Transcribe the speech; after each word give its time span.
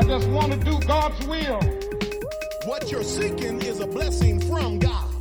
I 0.00 0.04
just 0.04 0.28
want 0.30 0.50
to 0.50 0.58
do 0.58 0.80
God's 0.86 1.26
will. 1.26 1.60
What 2.64 2.90
you're 2.90 3.02
seeking 3.02 3.60
is 3.60 3.80
a 3.80 3.86
blessing 3.86 4.40
from 4.40 4.78
God. 4.78 5.14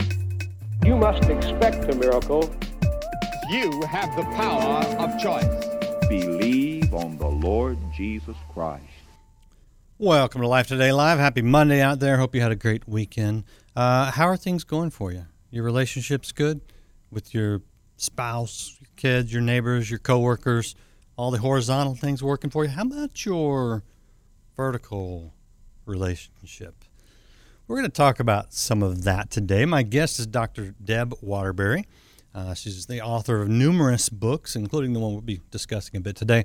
You 0.86 0.96
must 0.96 1.30
expect 1.30 1.94
a 1.94 1.96
miracle. 1.98 2.50
You 3.50 3.82
have 3.82 4.16
the 4.16 4.24
power 4.38 4.86
of 4.98 5.20
choice. 5.20 5.66
Believe 6.08 6.94
on 6.94 7.18
the 7.18 7.28
Lord 7.28 7.78
Jesus 7.94 8.38
Christ. 8.54 8.86
Welcome 9.98 10.40
to 10.40 10.48
Life 10.48 10.68
Today 10.68 10.94
Live. 10.94 11.20
Happy 11.20 11.42
Monday 11.42 11.82
out 11.82 12.00
there. 12.00 12.18
Hope 12.18 12.34
you 12.34 12.40
had 12.40 12.54
a 12.54 12.56
great 12.56 12.88
weekend. 12.88 13.44
Uh, 13.76 14.12
how 14.12 14.28
are 14.28 14.38
things 14.38 14.64
going 14.64 14.92
for 14.92 15.12
you? 15.12 15.26
Your 15.52 15.66
relationships 15.66 16.32
good 16.32 16.62
with 17.12 17.34
your 17.34 17.64
spouse, 17.98 18.78
your 18.80 18.90
kids, 18.96 19.34
your 19.34 19.42
neighbors, 19.42 19.90
your 19.90 20.00
coworkers, 20.00 20.74
all 21.18 21.32
the 21.32 21.40
horizontal 21.40 21.96
things 21.96 22.24
working 22.24 22.50
for 22.50 22.64
you. 22.64 22.70
How 22.70 22.84
about 22.84 23.26
your 23.26 23.84
vertical 24.60 25.34
relationship? 25.86 26.84
We're 27.66 27.78
going 27.78 27.90
to 27.90 27.96
talk 27.96 28.20
about 28.20 28.54
some 28.54 28.84
of 28.84 29.06
that 29.06 29.32
today. 29.32 29.64
My 29.64 29.84
guest 29.84 30.20
is 30.20 30.28
Dr. 30.28 30.76
Deb 30.84 31.14
Waterbury. 31.22 31.86
Uh, 32.36 32.54
she's 32.54 32.86
the 32.86 33.00
author 33.02 33.42
of 33.42 33.48
numerous 33.48 34.10
books, 34.10 34.58
including 34.58 34.92
the 34.92 35.00
one 35.00 35.14
we'll 35.14 35.22
be 35.22 35.40
discussing 35.50 35.96
a 35.96 36.02
bit 36.02 36.18
today. 36.18 36.44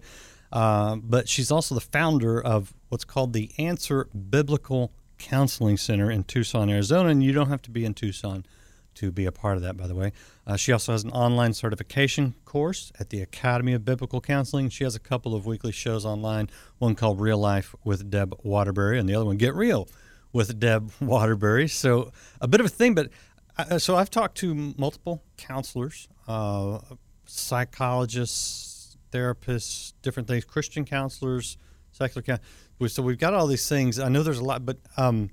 Uh, 0.52 0.94
but 0.94 1.28
she's 1.28 1.50
also 1.50 1.74
the 1.74 1.80
founder 1.80 2.40
of 2.40 2.72
what's 2.88 3.04
called 3.04 3.32
the 3.32 3.50
Answer 3.58 4.04
Biblical 4.30 4.92
Counseling 5.18 5.76
Center 5.76 6.08
in 6.08 6.22
Tucson, 6.22 6.70
Arizona. 6.70 7.08
And 7.08 7.20
you 7.20 7.32
don't 7.32 7.48
have 7.48 7.62
to 7.62 7.70
be 7.72 7.84
in 7.84 7.94
Tucson 7.94 8.46
to 8.94 9.10
be 9.10 9.26
a 9.26 9.32
part 9.32 9.56
of 9.56 9.64
that, 9.64 9.76
by 9.76 9.88
the 9.88 9.94
way. 9.96 10.12
Uh, 10.46 10.56
she 10.56 10.72
also 10.72 10.92
has 10.92 11.04
an 11.04 11.10
online 11.10 11.54
certification 11.54 12.34
course 12.44 12.92
at 13.00 13.10
the 13.10 13.22
Academy 13.22 13.72
of 13.72 13.84
Biblical 13.84 14.20
Counseling. 14.20 14.68
She 14.68 14.84
has 14.84 14.94
a 14.94 15.00
couple 15.00 15.34
of 15.34 15.46
weekly 15.46 15.72
shows 15.72 16.04
online, 16.04 16.50
one 16.78 16.94
called 16.94 17.20
Real 17.20 17.38
Life 17.38 17.74
with 17.82 18.10
Deb 18.10 18.34
Waterbury, 18.42 18.98
and 18.98 19.08
the 19.08 19.14
other 19.14 19.24
one, 19.24 19.38
Get 19.38 19.54
Real 19.54 19.88
with 20.32 20.58
Deb 20.60 20.90
Waterbury. 21.00 21.68
So 21.68 22.12
a 22.40 22.48
bit 22.48 22.60
of 22.60 22.66
a 22.66 22.70
thing, 22.70 22.94
but 22.94 23.08
uh, 23.56 23.78
so 23.78 23.96
I've 23.96 24.10
talked 24.10 24.36
to 24.38 24.54
multiple 24.76 25.22
counselors, 25.38 26.08
uh, 26.28 26.80
psychologists, 27.24 28.98
therapists, 29.12 29.94
different 30.02 30.28
things, 30.28 30.44
Christian 30.44 30.84
counselors, 30.84 31.56
secular 31.92 32.22
counselors. 32.22 32.92
So 32.92 33.02
we've 33.02 33.18
got 33.18 33.32
all 33.32 33.46
these 33.46 33.68
things. 33.68 33.98
I 33.98 34.08
know 34.08 34.22
there's 34.22 34.40
a 34.40 34.44
lot, 34.44 34.66
but 34.66 34.78
um, 34.96 35.30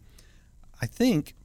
I 0.82 0.86
think 0.86 1.36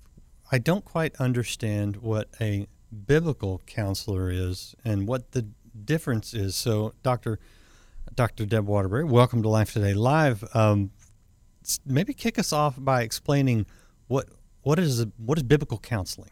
I 0.53 0.59
don't 0.59 0.85
quite 0.85 1.17
understand 1.17 1.97
what 1.97 2.29
a 2.41 2.69
biblical 3.07 3.61
counselor 3.67 4.31
is 4.31 4.75
and 4.85 5.07
what 5.07 5.33
the 5.33 5.47
difference 5.85 6.35
is. 6.35 6.57
So, 6.57 6.95
Doctor 7.03 7.39
Dr. 8.15 8.47
Deb 8.47 8.67
Waterbury, 8.67 9.05
welcome 9.05 9.43
to 9.43 9.49
Life 9.49 9.73
Today 9.73 9.93
Live. 9.93 10.45
Um, 10.55 10.91
maybe 11.85 12.15
kick 12.15 12.39
us 12.39 12.53
off 12.53 12.75
by 12.79 13.03
explaining 13.03 13.67
what 14.07 14.29
what 14.63 14.79
is 14.79 15.05
what 15.17 15.39
is 15.39 15.45
biblical 15.45 15.79
counseling. 15.79 16.31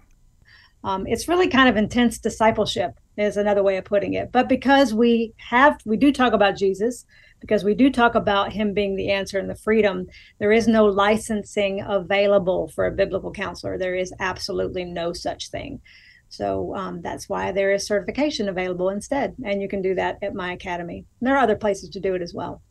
Um, 0.82 1.06
it's 1.06 1.28
really 1.28 1.48
kind 1.48 1.68
of 1.68 1.76
intense 1.76 2.18
discipleship 2.18 2.98
is 3.16 3.36
another 3.36 3.62
way 3.62 3.76
of 3.76 3.84
putting 3.84 4.14
it. 4.14 4.30
But 4.32 4.48
because 4.48 4.92
we 4.92 5.32
have 5.38 5.78
we 5.84 5.96
do 5.96 6.12
talk 6.12 6.32
about 6.32 6.56
Jesus, 6.56 7.06
because 7.40 7.64
we 7.64 7.74
do 7.74 7.90
talk 7.90 8.14
about 8.14 8.52
him 8.52 8.74
being 8.74 8.96
the 8.96 9.10
answer 9.10 9.38
and 9.38 9.48
the 9.48 9.54
freedom, 9.54 10.06
there 10.38 10.52
is 10.52 10.68
no 10.68 10.86
licensing 10.86 11.80
available 11.80 12.68
for 12.68 12.86
a 12.86 12.92
biblical 12.92 13.32
counselor. 13.32 13.78
There 13.78 13.94
is 13.94 14.12
absolutely 14.20 14.84
no 14.84 15.12
such 15.12 15.50
thing. 15.50 15.80
So 16.36 16.74
um, 16.74 17.00
that's 17.02 17.28
why 17.28 17.52
there 17.52 17.72
is 17.72 17.86
certification 17.86 18.48
available 18.48 18.88
instead, 18.90 19.34
and 19.44 19.62
you 19.62 19.68
can 19.68 19.82
do 19.82 19.94
that 19.94 20.18
at 20.22 20.34
my 20.34 20.52
academy. 20.52 21.04
And 21.20 21.26
there 21.26 21.36
are 21.36 21.42
other 21.42 21.56
places 21.56 21.90
to 21.90 22.00
do 22.00 22.14
it 22.14 22.22
as 22.22 22.34
well. 22.34 22.62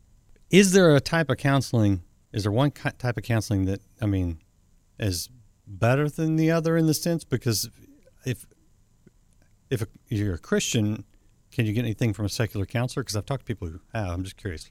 Is 0.50 0.72
there 0.72 0.94
a 0.94 1.00
type 1.00 1.30
of 1.30 1.38
counseling? 1.38 2.02
Is 2.32 2.44
there 2.44 2.52
one 2.52 2.70
type 2.70 3.16
of 3.16 3.22
counseling 3.22 3.64
that 3.66 3.80
I 4.00 4.06
mean 4.06 4.38
is 4.98 5.28
better 5.66 6.08
than 6.08 6.36
the 6.36 6.50
other 6.50 6.76
in 6.76 6.86
the 6.86 6.94
sense 6.94 7.24
because 7.24 7.68
if 8.24 8.46
if 9.70 9.82
a, 9.82 9.86
you're 10.08 10.34
a 10.34 10.38
Christian, 10.38 11.04
can 11.50 11.66
you 11.66 11.72
get 11.72 11.84
anything 11.84 12.12
from 12.12 12.26
a 12.26 12.28
secular 12.28 12.66
counselor? 12.66 13.02
Because 13.02 13.16
I've 13.16 13.26
talked 13.26 13.42
to 13.42 13.46
people 13.46 13.68
who 13.68 13.80
have. 13.92 14.10
I'm 14.10 14.22
just 14.22 14.36
curious. 14.36 14.70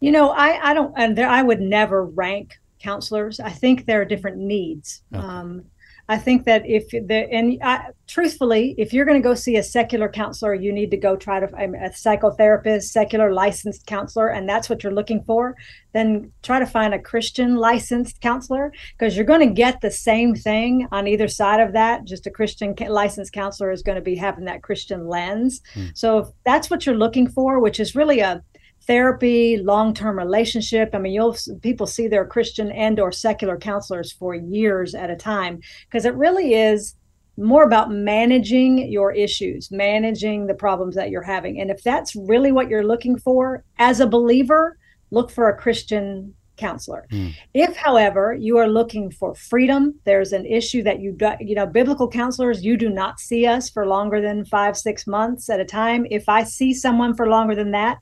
You 0.00 0.12
know, 0.12 0.30
I 0.30 0.70
I 0.70 0.74
don't, 0.74 0.92
and 0.96 1.16
there, 1.16 1.28
I 1.28 1.42
would 1.42 1.60
never 1.60 2.04
rank 2.04 2.58
counselors. 2.78 3.40
I 3.40 3.50
think 3.50 3.86
there 3.86 4.00
are 4.00 4.04
different 4.04 4.38
needs. 4.38 5.02
Okay. 5.14 5.24
Um, 5.24 5.64
I 6.10 6.16
think 6.16 6.46
that 6.46 6.66
if 6.66 6.88
the 6.90 7.28
and 7.30 7.58
I, 7.62 7.90
truthfully, 8.06 8.74
if 8.78 8.94
you're 8.94 9.04
going 9.04 9.20
to 9.20 9.28
go 9.28 9.34
see 9.34 9.56
a 9.56 9.62
secular 9.62 10.08
counselor, 10.08 10.54
you 10.54 10.72
need 10.72 10.90
to 10.90 10.96
go 10.96 11.16
try 11.16 11.38
to 11.38 11.46
a 11.46 11.90
psychotherapist, 11.90 12.84
secular 12.84 13.32
licensed 13.32 13.86
counselor, 13.86 14.28
and 14.28 14.48
that's 14.48 14.70
what 14.70 14.82
you're 14.82 14.92
looking 14.92 15.22
for. 15.24 15.54
Then 15.92 16.32
try 16.42 16.60
to 16.60 16.66
find 16.66 16.94
a 16.94 16.98
Christian 16.98 17.56
licensed 17.56 18.22
counselor 18.22 18.72
because 18.98 19.16
you're 19.16 19.26
going 19.26 19.46
to 19.46 19.54
get 19.54 19.82
the 19.82 19.90
same 19.90 20.34
thing 20.34 20.88
on 20.92 21.06
either 21.06 21.28
side 21.28 21.60
of 21.60 21.74
that. 21.74 22.04
Just 22.04 22.26
a 22.26 22.30
Christian 22.30 22.74
licensed 22.88 23.34
counselor 23.34 23.70
is 23.70 23.82
going 23.82 23.96
to 23.96 24.02
be 24.02 24.16
having 24.16 24.46
that 24.46 24.62
Christian 24.62 25.06
lens. 25.08 25.60
Hmm. 25.74 25.86
So 25.94 26.18
if 26.18 26.28
that's 26.44 26.70
what 26.70 26.86
you're 26.86 26.96
looking 26.96 27.28
for, 27.28 27.60
which 27.60 27.80
is 27.80 27.94
really 27.94 28.20
a 28.20 28.42
therapy 28.88 29.58
long-term 29.58 30.18
relationship 30.18 30.90
i 30.94 30.98
mean 30.98 31.12
you'll 31.12 31.36
people 31.62 31.86
see 31.86 32.08
their 32.08 32.26
christian 32.26 32.72
and 32.72 32.98
or 32.98 33.12
secular 33.12 33.56
counselors 33.56 34.10
for 34.10 34.34
years 34.34 34.94
at 34.94 35.10
a 35.10 35.16
time 35.16 35.60
because 35.84 36.04
it 36.04 36.14
really 36.14 36.54
is 36.54 36.94
more 37.36 37.62
about 37.62 37.92
managing 37.92 38.90
your 38.90 39.12
issues 39.12 39.70
managing 39.70 40.46
the 40.46 40.54
problems 40.54 40.96
that 40.96 41.10
you're 41.10 41.22
having 41.22 41.60
and 41.60 41.70
if 41.70 41.82
that's 41.84 42.16
really 42.16 42.50
what 42.50 42.68
you're 42.68 42.86
looking 42.86 43.16
for 43.16 43.62
as 43.78 44.00
a 44.00 44.06
believer 44.06 44.76
look 45.10 45.30
for 45.30 45.48
a 45.48 45.56
christian 45.56 46.34
counselor. 46.58 47.06
Mm. 47.12 47.34
If, 47.54 47.76
however, 47.76 48.34
you 48.34 48.58
are 48.58 48.68
looking 48.68 49.12
for 49.12 49.34
freedom, 49.34 49.94
there's 50.04 50.32
an 50.32 50.44
issue 50.44 50.82
that 50.82 51.00
you 51.00 51.12
do, 51.12 51.30
you 51.40 51.54
know, 51.54 51.66
biblical 51.66 52.08
counselors, 52.08 52.64
you 52.64 52.76
do 52.76 52.90
not 52.90 53.20
see 53.20 53.46
us 53.46 53.70
for 53.70 53.86
longer 53.86 54.20
than 54.20 54.44
five, 54.44 54.76
six 54.76 55.06
months 55.06 55.48
at 55.48 55.60
a 55.60 55.64
time. 55.64 56.04
If 56.10 56.28
I 56.28 56.42
see 56.42 56.74
someone 56.74 57.14
for 57.14 57.28
longer 57.28 57.54
than 57.54 57.70
that, 57.70 57.98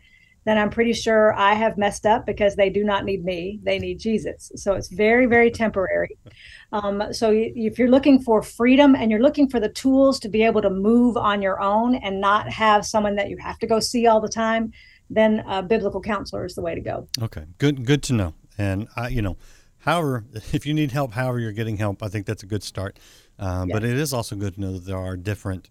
then 0.47 0.59
I'm 0.59 0.71
pretty 0.71 0.93
sure 0.93 1.35
I 1.35 1.55
have 1.55 1.77
messed 1.77 2.07
up 2.07 2.25
because 2.25 2.55
they 2.55 2.71
do 2.71 2.85
not 2.85 3.05
need 3.05 3.25
me. 3.25 3.59
They 3.65 3.81
need 3.81 3.99
Jesus. 3.99 4.53
So 4.55 4.75
it's 4.75 4.87
very, 4.87 5.27
very 5.27 5.51
temporary. 5.51 6.17
Um, 6.71 7.13
so 7.13 7.33
if 7.35 7.81
you're 7.81 7.91
looking 7.91 8.21
for 8.21 8.43
freedom 8.43 8.95
and 8.95 9.11
you're 9.11 9.21
looking 9.21 9.49
for 9.49 9.59
the 9.59 9.69
tools 9.69 10.21
to 10.21 10.29
be 10.29 10.45
able 10.45 10.63
to 10.63 10.71
move 10.71 11.17
on 11.17 11.43
your 11.43 11.61
own 11.61 11.97
and 11.97 12.21
not 12.21 12.49
have 12.49 12.87
someone 12.87 13.17
that 13.17 13.29
you 13.29 13.37
have 13.39 13.59
to 13.59 13.67
go 13.67 13.81
see 13.81 14.07
all 14.07 14.21
the 14.21 14.29
time, 14.29 14.73
then 15.11 15.41
a 15.49 15.65
biblical 15.65 16.01
counselor 16.01 16.45
is 16.45 16.55
the 16.55 16.63
way 16.63 16.77
to 16.77 16.81
go. 16.81 17.09
Okay, 17.21 17.45
good, 17.59 17.85
good 17.85 18.05
to 18.05 18.13
know. 18.13 18.35
And 18.57 18.87
I, 18.97 19.09
you 19.09 19.23
know, 19.23 19.37
however, 19.79 20.27
if 20.53 20.65
you 20.65 20.75
need 20.75 20.93
help, 20.93 21.13
however 21.13 21.41
you're 21.41 21.51
getting 21.51 21.77
help, 21.77 22.05
I 22.05 22.09
think 22.09 22.25
that's 22.25 22.45
a 22.45 22.47
good 22.47 22.63
start. 22.63 23.01
Um, 23.41 23.69
yes. 23.69 23.75
But 23.75 23.85
it 23.85 23.97
is 23.97 24.13
also 24.13 24.37
good 24.37 24.55
to 24.55 24.61
know 24.61 24.73
that 24.75 24.85
there 24.85 24.97
are 24.97 25.17
different 25.17 25.71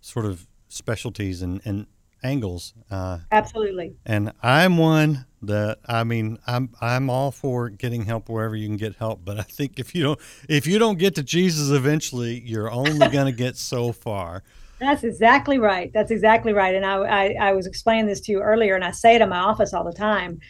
sort 0.00 0.26
of 0.26 0.48
specialties 0.68 1.42
and, 1.42 1.60
and 1.64 1.86
angles. 2.22 2.74
Uh, 2.90 3.18
Absolutely. 3.30 3.94
And 4.04 4.32
I'm 4.42 4.78
one 4.78 5.26
that 5.42 5.78
I 5.86 6.04
mean 6.04 6.38
I'm 6.46 6.70
I'm 6.80 7.08
all 7.08 7.30
for 7.30 7.70
getting 7.70 8.04
help 8.04 8.28
wherever 8.28 8.54
you 8.54 8.68
can 8.68 8.76
get 8.76 8.96
help, 8.96 9.24
but 9.24 9.38
I 9.38 9.42
think 9.42 9.78
if 9.78 9.94
you 9.94 10.02
don't 10.02 10.20
if 10.48 10.66
you 10.66 10.78
don't 10.78 10.98
get 10.98 11.14
to 11.16 11.22
Jesus 11.22 11.70
eventually, 11.70 12.40
you're 12.40 12.70
only 12.70 13.08
going 13.10 13.26
to 13.26 13.32
get 13.32 13.56
so 13.56 13.92
far. 13.92 14.42
That's 14.78 15.04
exactly 15.04 15.58
right. 15.58 15.92
That's 15.92 16.10
exactly 16.10 16.52
right. 16.52 16.74
And 16.74 16.86
I, 16.86 16.94
I 16.96 17.36
I 17.40 17.52
was 17.52 17.66
explaining 17.66 18.06
this 18.06 18.20
to 18.22 18.32
you 18.32 18.40
earlier, 18.40 18.74
and 18.74 18.84
I 18.84 18.90
say 18.90 19.14
it 19.14 19.22
in 19.22 19.28
my 19.28 19.38
office 19.38 19.72
all 19.72 19.84
the 19.84 19.92
time. 19.92 20.40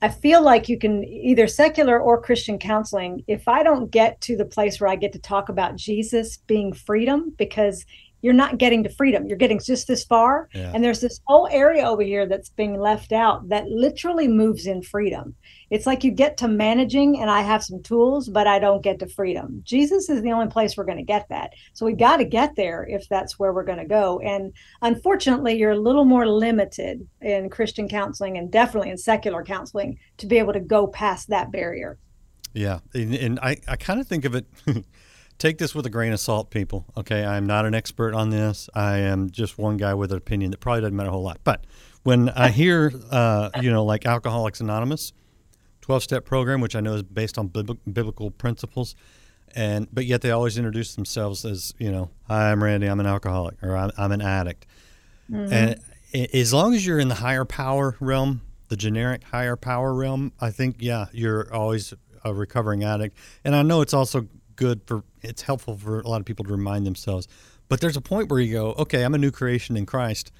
I 0.00 0.08
feel 0.08 0.42
like 0.42 0.68
you 0.68 0.78
can 0.78 1.02
either 1.04 1.48
secular 1.48 1.98
or 1.98 2.22
Christian 2.22 2.58
counseling. 2.58 3.24
If 3.26 3.48
I 3.48 3.64
don't 3.64 3.90
get 3.90 4.20
to 4.22 4.36
the 4.36 4.44
place 4.44 4.80
where 4.80 4.88
I 4.88 4.94
get 4.94 5.12
to 5.14 5.18
talk 5.18 5.48
about 5.48 5.74
Jesus 5.74 6.36
being 6.36 6.72
freedom, 6.72 7.34
because 7.36 7.84
you're 8.20 8.34
not 8.34 8.58
getting 8.58 8.82
to 8.82 8.88
freedom. 8.88 9.26
You're 9.26 9.36
getting 9.36 9.60
just 9.60 9.86
this 9.86 10.04
far. 10.04 10.48
Yeah. 10.52 10.72
And 10.74 10.82
there's 10.82 11.00
this 11.00 11.20
whole 11.26 11.46
area 11.50 11.84
over 11.84 12.02
here 12.02 12.26
that's 12.26 12.50
being 12.50 12.78
left 12.78 13.12
out 13.12 13.48
that 13.48 13.68
literally 13.68 14.26
moves 14.26 14.66
in 14.66 14.82
freedom. 14.82 15.34
It's 15.70 15.86
like 15.86 16.02
you 16.02 16.10
get 16.10 16.36
to 16.38 16.48
managing 16.48 17.20
and 17.20 17.30
I 17.30 17.42
have 17.42 17.62
some 17.62 17.82
tools, 17.82 18.28
but 18.28 18.46
I 18.46 18.58
don't 18.58 18.82
get 18.82 18.98
to 19.00 19.06
freedom. 19.06 19.60
Jesus 19.64 20.08
is 20.08 20.22
the 20.22 20.32
only 20.32 20.48
place 20.48 20.76
we're 20.76 20.84
going 20.84 20.98
to 20.98 21.04
get 21.04 21.28
that. 21.28 21.52
So 21.74 21.86
we 21.86 21.92
got 21.92 22.16
to 22.16 22.24
get 22.24 22.56
there 22.56 22.86
if 22.88 23.08
that's 23.08 23.38
where 23.38 23.52
we're 23.52 23.64
going 23.64 23.78
to 23.78 23.84
go. 23.84 24.18
And 24.20 24.52
unfortunately, 24.82 25.58
you're 25.58 25.72
a 25.72 25.78
little 25.78 26.04
more 26.04 26.26
limited 26.26 27.06
in 27.20 27.50
Christian 27.50 27.88
counseling 27.88 28.38
and 28.38 28.50
definitely 28.50 28.90
in 28.90 28.98
secular 28.98 29.44
counseling 29.44 29.98
to 30.16 30.26
be 30.26 30.38
able 30.38 30.54
to 30.54 30.60
go 30.60 30.86
past 30.86 31.28
that 31.28 31.52
barrier. 31.52 31.98
Yeah. 32.54 32.80
And, 32.94 33.14
and 33.14 33.40
I, 33.40 33.58
I 33.68 33.76
kind 33.76 34.00
of 34.00 34.08
think 34.08 34.24
of 34.24 34.34
it. 34.34 34.46
take 35.38 35.58
this 35.58 35.74
with 35.74 35.86
a 35.86 35.90
grain 35.90 36.12
of 36.12 36.20
salt, 36.20 36.50
people. 36.50 36.84
Okay, 36.96 37.24
I'm 37.24 37.46
not 37.46 37.64
an 37.64 37.74
expert 37.74 38.14
on 38.14 38.30
this. 38.30 38.68
I 38.74 38.98
am 38.98 39.30
just 39.30 39.58
one 39.58 39.76
guy 39.76 39.94
with 39.94 40.12
an 40.12 40.18
opinion 40.18 40.50
that 40.50 40.60
probably 40.60 40.82
doesn't 40.82 40.96
matter 40.96 41.08
a 41.08 41.12
whole 41.12 41.22
lot. 41.22 41.38
But 41.44 41.64
when 42.02 42.28
I 42.30 42.48
hear, 42.48 42.92
uh, 43.10 43.50
you 43.60 43.70
know, 43.70 43.84
like 43.84 44.06
Alcoholics 44.06 44.60
Anonymous, 44.60 45.12
12 45.82 46.02
step 46.02 46.24
program, 46.24 46.60
which 46.60 46.76
I 46.76 46.80
know 46.80 46.94
is 46.94 47.02
based 47.02 47.38
on 47.38 47.48
biblical 47.48 48.30
principles, 48.30 48.94
and 49.54 49.88
but 49.92 50.04
yet 50.04 50.20
they 50.20 50.30
always 50.30 50.58
introduce 50.58 50.94
themselves 50.94 51.44
as, 51.44 51.72
you 51.78 51.90
know, 51.90 52.10
hi, 52.26 52.50
I'm 52.50 52.62
Randy, 52.62 52.86
I'm 52.86 53.00
an 53.00 53.06
alcoholic, 53.06 53.62
or 53.62 53.76
I'm, 53.76 53.90
I'm 53.96 54.12
an 54.12 54.20
addict. 54.20 54.66
Mm-hmm. 55.30 55.52
And 55.52 55.80
as 56.34 56.52
long 56.52 56.74
as 56.74 56.86
you're 56.86 56.98
in 56.98 57.08
the 57.08 57.16
higher 57.16 57.44
power 57.44 57.96
realm, 58.00 58.42
the 58.68 58.76
generic 58.76 59.24
higher 59.24 59.56
power 59.56 59.94
realm, 59.94 60.32
I 60.40 60.50
think 60.50 60.76
yeah, 60.80 61.06
you're 61.12 61.52
always 61.54 61.94
a 62.24 62.34
recovering 62.34 62.84
addict, 62.84 63.16
and 63.44 63.56
I 63.56 63.62
know 63.62 63.80
it's 63.80 63.94
also 63.94 64.28
good 64.58 64.82
for 64.86 65.04
it's 65.22 65.42
helpful 65.42 65.76
for 65.76 66.00
a 66.00 66.08
lot 66.08 66.20
of 66.20 66.26
people 66.26 66.44
to 66.44 66.50
remind 66.50 66.86
themselves. 66.86 67.26
But 67.68 67.80
there's 67.80 67.96
a 67.96 68.00
point 68.00 68.30
where 68.30 68.40
you 68.40 68.52
go, 68.52 68.72
okay, 68.72 69.04
I'm 69.04 69.14
a 69.14 69.18
new 69.18 69.30
creation 69.30 69.76
in 69.76 69.86
Christ. 69.86 70.32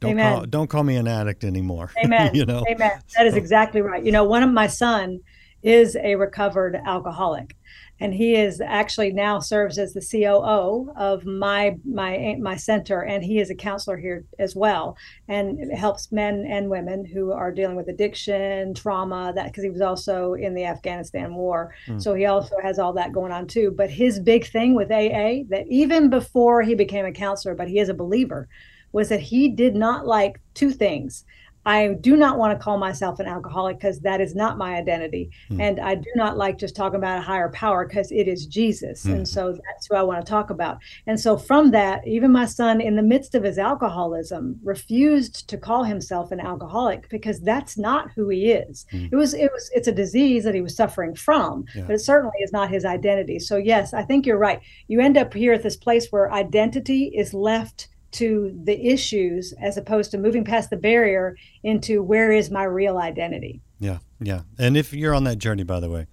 Don't 0.00 0.12
Amen. 0.12 0.34
call 0.34 0.46
don't 0.46 0.68
call 0.68 0.84
me 0.84 0.96
an 0.96 1.08
addict 1.08 1.42
anymore. 1.42 1.90
Amen. 2.04 2.34
you 2.34 2.44
know. 2.44 2.64
Amen. 2.70 3.00
That 3.16 3.26
is 3.26 3.34
exactly 3.34 3.80
right. 3.80 4.04
You 4.04 4.12
know, 4.12 4.24
one 4.24 4.42
of 4.42 4.52
my 4.52 4.66
son 4.66 5.20
is 5.62 5.96
a 5.96 6.14
recovered 6.14 6.78
alcoholic, 6.84 7.56
and 8.00 8.12
he 8.12 8.34
is 8.34 8.60
actually 8.60 9.12
now 9.12 9.38
serves 9.38 9.78
as 9.78 9.92
the 9.92 10.00
COO 10.00 10.92
of 10.96 11.24
my 11.24 11.76
my 11.84 12.36
my 12.40 12.56
center, 12.56 13.02
and 13.02 13.24
he 13.24 13.38
is 13.38 13.50
a 13.50 13.54
counselor 13.54 13.96
here 13.96 14.24
as 14.38 14.56
well, 14.56 14.96
and 15.28 15.72
helps 15.72 16.10
men 16.10 16.44
and 16.48 16.68
women 16.68 17.04
who 17.04 17.32
are 17.32 17.52
dealing 17.52 17.76
with 17.76 17.88
addiction, 17.88 18.74
trauma, 18.74 19.32
that 19.34 19.46
because 19.46 19.64
he 19.64 19.70
was 19.70 19.80
also 19.80 20.34
in 20.34 20.54
the 20.54 20.64
Afghanistan 20.64 21.34
war, 21.34 21.74
hmm. 21.86 21.98
so 21.98 22.14
he 22.14 22.26
also 22.26 22.56
has 22.62 22.78
all 22.78 22.92
that 22.92 23.12
going 23.12 23.32
on 23.32 23.46
too. 23.46 23.72
But 23.76 23.90
his 23.90 24.18
big 24.18 24.46
thing 24.46 24.74
with 24.74 24.90
AA 24.90 25.44
that 25.48 25.66
even 25.68 26.10
before 26.10 26.62
he 26.62 26.74
became 26.74 27.04
a 27.04 27.12
counselor, 27.12 27.54
but 27.54 27.68
he 27.68 27.78
is 27.78 27.88
a 27.88 27.94
believer, 27.94 28.48
was 28.92 29.08
that 29.08 29.20
he 29.20 29.48
did 29.48 29.74
not 29.74 30.06
like 30.06 30.40
two 30.54 30.70
things. 30.70 31.24
I 31.66 31.94
do 32.00 32.16
not 32.16 32.38
want 32.38 32.58
to 32.58 32.62
call 32.62 32.78
myself 32.78 33.20
an 33.20 33.26
alcoholic 33.26 33.78
because 33.78 34.00
that 34.00 34.20
is 34.20 34.34
not 34.34 34.58
my 34.58 34.74
identity. 34.76 35.30
Hmm. 35.48 35.60
And 35.60 35.80
I 35.80 35.94
do 35.94 36.10
not 36.14 36.36
like 36.36 36.58
just 36.58 36.76
talking 36.76 36.96
about 36.96 37.18
a 37.18 37.22
higher 37.22 37.48
power 37.50 37.86
because 37.86 38.12
it 38.12 38.28
is 38.28 38.46
Jesus. 38.46 39.04
Hmm. 39.04 39.12
And 39.12 39.28
so 39.28 39.52
that's 39.52 39.86
who 39.86 39.96
I 39.96 40.02
want 40.02 40.24
to 40.24 40.28
talk 40.30 40.50
about. 40.50 40.78
And 41.06 41.18
so 41.18 41.36
from 41.36 41.70
that, 41.70 42.06
even 42.06 42.32
my 42.32 42.46
son, 42.46 42.80
in 42.80 42.96
the 42.96 43.02
midst 43.02 43.34
of 43.34 43.42
his 43.44 43.58
alcoholism, 43.58 44.58
refused 44.62 45.48
to 45.48 45.56
call 45.56 45.84
himself 45.84 46.32
an 46.32 46.40
alcoholic 46.40 47.08
because 47.08 47.40
that's 47.40 47.78
not 47.78 48.10
who 48.14 48.28
he 48.28 48.50
is. 48.52 48.86
Hmm. 48.90 49.06
It 49.10 49.16
was, 49.16 49.34
it 49.34 49.50
was, 49.52 49.70
it's 49.74 49.88
a 49.88 49.92
disease 49.92 50.44
that 50.44 50.54
he 50.54 50.60
was 50.60 50.76
suffering 50.76 51.14
from, 51.14 51.64
Yeah. 51.74 51.84
but 51.86 51.94
it 51.94 52.00
certainly 52.00 52.38
is 52.42 52.52
not 52.52 52.70
his 52.70 52.84
identity. 52.84 53.38
So 53.38 53.56
yes, 53.56 53.94
I 53.94 54.02
think 54.02 54.26
you're 54.26 54.38
right. 54.38 54.60
You 54.88 55.00
end 55.00 55.16
up 55.16 55.32
here 55.32 55.52
at 55.52 55.62
this 55.62 55.76
place 55.76 56.08
where 56.10 56.32
identity 56.32 57.12
is 57.14 57.32
left 57.32 57.88
to 58.14 58.58
the 58.64 58.86
issues 58.88 59.52
as 59.60 59.76
opposed 59.76 60.10
to 60.12 60.18
moving 60.18 60.44
past 60.44 60.70
the 60.70 60.76
barrier 60.76 61.36
into 61.62 62.02
where 62.02 62.32
is 62.32 62.50
my 62.50 62.64
real 62.64 62.98
identity. 62.98 63.60
Yeah, 63.78 63.98
yeah. 64.20 64.42
And 64.58 64.76
if 64.76 64.92
you're 64.92 65.14
on 65.14 65.24
that 65.24 65.38
journey, 65.38 65.62
by 65.64 65.80
the 65.80 65.90
way, 65.90 66.06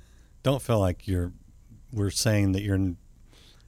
don't 0.43 0.61
feel 0.61 0.79
like 0.79 1.07
you're 1.07 1.31
we're 1.93 2.09
saying 2.09 2.53
that 2.53 2.61
you're 2.61 2.75
in, 2.75 2.97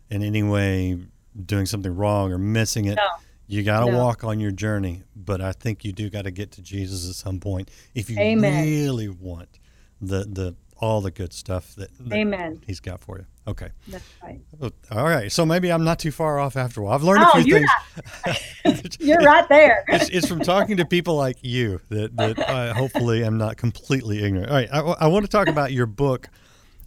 in 0.09 0.23
any 0.23 0.43
way 0.43 0.97
doing 1.45 1.65
something 1.65 1.93
wrong 1.95 2.31
or 2.31 2.37
missing 2.37 2.85
it. 2.85 2.95
No. 2.95 3.03
You 3.47 3.63
got 3.63 3.85
to 3.85 3.91
No. 3.91 3.97
walk 3.97 4.23
on 4.23 4.39
your 4.39 4.51
journey, 4.51 5.03
but 5.15 5.41
I 5.41 5.51
think 5.51 5.83
you 5.83 5.91
do 5.91 6.09
got 6.09 6.23
to 6.23 6.31
get 6.31 6.51
to 6.53 6.61
Jesus 6.61 7.07
at 7.09 7.15
some 7.15 7.39
point 7.39 7.69
if 7.93 8.09
you 8.09 8.17
Amen. 8.17 8.63
really 8.63 9.09
want 9.09 9.59
the 10.01 10.19
the 10.23 10.55
all 10.77 11.01
the 11.01 11.11
good 11.11 11.33
stuff 11.33 11.75
that, 11.75 11.89
that 11.99 12.13
Amen. 12.13 12.61
He's 12.65 12.79
got 12.79 12.99
for 13.01 13.19
you. 13.19 13.25
Okay. 13.45 13.69
That's 13.89 14.05
right. 14.23 14.39
Oh, 14.61 14.71
All 14.91 15.03
right. 15.03 15.31
So 15.31 15.45
maybe 15.45 15.71
I'm 15.71 15.83
not 15.83 15.99
too 15.99 16.11
far 16.11 16.39
off 16.39 16.55
after 16.55 16.83
all. 16.83 16.91
I've 16.93 17.03
learned 17.03 17.23
a 17.23 17.27
Oh, 17.27 17.41
few 17.41 17.57
you're 17.57 17.67
things. 18.23 18.97
You're 18.99 19.19
right 19.19 19.47
there. 19.49 19.83
it's, 19.89 20.09
it's 20.09 20.27
from 20.27 20.39
talking 20.39 20.77
to 20.77 20.85
people 20.85 21.15
like 21.15 21.37
you 21.41 21.81
that, 21.89 22.15
that 22.15 22.39
I 22.49 22.71
hopefully 22.73 23.23
am 23.25 23.37
not 23.37 23.57
completely 23.57 24.23
ignorant. 24.23 24.49
All 24.49 24.55
right, 24.55 24.69
I, 24.71 24.79
I 24.79 25.07
want 25.07 25.25
to 25.25 25.31
talk 25.31 25.47
about 25.47 25.73
your 25.73 25.85
book, 25.85 26.29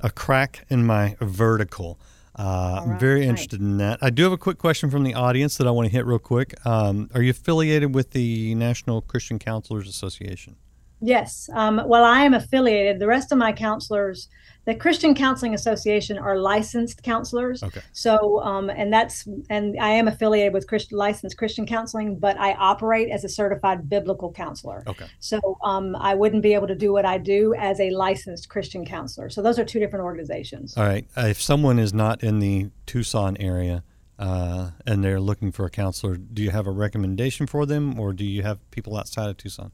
A 0.00 0.11
Crack 0.11 0.64
in 0.70 0.87
My 0.87 1.17
Vertical. 1.20 1.99
Uh, 2.38 2.82
I'm 2.85 2.99
very 2.99 3.20
right. 3.20 3.29
interested 3.29 3.61
in 3.61 3.79
that. 3.79 3.99
I 4.02 4.11
do 4.11 4.23
have 4.25 4.32
a 4.32 4.38
quick 4.38 4.59
question 4.59 4.91
from 4.91 5.05
the 5.05 5.14
audience 5.14 5.56
that 5.59 5.67
I 5.67 5.70
want 5.70 5.87
to 5.88 5.93
hit 5.93 6.05
real 6.06 6.19
quick. 6.19 6.55
Um, 6.67 7.11
are 7.14 7.23
you 7.23 7.31
affiliated 7.31 7.94
with 7.94 8.11
the 8.12 8.55
National 8.55 9.00
Christian 9.02 9.38
Counselors 9.38 9.88
Association? 9.88 10.56
Yes. 11.00 11.50
Um, 11.52 11.82
well, 11.87 12.04
I 12.04 12.20
am 12.22 12.34
affiliated. 12.34 12.98
The 12.98 13.06
rest 13.06 13.31
of 13.31 13.38
my 13.38 13.52
counselors, 13.52 14.28
the 14.64 14.75
Christian 14.75 15.14
Counseling 15.14 15.54
Association, 15.54 16.19
are 16.19 16.38
licensed 16.38 17.02
counselors. 17.02 17.62
Okay. 17.62 17.82
So, 17.93 18.40
um, 18.43 18.70
and 18.70 18.93
that's, 18.93 19.28
and 19.50 19.76
I 19.78 19.90
am 19.90 20.08
affiliated 20.08 20.54
with 20.54 20.66
Christian 20.66 20.96
licensed 20.96 21.37
Christian 21.37 21.66
counseling, 21.66 22.19
but 22.19 22.38
I 22.38 22.54
operate 22.54 23.10
as 23.10 23.25
a 23.25 23.28
certified 23.28 23.88
biblical 23.88 24.32
counselor. 24.32 24.82
Okay. 24.87 25.06
So, 25.20 25.58
um, 25.62 25.94
I 25.96 26.14
wouldn't 26.14 26.43
be 26.43 26.54
able 26.54 26.66
to 26.69 26.75
do 26.75 26.93
what 26.93 27.04
I 27.04 27.19
do 27.19 27.54
as 27.54 27.78
a 27.78 27.90
licensed 27.90 28.49
Christian 28.49 28.84
counselor. 28.84 29.28
So, 29.28 29.42
those 29.42 29.58
are 29.58 29.64
two 29.64 29.78
different 29.78 30.04
organizations. 30.04 30.76
All 30.76 30.84
right. 30.84 31.06
Uh, 31.16 31.26
If 31.26 31.40
someone 31.40 31.78
is 31.78 31.92
not 31.92 32.25
in 32.25 32.38
the 32.40 32.70
Tucson 32.87 33.37
area 33.38 33.84
uh, 34.19 34.70
and 34.87 35.04
they're 35.04 35.20
looking 35.20 35.52
for 35.52 35.66
a 35.66 35.70
counselor, 35.70 36.16
do 36.16 36.42
you 36.42 36.50
have 36.50 36.66
a 36.66 36.72
recommendation 36.72 37.46
for 37.46 37.66
them 37.66 38.00
or 38.00 38.14
do 38.14 38.25
you 38.25 38.42
have 38.42 38.58
people 38.70 38.96
outside 38.96 39.28
of 39.28 39.37
Tucson? 39.37 39.72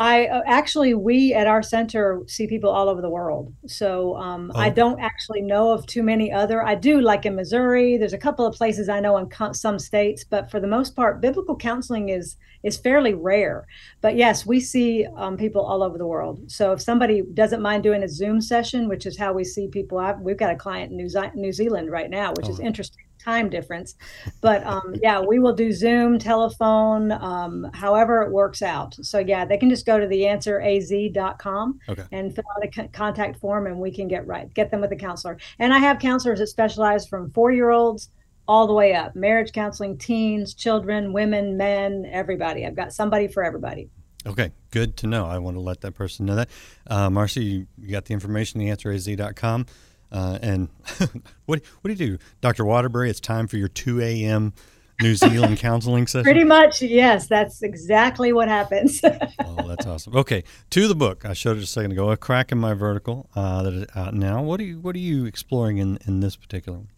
I 0.00 0.26
uh, 0.26 0.42
actually, 0.46 0.94
we 0.94 1.34
at 1.34 1.48
our 1.48 1.62
center 1.62 2.22
see 2.28 2.46
people 2.46 2.70
all 2.70 2.88
over 2.88 3.02
the 3.02 3.10
world. 3.10 3.52
So 3.66 4.16
um, 4.16 4.52
I 4.54 4.70
Oh. 4.70 4.72
don't 4.74 5.00
actually 5.00 5.40
know 5.42 5.72
of 5.72 5.86
too 5.86 6.04
many 6.04 6.32
other. 6.32 6.62
I 6.62 6.76
do 6.76 7.00
like 7.00 7.26
in 7.26 7.34
Missouri. 7.34 7.96
There's 7.96 8.12
a 8.12 8.18
couple 8.18 8.46
of 8.46 8.54
places 8.54 8.88
I 8.88 9.00
know 9.00 9.16
in 9.16 9.28
co- 9.28 9.52
some 9.52 9.78
states, 9.78 10.22
but 10.24 10.50
for 10.50 10.60
the 10.60 10.68
most 10.68 10.94
part, 10.94 11.20
biblical 11.20 11.56
counseling 11.56 12.10
is 12.10 12.36
is 12.64 12.76
fairly 12.76 13.14
rare. 13.14 13.66
But 14.00 14.16
yes, 14.16 14.44
we 14.44 14.58
see 14.60 15.06
um, 15.16 15.36
people 15.36 15.62
all 15.62 15.82
over 15.82 15.96
the 15.98 16.06
world. 16.06 16.50
So 16.50 16.72
if 16.72 16.80
somebody 16.82 17.22
doesn't 17.34 17.62
mind 17.62 17.82
doing 17.84 18.02
a 18.02 18.08
Zoom 18.08 18.40
session, 18.40 18.88
which 18.88 19.06
is 19.06 19.16
how 19.16 19.32
we 19.32 19.44
see 19.44 19.68
people, 19.68 19.98
I've, 19.98 20.18
we've 20.20 20.36
got 20.36 20.50
a 20.52 20.56
client 20.56 20.90
in 20.90 20.96
New, 20.96 21.08
Ze- 21.08 21.30
New 21.34 21.52
Zealand 21.52 21.88
right 21.90 22.10
now, 22.10 22.32
which 22.36 22.48
is 22.48 22.58
Oh. 22.60 22.64
interesting 22.64 23.04
time 23.28 23.50
difference. 23.50 23.94
But 24.40 24.64
um, 24.64 24.94
yeah, 25.02 25.20
we 25.20 25.38
will 25.38 25.52
do 25.54 25.72
Zoom, 25.72 26.18
telephone, 26.18 27.12
um, 27.12 27.70
however 27.74 28.22
it 28.22 28.32
works 28.32 28.62
out. 28.62 28.96
So 29.02 29.18
yeah, 29.18 29.44
they 29.44 29.58
can 29.58 29.68
just 29.68 29.84
go 29.84 29.98
to 29.98 30.06
theansweraz.com 30.06 31.80
Okay. 31.88 32.04
and 32.12 32.34
fill 32.34 32.44
out 32.56 32.64
a 32.64 32.88
contact 32.88 33.38
form, 33.38 33.66
and 33.66 33.78
we 33.78 33.90
can 33.90 34.08
get 34.08 34.26
right, 34.26 34.52
get 34.54 34.70
them 34.70 34.80
with 34.80 34.92
a 34.92 34.96
counselor. 34.96 35.38
And 35.58 35.74
I 35.74 35.78
have 35.78 35.98
counselors 35.98 36.38
that 36.38 36.46
specialize 36.46 37.06
from 37.06 37.30
four 37.32 37.52
year 37.52 37.70
olds 37.70 38.10
all 38.46 38.66
the 38.66 38.72
way 38.72 38.94
up 38.94 39.14
marriage 39.14 39.52
counseling, 39.52 39.98
teens, 39.98 40.54
children, 40.54 41.12
women, 41.12 41.56
men, 41.56 42.08
everybody. 42.10 42.64
I've 42.64 42.76
got 42.76 42.94
somebody 42.94 43.28
for 43.28 43.44
everybody. 43.44 43.90
Okay, 44.26 44.52
good 44.70 44.96
to 44.98 45.06
know. 45.06 45.26
I 45.26 45.38
want 45.38 45.56
to 45.56 45.60
let 45.60 45.80
that 45.82 45.92
person 45.92 46.26
know 46.26 46.34
that. 46.36 46.48
Uh, 46.86 47.08
Marcy, 47.10 47.44
you, 47.44 47.66
you 47.78 47.90
got 47.90 48.06
the 48.06 48.14
information, 48.14 48.60
theansweraz.com. 48.60 49.66
Uh, 50.10 50.38
and 50.40 50.68
what, 51.46 51.60
what 51.80 51.84
do 51.84 51.90
you 51.90 52.16
do? 52.16 52.18
Dr. 52.40 52.64
Waterbury, 52.64 53.10
it's 53.10 53.20
time 53.20 53.46
for 53.46 53.56
your 53.56 53.68
2 53.68 54.00
a.m. 54.00 54.52
New 55.00 55.14
Zealand 55.14 55.58
counseling 55.58 56.06
session. 56.06 56.24
Pretty 56.24 56.44
much, 56.44 56.82
yes, 56.82 57.26
that's 57.26 57.62
exactly 57.62 58.32
what 58.32 58.48
happens. 58.48 59.00
Oh, 59.40 59.66
that's 59.66 59.86
awesome. 59.86 60.16
Okay, 60.16 60.44
to 60.70 60.88
the 60.88 60.94
book. 60.94 61.24
I 61.24 61.32
showed 61.32 61.56
it 61.56 61.62
a 61.62 61.66
second 61.66 61.92
ago. 61.92 62.10
A 62.10 62.16
crack 62.16 62.52
in 62.52 62.58
my 62.58 62.74
vertical 62.74 63.28
uh, 63.34 63.62
that 63.62 63.72
is 63.72 63.86
out 63.94 64.14
now. 64.14 64.42
What 64.42 64.60
are 64.60 64.64
you 64.64 64.78
What 64.80 64.94
are 64.94 65.00
you 65.00 65.26
exploring 65.26 65.78
in 65.78 65.98
in 66.06 66.20
this 66.20 66.36
particular 66.36 66.78
one? 66.78 66.88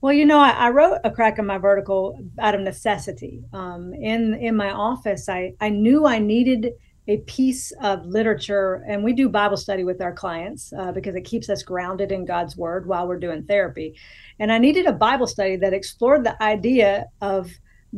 Well, 0.00 0.12
you 0.12 0.26
know, 0.26 0.38
I, 0.38 0.50
I 0.50 0.70
wrote 0.70 0.98
a 1.04 1.10
crack 1.10 1.38
in 1.38 1.46
my 1.46 1.58
vertical 1.58 2.18
out 2.38 2.54
of 2.54 2.60
necessity. 2.60 3.44
Um, 3.52 3.94
in 3.94 4.34
in 4.34 4.56
my 4.56 4.70
office, 4.70 5.28
I 5.28 5.54
I 5.60 5.70
knew 5.70 6.06
I 6.06 6.18
needed 6.18 6.72
a 7.08 7.18
piece 7.18 7.72
of 7.82 8.04
literature, 8.06 8.84
and 8.88 9.04
we 9.04 9.12
do 9.12 9.28
Bible 9.28 9.56
study 9.56 9.84
with 9.84 10.00
our 10.00 10.12
clients 10.12 10.72
uh, 10.72 10.92
because 10.92 11.14
it 11.14 11.22
keeps 11.22 11.48
us 11.48 11.62
grounded 11.62 12.10
in 12.10 12.24
God's 12.24 12.56
Word 12.56 12.86
while 12.86 13.06
we're 13.06 13.18
doing 13.18 13.44
therapy. 13.44 13.94
And 14.38 14.50
I 14.52 14.58
needed 14.58 14.86
a 14.86 14.92
Bible 14.92 15.26
study 15.26 15.56
that 15.56 15.72
explored 15.72 16.24
the 16.24 16.40
idea 16.42 17.06
of 17.20 17.50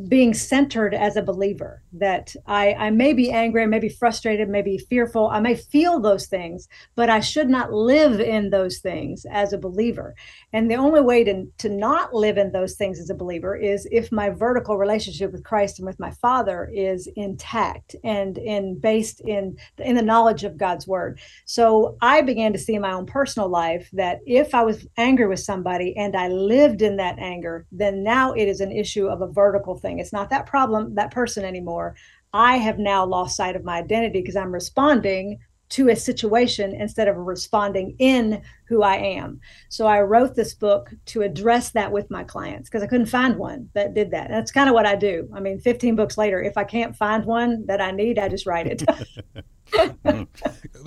being 0.07 0.33
centered 0.33 0.95
as 0.95 1.17
a 1.17 1.23
believer 1.23 1.83
that 1.93 2.35
I, 2.47 2.75
I 2.75 2.91
may 2.91 3.13
be 3.13 3.33
angry, 3.33 3.63
I 3.63 3.67
may 3.67 3.81
be 3.81 3.89
frustrated, 3.89 4.49
maybe 4.49 4.79
fearful, 4.79 5.29
I 5.29 5.41
may 5.41 5.57
feel 5.57 5.99
those 5.99 6.27
things, 6.27 6.69
but 6.95 7.11
I 7.11 7.21
should 7.21 7.49
not 7.49 7.73
live 7.73 8.21
in 8.21 8.51
those 8.51 8.79
things 8.79 9.27
as 9.31 9.53
a 9.53 9.59
believer. 9.59 10.15
And 10.53 10.71
the 10.71 10.77
only 10.77 11.01
way 11.01 11.25
to, 11.25 11.47
to 11.59 11.69
not 11.69 12.15
live 12.15 12.39
in 12.39 12.53
those 12.53 12.75
things 12.75 13.01
as 13.01 13.11
a 13.11 13.15
believer 13.15 13.57
is 13.57 13.89
if 13.91 14.13
my 14.13 14.31
vertical 14.31 14.77
relationship 14.77 15.33
with 15.33 15.43
Christ 15.43 15.79
and 15.79 15.87
with 15.87 15.99
my 15.99 16.11
Father 16.13 16.71
is 16.73 17.09
intact 17.17 17.97
and 18.05 18.39
in 18.39 18.79
based 18.79 19.21
in 19.21 19.57
in 19.79 19.97
the 19.97 20.03
knowledge 20.03 20.45
of 20.45 20.59
God's 20.59 20.87
word. 20.87 21.21
So 21.45 21.97
I 22.01 22.21
began 22.21 22.53
to 22.53 22.59
see 22.59 22.75
in 22.75 22.83
my 22.83 22.93
own 22.93 23.07
personal 23.07 23.49
life 23.49 23.89
that 23.93 24.21
if 24.27 24.55
I 24.55 24.63
was 24.63 24.87
angry 24.97 25.27
with 25.27 25.41
somebody 25.41 25.97
and 25.97 26.17
I 26.17 26.29
lived 26.29 26.83
in 26.83 26.97
that 26.97 27.19
anger, 27.19 27.67
then 27.73 28.03
now 28.03 28.33
it 28.33 28.49
is 28.49 28.61
an 28.61 28.73
issue 28.73 29.07
of 29.07 29.23
a 29.23 29.27
vertical 29.27 29.77
thing. 29.77 29.88
It's 29.97 30.13
not 30.13 30.29
that 30.31 30.47
problem, 30.47 30.95
that 30.97 31.11
person 31.11 31.45
anymore. 31.45 31.95
I 32.35 32.59
have 32.59 32.79
now 32.79 33.07
lost 33.07 33.37
sight 33.37 33.57
of 33.57 33.65
my 33.65 33.79
identity 33.79 34.21
because 34.21 34.37
I'm 34.37 34.53
responding 34.53 35.39
to 35.71 35.89
a 35.89 35.97
situation 35.97 36.75
instead 36.75 37.09
of 37.09 37.17
responding 37.17 37.95
in 37.99 38.43
who 38.67 38.83
I 38.83 38.97
am. 38.97 39.41
So 39.69 39.87
I 39.87 40.01
wrote 40.01 40.35
this 40.35 40.55
book 40.55 40.91
to 41.07 41.23
address 41.23 41.71
that 41.73 41.93
with 41.93 42.11
my 42.11 42.25
clients 42.25 42.69
because 42.69 42.83
I 42.83 42.87
couldn't 42.87 43.07
find 43.07 43.37
one 43.37 43.69
that 43.75 43.95
did 43.95 44.11
that. 44.13 44.27
And 44.27 44.35
that's 44.35 44.51
kind 44.51 44.69
of 44.69 44.75
what 44.75 44.87
I 44.87 44.97
do. 44.97 45.29
I 45.35 45.41
mean, 45.41 45.59
15 45.59 45.97
books 45.97 46.17
later, 46.17 46.43
if 46.43 46.57
I 46.57 46.65
can't 46.65 46.97
find 46.97 47.25
one 47.25 47.67
that 47.67 47.81
I 47.81 47.91
need, 47.91 48.19
I 48.19 48.29
just 48.29 48.47
write 48.47 48.67
it. 48.67 48.85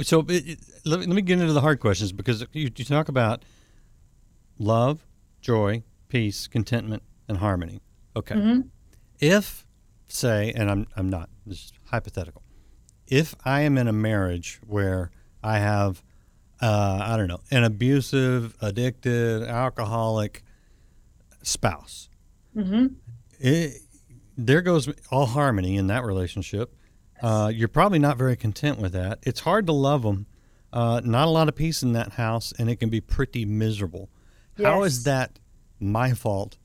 So 0.03 0.25
it, 0.27 0.59
let, 0.85 0.99
me, 0.99 1.05
let 1.05 1.15
me 1.15 1.21
get 1.21 1.39
into 1.39 1.53
the 1.53 1.61
hard 1.61 1.79
questions 1.79 2.11
because 2.11 2.41
you, 2.53 2.71
you 2.75 2.85
talk 2.85 3.09
about 3.09 3.43
love, 4.57 5.05
joy, 5.41 5.83
peace, 6.07 6.47
contentment, 6.47 7.03
and 7.27 7.37
harmony. 7.37 7.81
Okay. 8.15 8.35
Mhm. 8.35 8.69
If, 9.21 9.65
say, 10.07 10.51
and 10.55 10.69
I'm, 10.69 10.87
I'm 10.97 11.09
not, 11.09 11.29
this 11.45 11.57
is 11.65 11.73
hypothetical, 11.85 12.41
if 13.07 13.35
I 13.45 13.61
am 13.61 13.77
in 13.77 13.87
a 13.87 13.93
marriage 13.93 14.59
where 14.65 15.11
I 15.43 15.59
have, 15.59 16.03
uh, 16.61 16.99
I 17.01 17.15
don't 17.17 17.27
know, 17.27 17.41
an 17.51 17.63
abusive, 17.63 18.55
addicted, 18.61 19.43
alcoholic 19.43 20.43
spouse, 21.43 22.09
hmm 22.53 22.87
it, 23.39 23.81
there 24.37 24.61
goes 24.61 24.87
all 25.09 25.25
harmony 25.25 25.77
in 25.77 25.87
that 25.87 26.03
relationship. 26.03 26.75
Uh, 27.21 27.51
you're 27.53 27.67
probably 27.67 27.99
not 27.99 28.17
very 28.17 28.35
content 28.35 28.79
with 28.79 28.91
that. 28.93 29.19
It's 29.23 29.41
hard 29.41 29.65
to 29.67 29.73
love 29.73 30.03
them. 30.03 30.27
Uh, 30.73 31.01
not 31.03 31.27
a 31.27 31.31
lot 31.31 31.47
of 31.49 31.55
peace 31.55 31.81
in 31.83 31.93
that 31.93 32.13
house, 32.13 32.53
and 32.57 32.69
it 32.69 32.77
can 32.77 32.89
be 32.89 33.01
pretty 33.01 33.45
miserable. 33.45 34.09
How 34.61 34.83
is 34.83 35.03
that 35.03 35.39
my 35.79 36.13
fault, 36.13 36.57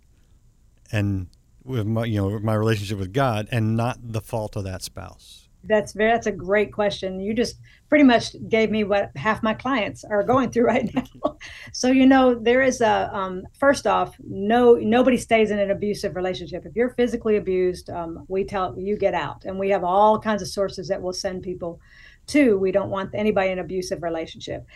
and 0.93 1.29
with 1.67 1.87
my 1.87 2.05
you 2.05 2.21
know 2.21 2.39
my 2.41 2.55
relationship 2.55 2.99
with 2.99 3.13
God, 3.13 3.49
and 3.51 3.77
not 3.77 3.99
the 4.03 4.21
fault 4.21 4.57
of 4.57 4.65
that 4.65 4.83
spouse? 4.83 5.49
That's 5.65 5.93
very, 5.93 6.13
that's 6.13 6.29
a 6.29 6.33
great 6.33 6.73
question. 6.73 7.19
You 7.19 7.35
just 7.35 7.57
pretty 7.89 8.05
much 8.05 8.37
gave 8.49 8.71
me 8.71 8.85
what 8.85 9.11
half 9.17 9.43
my 9.43 9.55
clients 9.55 10.05
are 10.05 10.23
going 10.23 10.51
through 10.51 10.65
right 10.67 10.89
now. 10.95 11.37
so 11.73 11.89
you 11.89 12.07
know 12.07 12.35
there 12.35 12.63
is 12.63 12.81
a 12.81 13.11
um, 13.13 13.47
first 13.59 13.87
off, 13.87 14.17
no 14.21 14.75
nobody 14.75 15.17
stays 15.17 15.51
in 15.51 15.59
an 15.59 15.71
abusive 15.71 16.17
relationship. 16.17 16.65
If 16.67 16.77
you're 16.77 16.91
physically 16.91 17.37
abused, 17.37 17.91
um, 17.91 18.25
we 18.29 18.45
tell 18.45 18.79
you 18.79 18.97
get 18.97 19.15
out, 19.15 19.45
and 19.45 19.59
we 19.59 19.71
have 19.71 19.85
all 19.85 20.21
kinds 20.21 20.43
of 20.43 20.49
sources 20.49 20.89
that 20.89 21.03
will 21.03 21.13
send 21.13 21.43
people 21.43 21.81
to. 22.29 22.59
We 22.59 22.73
don't 22.73 22.91
want 22.91 23.11
anybody 23.15 23.51
in 23.51 23.59
an 23.59 23.65
abusive 23.65 24.03
relationship. 24.03 24.67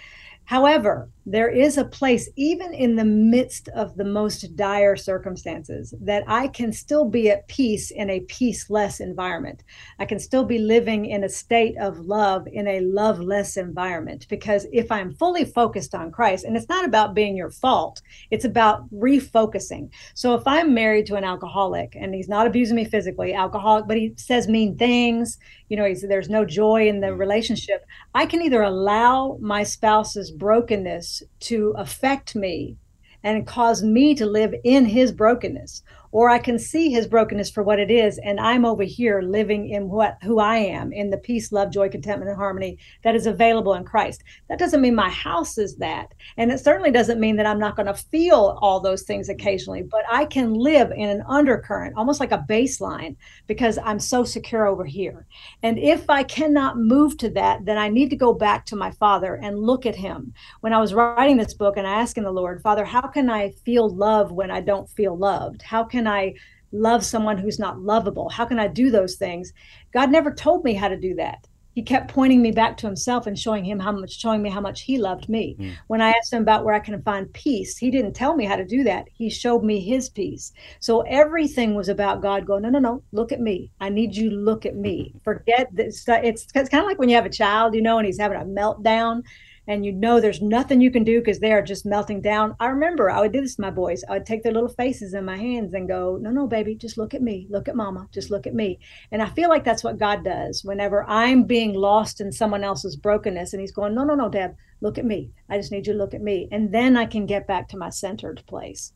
However, 0.45 1.09
there 1.31 1.49
is 1.49 1.79
a 1.79 1.85
place, 1.85 2.29
even 2.35 2.75
in 2.75 2.97
the 2.97 3.05
midst 3.05 3.69
of 3.69 3.97
the 3.97 4.05
most 4.05 4.57
dire 4.57 4.97
circumstances, 4.97 5.95
that 6.01 6.25
I 6.27 6.49
can 6.49 6.73
still 6.73 7.05
be 7.05 7.31
at 7.31 7.47
peace 7.47 7.93
in 7.93 8.11
a 8.11 8.21
peaceless 8.23 8.99
environment. 8.99 9.63
I 10.01 10.07
can 10.07 10.19
still 10.19 10.45
be 10.45 10.59
living 10.59 11.07
in 11.07 11.23
a 11.23 11.29
state 11.29 11.77
of 11.79 12.01
love 12.01 12.49
in 12.49 12.67
a 12.67 12.81
loveless 12.81 13.57
environment 13.57 14.27
because 14.29 14.67
if 14.73 14.91
I'm 14.91 15.15
fully 15.15 15.45
focused 15.45 15.95
on 15.95 16.11
Christ, 16.11 16.45
and 16.45 16.57
it's 16.57 16.69
not 16.69 16.85
about 16.85 17.15
being 17.15 17.37
your 17.37 17.51
fault, 17.51 18.03
it's 18.33 18.45
about 18.45 18.93
refocusing. 18.93 19.89
So 20.15 20.35
if 20.35 20.43
I'm 20.49 20.75
married 20.75 21.07
to 21.07 21.15
an 21.15 21.23
alcoholic 21.23 21.95
and 21.95 22.13
he's 22.13 22.29
not 22.29 22.49
abusing 22.49 22.75
me 22.75 22.85
physically, 22.85 23.35
alcoholic, 23.35 23.87
but 23.87 23.97
he 23.97 24.15
says 24.17 24.49
mean 24.49 24.77
things, 24.77 25.39
you 25.69 25.77
know, 25.77 25.85
he's, 25.85 26.03
there's 26.03 26.29
no 26.29 26.45
joy 26.45 26.89
in 26.89 27.01
the 27.01 27.07
mm. 27.07 27.19
relationship, 27.19 27.87
I 28.15 28.27
can 28.27 28.43
either 28.43 28.63
allow 28.63 29.39
my 29.41 29.63
spouse's 29.63 30.33
brokenness 30.33 31.20
to 31.41 31.75
affect 31.77 32.35
me 32.35 32.77
and 33.23 33.47
cause 33.47 33.83
me 33.83 34.15
to 34.15 34.27
live 34.27 34.55
in 34.65 34.85
his 34.87 35.13
brokenness 35.13 35.83
or 36.13 36.29
I 36.29 36.39
can 36.39 36.59
see 36.59 36.91
his 36.91 37.07
brokenness 37.07 37.51
for 37.51 37.63
what 37.63 37.79
it 37.79 37.91
is 37.91 38.19
and 38.19 38.41
I'm 38.41 38.65
over 38.65 38.83
here 38.83 39.23
living 39.23 39.69
in 39.71 39.89
what 39.89 40.19
who 40.23 40.39
I 40.39 40.57
am 40.57 40.93
in 40.93 41.11
the 41.11 41.19
peace, 41.19 41.53
love, 41.53 41.71
joy, 41.71 41.89
contentment 41.89 42.31
and 42.31 42.39
harmony 42.39 42.79
that 43.03 43.15
is 43.15 43.27
available 43.27 43.75
in 43.75 43.85
Christ. 43.85 44.23
That 44.49 44.59
doesn't 44.59 44.81
mean 44.81 44.95
my 44.95 45.11
house 45.11 45.59
is 45.59 45.77
that 45.77 46.13
and 46.37 46.51
it 46.51 46.61
certainly 46.61 46.91
doesn't 46.91 47.21
mean 47.21 47.37
that 47.37 47.47
I'm 47.47 47.59
not 47.59 47.77
going 47.77 47.87
to 47.87 47.95
feel 47.95 48.59
all 48.61 48.81
those 48.81 49.03
things 49.03 49.29
occasionally, 49.29 49.83
but 49.83 50.03
I 50.11 50.25
can 50.25 50.55
live 50.55 50.91
in 50.93 51.09
an 51.09 51.23
undercurrent, 51.27 51.97
almost 51.97 52.21
like 52.21 52.33
a 52.33 52.45
baseline 52.49 53.17
because 53.47 53.79
I'm 53.79 53.99
so 53.99 54.25
secure 54.25 54.67
over 54.67 54.85
here. 54.85 55.27
And 55.63 55.79
if 55.79 56.09
I 56.09 56.23
cannot 56.23 56.79
move 56.79 57.17
to 57.19 57.31
that, 57.31 57.65
then 57.65 57.79
I 57.79 57.89
need 57.89 58.11
to 58.11 58.17
go 58.17 58.33
back 58.33 58.67
to 58.67 58.77
my 58.77 58.91
father 58.93 59.37
and 59.37 59.59
look 59.59 59.87
at 59.87 59.97
him. 59.97 60.33
When 60.61 60.73
I 60.73 60.81
was 60.81 60.95
writing 60.95 61.37
this 61.37 61.55
book 61.55 61.77
and 61.77 61.87
asking 61.87 62.25
the 62.25 62.33
Lord, 62.33 62.63
Father, 62.63 62.85
how 62.85 63.03
can 63.03 63.31
I 63.31 63.51
feel 63.51 63.89
love 63.89 64.33
when 64.33 64.51
I 64.51 64.61
don't 64.61 64.89
feel 64.89 65.17
loved? 65.17 65.63
How 65.63 65.85
can 65.85 66.00
I 66.09 66.35
love 66.73 67.05
someone 67.05 67.39
who's 67.39 67.59
not 67.59 67.81
lovable? 67.81 68.29
How 68.29 68.45
can 68.45 68.59
I 68.59 68.69
do 68.69 68.91
those 68.91 69.17
things? 69.17 69.53
God 69.93 70.11
never 70.11 70.33
told 70.33 70.65
me 70.65 70.75
how 70.75 70.89
to 70.89 70.97
do 70.97 71.15
that. 71.17 71.47
He 71.75 71.83
kept 71.83 72.13
pointing 72.13 72.43
me 72.43 72.51
back 72.51 72.77
to 72.79 72.87
himself 72.87 73.27
and 73.27 73.39
showing 73.39 73.65
him 73.65 73.79
how 73.79 73.93
much 73.93 74.19
showing 74.19 74.43
me 74.43 74.51
how 74.51 74.61
much 74.61 74.83
he 74.83 74.99
loved 74.99 75.29
me. 75.29 75.57
Mm. 75.59 75.73
When 75.87 76.03
I 76.03 76.11
asked 76.11 76.33
him 76.33 76.43
about 76.43 76.65
where 76.65 76.75
I 76.75 76.81
can 76.81 77.01
find 77.03 77.33
peace, 77.33 77.77
he 77.77 77.93
didn't 77.93 78.15
tell 78.15 78.35
me 78.35 78.45
how 78.45 78.57
to 78.57 78.65
do 78.65 78.83
that. 78.85 79.07
He 79.13 79.31
showed 79.31 79.63
me 79.63 79.81
his 79.81 80.09
peace. 80.09 80.53
So 80.81 81.03
everything 81.03 81.77
was 81.77 81.89
about 81.89 82.23
God 82.23 82.45
going, 82.45 82.63
no, 82.63 82.71
no, 82.71 82.81
no, 82.81 83.03
look 83.13 83.31
at 83.31 83.41
me. 83.41 83.71
I 83.81 83.89
need 83.89 84.17
you 84.17 84.31
to 84.31 84.37
look 84.37 84.67
at 84.67 84.75
me. 84.75 85.15
Forget 85.23 85.69
this. 85.73 86.05
It's, 86.09 86.47
it's 86.55 86.69
kind 86.69 86.83
of 86.83 86.89
like 86.89 86.99
when 86.99 87.09
you 87.09 87.15
have 87.15 87.27
a 87.27 87.31
child, 87.31 87.75
you 87.75 87.83
know, 87.83 87.99
and 87.99 88.07
he's 88.07 88.21
having 88.21 88.41
a 88.41 88.45
meltdown 88.45 89.23
and 89.71 89.87
you 89.87 89.93
know 89.93 90.21
there's 90.21 90.43
nothing 90.43 90.81
you 90.81 90.91
can 90.91 91.05
do 91.05 91.21
because 91.21 91.39
they 91.39 91.53
are 91.53 91.63
just 91.63 91.87
melting 91.87 92.21
down. 92.21 92.57
I 92.59 92.67
remember 92.67 93.09
I 93.09 93.21
would 93.21 93.31
do 93.31 93.41
this 93.41 93.55
to 93.55 93.63
my 93.63 93.71
boys. 93.71 94.03
I 94.09 94.15
would 94.15 94.27
take 94.27 94.43
their 94.43 94.53
little 94.53 94.69
faces 94.69 95.15
in 95.15 95.25
my 95.25 95.37
hands 95.37 95.75
and 95.75 95.87
go, 95.87 96.19
No, 96.21 96.31
no, 96.31 96.49
baby, 96.49 96.75
just 96.75 96.99
look 96.99 97.15
at 97.15 97.23
me. 97.23 97.47
Look 97.49 97.69
at 97.69 97.77
mama. 97.77 98.09
Just 98.11 98.33
look 98.33 98.49
at 98.49 98.55
me. 98.55 98.81
And 99.13 99.23
I 99.23 99.29
feel 99.29 99.49
like 99.49 99.63
that's 99.63 99.85
what 99.85 99.97
God 99.97 100.25
does 100.25 100.65
whenever 100.65 101.05
I'm 101.09 101.45
being 101.45 101.75
lost 101.75 102.21
in 102.21 102.33
someone 102.33 102.65
else's 102.65 102.97
brokenness. 102.97 103.53
And 103.53 103.61
He's 103.61 103.71
going, 103.71 103.95
No, 103.95 104.03
no, 104.03 104.17
no, 104.17 104.29
Deb, 104.29 104.57
look 104.81 104.99
at 104.99 105.05
me. 105.05 105.31
I 105.49 105.57
just 105.57 105.71
need 105.71 105.87
you 105.87 105.93
to 105.93 105.99
look 105.99 106.15
at 106.15 106.21
me. 106.21 106.49
And 106.51 106.75
then 106.75 106.97
I 106.97 107.07
can 107.07 107.25
get 107.25 107.47
back 107.47 107.69
to 107.69 107.77
my 107.77 107.91
centered 107.91 108.43
place. 108.49 108.93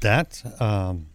That 0.00 0.42
um, 0.62 1.08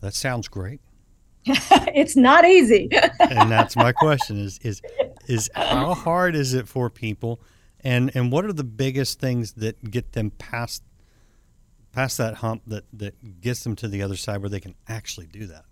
that 0.00 0.14
sounds 0.14 0.48
great, 0.48 0.80
it's 1.46 2.16
not 2.16 2.44
easy. 2.44 2.88
and 3.20 3.52
that's 3.52 3.76
my 3.76 3.92
question: 3.92 4.38
is 4.40 4.58
is 4.64 4.82
is 5.28 5.50
how 5.54 5.94
hard 5.94 6.34
is 6.34 6.54
it 6.54 6.68
for 6.68 6.90
people, 6.90 7.40
and 7.80 8.10
and 8.14 8.32
what 8.32 8.44
are 8.44 8.52
the 8.52 8.64
biggest 8.64 9.20
things 9.20 9.52
that 9.54 9.90
get 9.90 10.12
them 10.12 10.30
past 10.30 10.82
past 11.92 12.18
that 12.18 12.34
hump 12.36 12.62
that 12.66 12.84
that 12.92 13.40
gets 13.40 13.64
them 13.64 13.76
to 13.76 13.88
the 13.88 14.02
other 14.02 14.16
side 14.16 14.40
where 14.40 14.50
they 14.50 14.60
can 14.60 14.74
actually 14.88 15.26
do 15.26 15.46
that? 15.46 15.64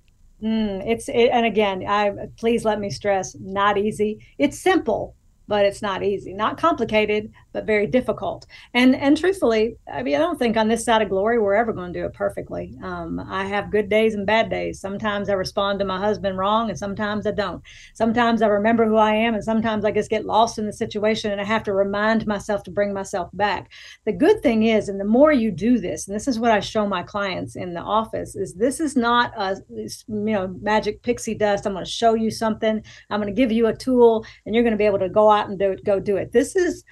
Mm, 0.43 0.87
it's 0.87 1.09
it, 1.09 1.31
and 1.33 1.47
again, 1.47 1.85
I 1.87 2.13
please 2.37 2.65
let 2.65 2.81
me 2.81 2.91
stress, 2.91 3.37
not 3.39 3.79
easy. 3.79 4.27
It's 4.39 4.59
simple, 4.59 5.17
but 5.49 5.65
it's 5.65 5.83
not 5.83 6.03
easy. 6.03 6.35
Not 6.35 6.59
complicated, 6.59 7.33
but 7.55 7.65
very 7.65 7.87
difficult. 7.87 8.47
And 8.75 8.95
and 8.97 9.17
truthfully, 9.17 9.77
I 9.91 10.03
mean, 10.03 10.17
I 10.17 10.19
don't 10.19 10.39
think 10.39 10.57
on 10.59 10.69
this 10.69 10.85
side 10.85 11.01
of 11.01 11.09
glory 11.09 11.39
we're 11.39 11.55
ever 11.55 11.73
going 11.73 11.93
to 11.93 11.99
do 11.99 12.05
it 12.05 12.13
perfectly. 12.13 12.77
Um, 12.83 13.21
I 13.21 13.47
have 13.47 13.71
good 13.71 13.89
days 13.89 14.15
and 14.15 14.27
bad 14.27 14.51
days. 14.51 14.81
Sometimes 14.81 15.31
I 15.31 15.35
respond 15.35 15.79
to 15.79 15.85
my 15.87 15.99
husband 15.99 16.37
wrong, 16.37 16.69
and 16.69 16.79
sometimes 16.79 17.27
I 17.27 17.31
don't. 17.31 17.63
Sometimes 17.95 18.43
I 18.43 18.49
remember 18.49 18.85
who 18.85 18.97
I 18.97 19.15
am, 19.15 19.35
and 19.35 19.45
sometimes 19.45 19.85
I 19.85 19.93
just 19.93 20.11
get 20.11 20.27
lost 20.27 20.59
in 20.59 20.67
the 20.67 20.73
situation, 20.73 21.31
and 21.31 21.41
I 21.41 21.45
have 21.45 21.63
to 21.63 21.73
remind 21.73 22.27
myself 22.27 22.65
to 22.65 22.71
bring 22.73 22.93
myself 22.93 23.31
back. 23.33 23.71
The 24.05 24.13
good 24.13 24.43
thing 24.43 24.65
is, 24.65 24.89
and 24.89 25.01
the 25.01 25.05
more 25.05 25.33
you 25.33 25.53
do 25.53 25.79
this, 25.79 26.09
and 26.09 26.15
this 26.15 26.29
is 26.29 26.41
what 26.41 26.51
I 26.51 26.59
show 26.59 26.87
my 26.87 27.05
clients 27.05 27.55
in 27.55 27.73
the 27.73 27.81
office, 27.81 28.35
is 28.35 28.55
this 28.55 28.81
is 28.81 28.97
not 28.97 29.33
a 29.39 29.63
you 29.69 29.89
know 30.09 30.49
magic 30.61 31.03
pixie 31.03 31.35
dust. 31.35 31.67
I'm 31.67 31.73
going 31.75 31.85
to 31.85 31.91
show 31.91 32.15
you 32.15 32.33
something. 32.33 32.83
I'm 33.11 33.21
going 33.21 33.33
to 33.33 33.41
give 33.41 33.53
you 33.53 33.69
a 33.69 33.77
tool, 33.77 34.27
and 34.45 34.55
you're 34.57 34.65
going 34.65 34.73
to 34.73 34.79
be 34.79 34.87
able 34.87 34.99
to 34.99 35.09
go 35.09 35.31
out 35.31 35.49
and 35.49 35.57
do 35.57 35.77
go 35.85 36.01
do 36.01 36.17
it. 36.17 36.33
This 36.33 36.57
is 36.57 36.83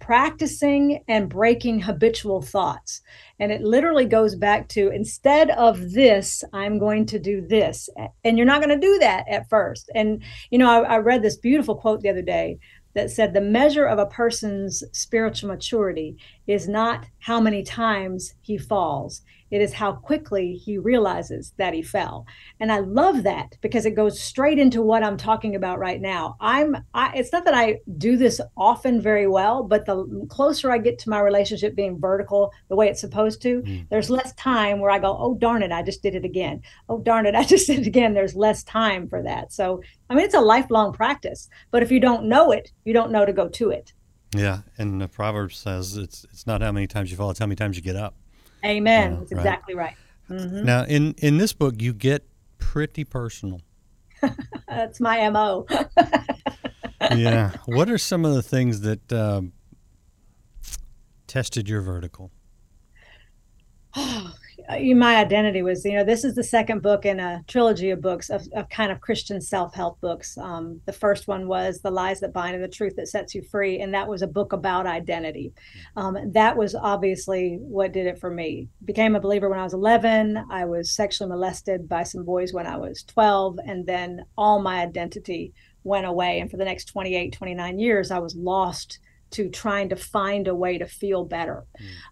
practicing 0.00 1.04
and 1.08 1.28
breaking 1.28 1.80
habitual 1.80 2.42
thoughts. 2.42 3.00
And 3.38 3.52
it 3.52 3.62
literally 3.62 4.06
goes 4.06 4.34
back 4.34 4.68
to 4.70 4.90
instead 4.90 5.50
of 5.50 5.92
this, 5.92 6.42
I'm 6.52 6.78
going 6.78 7.06
to 7.06 7.18
do 7.18 7.40
this. 7.46 7.88
And 8.24 8.36
you're 8.36 8.46
not 8.46 8.60
going 8.60 8.80
to 8.80 8.86
do 8.86 8.98
that 8.98 9.28
at 9.28 9.48
first. 9.48 9.90
And, 9.94 10.22
you 10.50 10.58
know, 10.58 10.68
I, 10.68 10.94
I 10.94 10.98
read 10.98 11.22
this 11.22 11.36
beautiful 11.36 11.76
quote 11.76 12.00
the 12.00 12.10
other 12.10 12.22
day 12.22 12.58
that 12.94 13.10
said 13.10 13.32
the 13.32 13.40
measure 13.40 13.86
of 13.86 13.98
a 13.98 14.06
person's 14.06 14.82
spiritual 14.92 15.48
maturity 15.48 16.16
is 16.46 16.68
not 16.68 17.06
how 17.20 17.40
many 17.40 17.62
times 17.62 18.34
he 18.40 18.58
falls 18.58 19.22
it 19.50 19.60
is 19.60 19.72
how 19.72 19.92
quickly 19.92 20.54
he 20.54 20.78
realizes 20.78 21.52
that 21.56 21.74
he 21.74 21.82
fell. 21.82 22.26
And 22.60 22.70
i 22.72 22.78
love 22.78 23.22
that 23.22 23.56
because 23.60 23.86
it 23.86 23.94
goes 23.94 24.20
straight 24.20 24.58
into 24.58 24.82
what 24.82 25.02
i'm 25.02 25.16
talking 25.16 25.54
about 25.54 25.78
right 25.78 26.00
now. 26.00 26.36
I'm 26.40 26.76
I, 26.94 27.12
it's 27.16 27.32
not 27.32 27.44
that 27.44 27.54
i 27.54 27.78
do 27.96 28.16
this 28.16 28.40
often 28.56 29.00
very 29.00 29.26
well 29.26 29.62
but 29.62 29.86
the 29.86 30.26
closer 30.28 30.70
i 30.70 30.78
get 30.78 30.98
to 31.00 31.10
my 31.10 31.20
relationship 31.20 31.74
being 31.74 31.98
vertical 31.98 32.52
the 32.68 32.76
way 32.76 32.88
it's 32.88 33.00
supposed 33.00 33.42
to 33.42 33.62
Mm. 33.62 33.88
there's 33.88 34.10
less 34.10 34.32
time 34.34 34.78
where 34.80 34.90
i 34.90 34.98
go 34.98 35.16
oh 35.18 35.34
darn 35.34 35.62
it 35.62 35.72
i 35.72 35.82
just 35.82 36.02
did 36.02 36.14
it 36.14 36.24
again. 36.24 36.62
Oh 36.88 36.98
darn 37.00 37.26
it 37.26 37.34
i 37.34 37.44
just 37.44 37.66
did 37.66 37.80
it 37.80 37.86
again. 37.86 38.14
There's 38.14 38.34
less 38.36 38.62
time 38.64 39.08
for 39.08 39.22
that. 39.22 39.52
So 39.52 39.82
i 40.10 40.14
mean 40.14 40.24
it's 40.24 40.34
a 40.34 40.40
lifelong 40.40 40.92
practice 40.92 41.48
but 41.70 41.82
if 41.82 41.90
you 41.90 42.00
don't 42.00 42.24
know 42.24 42.52
it 42.52 42.70
you 42.84 42.92
don't 42.92 43.10
know 43.12 43.24
to 43.26 43.32
go 43.32 43.48
to 43.48 43.70
it. 43.70 43.92
Yeah, 44.34 44.58
and 44.76 45.00
the 45.00 45.08
proverb 45.08 45.52
says 45.54 45.96
it's 45.96 46.24
it's 46.32 46.46
not 46.46 46.60
how 46.60 46.72
many 46.72 46.86
times 46.86 47.10
you 47.10 47.16
fall, 47.16 47.30
it's 47.30 47.38
how 47.40 47.46
many 47.46 47.56
times 47.56 47.76
you 47.76 47.82
get 47.82 47.96
up. 47.96 48.14
Amen 48.64 49.12
Yeah, 49.12 49.18
that's 49.18 49.32
right. 49.32 49.40
exactly 49.40 49.74
right, 49.74 49.96
Mhm. 50.30 50.64
Now, 50.64 50.84
in 50.84 51.14
in 51.18 51.38
this 51.38 51.52
book, 51.52 51.80
you 51.80 51.92
get 51.94 52.26
pretty 52.58 53.04
personal. 53.04 53.60
that's 54.68 55.00
my 55.00 55.28
mo 55.30 55.66
yeah. 57.14 57.52
What 57.66 57.88
are 57.88 57.98
some 57.98 58.24
of 58.24 58.34
the 58.34 58.42
things 58.42 58.80
that 58.82 59.12
um, 59.12 59.52
tested 61.26 61.68
your 61.68 61.80
vertical? 61.80 62.30
My 64.68 65.16
identity 65.16 65.62
was, 65.62 65.84
you 65.84 65.94
know, 65.94 66.04
this 66.04 66.24
is 66.24 66.34
the 66.34 66.44
second 66.44 66.82
book 66.82 67.06
in 67.06 67.20
a 67.20 67.42
trilogy 67.46 67.90
of 67.90 68.02
books 68.02 68.28
of, 68.28 68.46
of 68.54 68.68
kind 68.68 68.92
of 68.92 69.00
Christian 69.00 69.40
self 69.40 69.74
help 69.74 69.98
books. 70.00 70.36
Um, 70.36 70.80
the 70.84 70.92
first 70.92 71.26
one 71.26 71.48
was 71.48 71.80
The 71.80 71.90
Lies 71.90 72.20
That 72.20 72.34
Bind 72.34 72.54
and 72.54 72.62
the 72.62 72.68
Truth 72.68 72.96
That 72.96 73.08
Sets 73.08 73.34
You 73.34 73.42
Free. 73.42 73.80
And 73.80 73.94
that 73.94 74.08
was 74.08 74.20
a 74.20 74.26
book 74.26 74.52
about 74.52 74.86
identity. 74.86 75.52
Um, 75.96 76.18
that 76.32 76.56
was 76.56 76.74
obviously 76.74 77.58
what 77.60 77.92
did 77.92 78.06
it 78.06 78.18
for 78.18 78.30
me. 78.30 78.68
Became 78.84 79.16
a 79.16 79.20
believer 79.20 79.48
when 79.48 79.58
I 79.58 79.64
was 79.64 79.74
11. 79.74 80.44
I 80.50 80.66
was 80.66 80.90
sexually 80.90 81.30
molested 81.30 81.88
by 81.88 82.02
some 82.02 82.24
boys 82.24 82.52
when 82.52 82.66
I 82.66 82.76
was 82.76 83.02
12. 83.04 83.58
And 83.64 83.86
then 83.86 84.24
all 84.36 84.60
my 84.60 84.82
identity 84.82 85.54
went 85.82 86.06
away. 86.06 86.40
And 86.40 86.50
for 86.50 86.58
the 86.58 86.64
next 86.64 86.86
28, 86.86 87.32
29 87.32 87.78
years, 87.78 88.10
I 88.10 88.18
was 88.18 88.36
lost 88.36 88.98
to 89.30 89.48
trying 89.48 89.88
to 89.88 89.96
find 89.96 90.48
a 90.48 90.54
way 90.54 90.78
to 90.78 90.86
feel 90.86 91.24
better. 91.24 91.64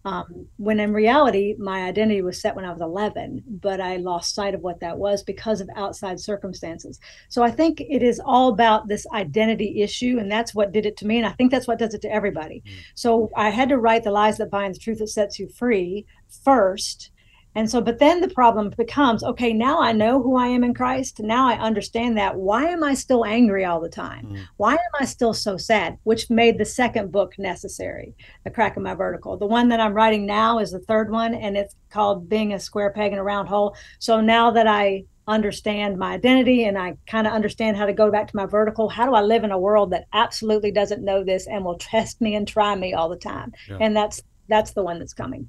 Mm. 0.05 0.11
Um, 0.11 0.47
when 0.57 0.81
in 0.81 0.93
reality, 0.93 1.55
my 1.59 1.85
identity 1.85 2.23
was 2.23 2.41
set 2.41 2.55
when 2.55 2.65
I 2.65 2.73
was 2.73 2.81
11, 2.81 3.43
but 3.49 3.81
I 3.81 3.97
lost 3.97 4.35
sight 4.35 4.55
of 4.55 4.63
what 4.63 4.81
that 4.81 4.99
was 4.99 5.23
because 5.23 5.61
of 5.61 5.69
outside 5.77 6.21
circumstances. 6.21 7.01
So 7.29 7.43
I 7.43 7.51
think 7.51 7.81
it 7.81 8.03
is 8.03 8.21
all 8.25 8.49
about 8.49 8.89
this 8.89 9.07
identity 9.13 9.83
issue, 9.83 10.19
and 10.19 10.31
that's 10.31 10.55
what 10.55 10.73
did 10.73 10.87
it 10.87 10.97
to 10.99 11.07
me. 11.07 11.19
And 11.19 11.27
I 11.27 11.33
think 11.33 11.51
that's 11.51 11.67
what 11.67 11.79
does 11.79 11.95
it 11.95 12.03
to 12.03 12.13
everybody. 12.13 12.63
Mm. 12.67 12.73
So 12.95 13.31
I 13.37 13.51
had 13.51 13.69
to 13.71 13.79
write 13.79 14.05
The 14.05 14.11
Lies 14.11 14.39
That 14.39 14.51
Bind, 14.51 14.75
The 14.75 14.79
Truth 14.79 14.99
That 14.99 15.09
Sets 15.09 15.39
You 15.39 15.49
Free 15.49 16.07
first 16.45 17.11
and 17.57 17.71
so, 17.71 17.81
but 17.81 17.99
then 17.99 18.21
the 18.21 18.29
problem 18.29 18.69
becomes 18.77 19.25
okay, 19.25 19.55
now 19.55 19.81
I 19.81 19.93
know 19.93 20.23
who 20.23 20.37
I 20.37 20.47
am 20.49 20.63
in 20.63 20.75
Christ. 20.75 21.21
Now 21.21 21.49
I 21.49 21.59
understand 21.59 22.19
that. 22.19 22.37
Why 22.37 22.67
am 22.67 22.85
I 22.85 22.93
still 22.93 23.25
angry 23.25 23.65
all 23.65 23.81
the 23.81 23.89
time? 23.89 24.27
Mm. 24.27 24.47
Why 24.59 24.75
am 24.75 25.01
I 25.01 25.07
still 25.07 25.33
so 25.33 25.57
sad? 25.57 25.97
Which 26.03 26.29
made 26.29 26.59
the 26.59 26.67
second 26.67 27.11
book 27.11 27.33
necessary, 27.39 28.15
The 28.45 28.51
Crack 28.51 28.77
in 28.77 28.83
My 28.83 28.95
Vertical. 28.95 29.39
The 29.39 29.47
one 29.47 29.71
that 29.71 29.81
I'm 29.81 29.95
writing 29.95 30.27
now 30.27 30.59
is 30.59 30.71
the 30.71 30.81
third 30.81 31.11
one, 31.11 31.35
and 31.35 31.57
it's 31.57 31.75
called 31.89 32.29
Being 32.29 32.53
a 32.53 32.61
Square 32.61 32.91
Peg 32.91 33.15
in 33.15 33.19
a 33.19 33.25
Round 33.25 33.49
Hole. 33.49 33.75
So 34.01 34.21
now 34.21 34.51
that 34.51 34.67
I 34.67 35.05
understand 35.27 35.97
my 35.97 36.13
identity 36.13 36.65
and 36.65 36.79
I 36.79 36.97
kind 37.07 37.27
of 37.27 37.33
understand 37.33 37.79
how 37.79 37.87
to 37.87 37.93
go 37.95 38.11
back 38.11 38.29
to 38.29 38.37
my 38.37 38.47
vertical. 38.47 38.91
How 38.91 39.07
do 39.07 39.15
I 39.15 39.23
live 39.23 39.45
in 39.45 39.51
a 39.51 39.59
world 39.59 39.91
that 39.93 40.07
absolutely 40.13 40.71
doesn't 40.71 41.03
know 41.03 41.25
this 41.25 41.47
and 41.47 41.65
will 41.65 41.79
test 41.79 42.21
me 42.21 42.35
and 42.35 42.47
try 42.47 42.77
me 42.77 42.93
all 42.93 43.09
the 43.09 43.17
time? 43.17 43.53
Yeah. 43.67 43.79
And 43.81 43.97
that's 43.97 44.23
that's 44.49 44.73
the 44.73 44.83
one 44.83 44.99
that's 44.99 45.15
coming. 45.15 45.49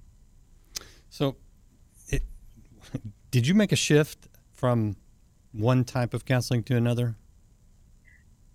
So 1.10 1.36
did 3.32 3.48
you 3.48 3.54
make 3.54 3.72
a 3.72 3.76
shift 3.76 4.28
from 4.54 4.96
one 5.52 5.84
type 5.84 6.14
of 6.14 6.26
counseling 6.26 6.64
to 6.64 6.76
another? 6.76 7.16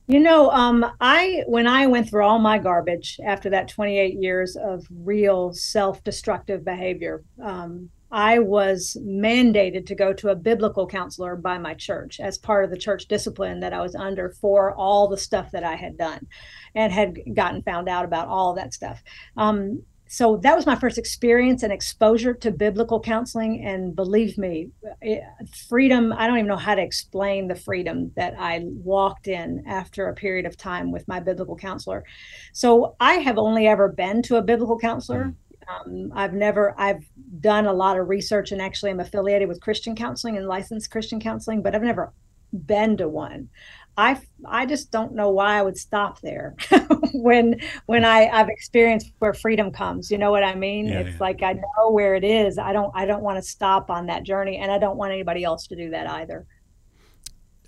You 0.08 0.18
know, 0.18 0.50
um, 0.50 0.84
I 1.00 1.44
when 1.46 1.66
I 1.66 1.86
went 1.86 2.08
through 2.08 2.24
all 2.24 2.38
my 2.38 2.58
garbage 2.58 3.20
after 3.24 3.48
that 3.50 3.68
28 3.68 4.14
years 4.14 4.56
of 4.56 4.84
real 4.90 5.52
self-destructive 5.52 6.64
behavior, 6.64 7.22
um, 7.42 7.88
I 8.10 8.40
was 8.40 8.96
mandated 9.00 9.86
to 9.86 9.94
go 9.94 10.12
to 10.12 10.28
a 10.28 10.36
biblical 10.36 10.86
counselor 10.86 11.34
by 11.34 11.56
my 11.56 11.72
church 11.72 12.20
as 12.20 12.36
part 12.36 12.64
of 12.64 12.70
the 12.70 12.76
church 12.76 13.06
discipline 13.06 13.60
that 13.60 13.72
I 13.72 13.80
was 13.80 13.94
under 13.94 14.28
for 14.28 14.74
all 14.74 15.08
the 15.08 15.16
stuff 15.16 15.50
that 15.52 15.64
I 15.64 15.76
had 15.76 15.96
done 15.96 16.26
and 16.74 16.92
had 16.92 17.16
gotten 17.32 17.62
found 17.62 17.88
out 17.88 18.04
about 18.04 18.28
all 18.28 18.54
that 18.54 18.74
stuff. 18.74 19.02
Um, 19.38 19.82
so 20.12 20.36
that 20.42 20.54
was 20.54 20.66
my 20.66 20.74
first 20.76 20.98
experience 20.98 21.62
and 21.62 21.72
exposure 21.72 22.34
to 22.34 22.50
biblical 22.50 23.00
counseling. 23.00 23.64
And 23.64 23.96
believe 23.96 24.36
me 24.36 24.68
it, 25.00 25.22
freedom 25.68 26.12
i 26.12 26.26
don't 26.26 26.36
even 26.36 26.48
know 26.48 26.56
how 26.56 26.74
to 26.74 26.82
explain 26.82 27.48
the 27.48 27.54
freedom 27.54 28.12
that 28.14 28.34
i 28.38 28.60
walked 28.62 29.26
in 29.26 29.64
after 29.66 30.08
a 30.08 30.14
period 30.14 30.44
of 30.44 30.54
time 30.56 30.92
with 30.92 31.08
my 31.08 31.18
biblical 31.18 31.56
counselor. 31.56 32.04
So 32.52 32.94
i 33.00 33.14
have 33.14 33.38
only 33.38 33.66
ever 33.66 33.88
been 33.88 34.20
to 34.24 34.36
a 34.36 34.42
biblical 34.42 34.78
counselor. 34.78 35.34
Um, 35.68 36.12
I've 36.14 36.34
never, 36.34 36.74
I've 36.76 37.04
done 37.40 37.66
a 37.66 37.72
lot 37.72 37.98
of 37.98 38.08
research 38.08 38.52
and 38.52 38.60
actually 38.60 38.90
I'm 38.90 39.00
affiliated 39.00 39.48
with 39.48 39.60
Christian 39.60 39.94
counseling 39.94 40.36
and 40.36 40.46
licensed 40.46 40.90
Christian 40.90 41.20
counseling, 41.20 41.62
but 41.62 41.74
I've 41.74 41.82
never 41.82 42.12
been 42.52 42.96
to 42.98 43.08
one. 43.08 43.48
I 43.96 44.18
I 44.46 44.64
just 44.64 44.90
don't 44.90 45.14
know 45.14 45.30
why 45.30 45.58
I 45.58 45.62
would 45.62 45.76
stop 45.76 46.20
there 46.20 46.54
when 47.12 47.60
when 47.86 48.04
I 48.04 48.26
I've 48.28 48.48
experienced 48.48 49.12
where 49.18 49.34
freedom 49.34 49.70
comes. 49.70 50.10
You 50.10 50.18
know 50.18 50.30
what 50.30 50.42
I 50.42 50.54
mean? 50.54 50.86
Yeah, 50.86 51.00
it's 51.00 51.10
yeah. 51.10 51.16
like 51.20 51.42
I 51.42 51.52
know 51.52 51.90
where 51.90 52.14
it 52.14 52.24
is. 52.24 52.58
I 52.58 52.72
don't 52.72 52.90
I 52.94 53.04
don't 53.04 53.22
want 53.22 53.36
to 53.36 53.42
stop 53.42 53.90
on 53.90 54.06
that 54.06 54.22
journey, 54.22 54.56
and 54.56 54.72
I 54.72 54.78
don't 54.78 54.96
want 54.96 55.12
anybody 55.12 55.44
else 55.44 55.66
to 55.66 55.76
do 55.76 55.90
that 55.90 56.08
either. 56.08 56.46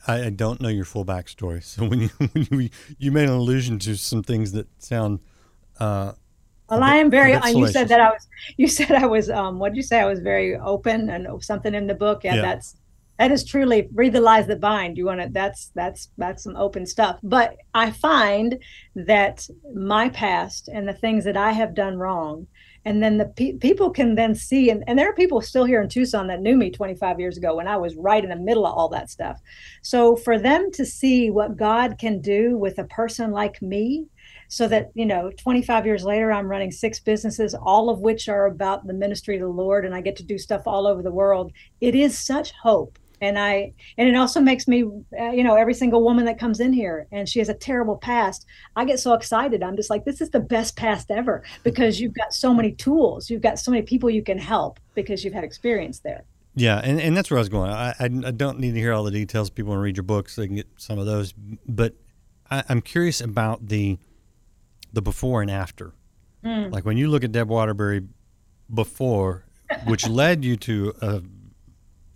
I, 0.06 0.26
I 0.26 0.30
don't 0.30 0.60
know 0.60 0.68
your 0.68 0.84
full 0.84 1.04
backstory, 1.04 1.62
so 1.62 1.86
when 1.86 2.00
you 2.00 2.08
when 2.32 2.46
you 2.50 2.70
you 2.98 3.12
made 3.12 3.28
an 3.28 3.34
allusion 3.34 3.78
to 3.80 3.96
some 3.96 4.22
things 4.22 4.52
that 4.52 4.66
sound. 4.82 5.20
Uh, 5.78 6.12
well, 6.70 6.80
bit, 6.80 6.86
I 6.86 6.96
am 6.96 7.10
very. 7.10 7.34
Uh, 7.34 7.48
you 7.48 7.68
said 7.68 7.88
that 7.88 8.00
I 8.00 8.10
was. 8.10 8.26
You 8.56 8.68
said 8.68 8.92
I 8.92 9.06
was. 9.06 9.28
Um, 9.30 9.58
what 9.58 9.70
did 9.70 9.76
you 9.76 9.82
say? 9.82 10.00
I 10.00 10.06
was 10.06 10.20
very 10.20 10.56
open 10.56 11.10
and 11.10 11.42
something 11.42 11.74
in 11.74 11.86
the 11.86 11.94
book. 11.94 12.24
Yeah, 12.24 12.36
yeah. 12.36 12.42
that's 12.42 12.76
that 13.18 13.30
is 13.30 13.44
truly 13.44 13.88
read 13.94 14.12
the 14.12 14.20
lies 14.20 14.46
that 14.48 14.60
bind. 14.60 14.96
You 14.96 15.06
want 15.06 15.20
to 15.20 15.28
that's 15.30 15.70
that's 15.74 16.10
that's 16.16 16.42
some 16.42 16.56
open 16.56 16.86
stuff. 16.86 17.18
But 17.22 17.56
i 17.74 17.90
find 17.90 18.58
that 18.94 19.46
my 19.74 20.08
past 20.08 20.68
and 20.68 20.88
the 20.88 20.94
things 20.94 21.24
that 21.24 21.36
i 21.36 21.52
have 21.52 21.74
done 21.74 21.96
wrong 21.98 22.46
and 22.84 23.02
then 23.02 23.18
the 23.18 23.26
pe- 23.26 23.54
people 23.54 23.90
can 23.90 24.14
then 24.14 24.34
see 24.34 24.70
and, 24.70 24.84
and 24.86 24.98
there 24.98 25.08
are 25.08 25.14
people 25.14 25.40
still 25.40 25.64
here 25.64 25.82
in 25.82 25.88
tucson 25.88 26.28
that 26.28 26.40
knew 26.40 26.56
me 26.56 26.70
25 26.70 27.18
years 27.20 27.36
ago 27.36 27.56
when 27.56 27.68
i 27.68 27.76
was 27.76 27.96
right 27.96 28.24
in 28.24 28.30
the 28.30 28.36
middle 28.36 28.66
of 28.66 28.74
all 28.74 28.88
that 28.88 29.10
stuff. 29.10 29.40
So 29.82 30.16
for 30.16 30.38
them 30.38 30.70
to 30.72 30.84
see 30.84 31.30
what 31.30 31.56
god 31.56 31.98
can 31.98 32.20
do 32.20 32.56
with 32.56 32.78
a 32.78 32.84
person 32.84 33.30
like 33.30 33.60
me 33.60 34.06
so 34.48 34.68
that 34.68 34.90
you 34.94 35.06
know 35.06 35.30
25 35.38 35.86
years 35.86 36.04
later 36.04 36.30
i'm 36.30 36.46
running 36.46 36.70
six 36.70 37.00
businesses 37.00 37.54
all 37.54 37.90
of 37.90 38.00
which 38.00 38.28
are 38.28 38.46
about 38.46 38.86
the 38.86 38.92
ministry 38.92 39.36
of 39.36 39.42
the 39.42 39.48
lord 39.48 39.84
and 39.84 39.94
i 39.94 40.00
get 40.00 40.16
to 40.16 40.22
do 40.22 40.38
stuff 40.38 40.62
all 40.66 40.86
over 40.86 41.02
the 41.02 41.10
world 41.10 41.50
it 41.80 41.94
is 41.94 42.18
such 42.18 42.52
hope 42.62 42.98
and 43.24 43.38
i 43.38 43.72
and 43.98 44.08
it 44.08 44.14
also 44.14 44.40
makes 44.40 44.68
me 44.68 44.84
uh, 45.18 45.30
you 45.30 45.42
know 45.42 45.56
every 45.56 45.74
single 45.74 46.04
woman 46.04 46.24
that 46.24 46.38
comes 46.38 46.60
in 46.60 46.72
here 46.72 47.06
and 47.10 47.28
she 47.28 47.38
has 47.38 47.48
a 47.48 47.54
terrible 47.54 47.96
past 47.96 48.46
i 48.76 48.84
get 48.84 49.00
so 49.00 49.14
excited. 49.14 49.62
I'm 49.62 49.76
just 49.76 49.90
like 49.90 50.04
this 50.04 50.20
is 50.20 50.30
the 50.30 50.40
best 50.40 50.76
past 50.76 51.10
ever 51.10 51.42
because 51.62 52.00
you've 52.00 52.14
got 52.14 52.32
so 52.32 52.52
many 52.52 52.72
tools. 52.72 53.30
You've 53.30 53.42
got 53.42 53.58
so 53.58 53.70
many 53.70 53.82
people 53.82 54.10
you 54.10 54.22
can 54.22 54.38
help 54.38 54.80
because 54.94 55.24
you've 55.24 55.34
had 55.34 55.44
experience 55.44 56.00
there. 56.00 56.24
Yeah 56.54 56.80
and, 56.84 57.00
and 57.00 57.16
that's 57.16 57.30
where 57.30 57.38
i 57.38 57.40
was 57.40 57.48
going. 57.48 57.70
I, 57.70 57.90
I, 57.98 58.04
I 58.04 58.30
don't 58.30 58.58
need 58.58 58.74
to 58.74 58.80
hear 58.80 58.92
all 58.92 59.04
the 59.04 59.10
details. 59.10 59.50
People 59.50 59.70
want 59.70 59.78
to 59.78 59.82
read 59.82 59.96
your 59.96 60.04
books 60.04 60.36
they 60.36 60.46
can 60.46 60.56
get 60.56 60.68
some 60.76 60.98
of 60.98 61.06
those. 61.06 61.34
But 61.66 61.94
I, 62.50 62.62
i'm 62.68 62.80
curious 62.80 63.20
about 63.20 63.68
the 63.68 63.98
the 64.92 65.02
before 65.02 65.42
and 65.42 65.50
after. 65.50 65.92
Mm. 66.44 66.70
like 66.70 66.84
when 66.84 66.98
you 66.98 67.08
look 67.08 67.24
at 67.24 67.32
deb 67.32 67.48
waterbury 67.48 68.02
before 68.72 69.46
which 69.86 70.06
led 70.06 70.44
you 70.44 70.56
to 70.56 70.92
a 71.00 71.22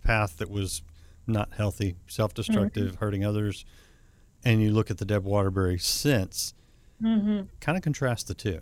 path 0.05 0.37
that 0.37 0.51
was 0.51 0.83
not 1.29 1.49
healthy, 1.53 1.95
self 2.07 2.33
destructive, 2.33 2.91
mm-hmm. 2.91 3.03
hurting 3.03 3.25
others, 3.25 3.65
and 4.43 4.61
you 4.61 4.71
look 4.71 4.89
at 4.89 4.97
the 4.97 5.05
Deb 5.05 5.23
Waterbury 5.23 5.77
since, 5.77 6.53
mm-hmm. 7.01 7.41
kind 7.59 7.77
of 7.77 7.83
contrast 7.83 8.27
the 8.27 8.33
two. 8.33 8.61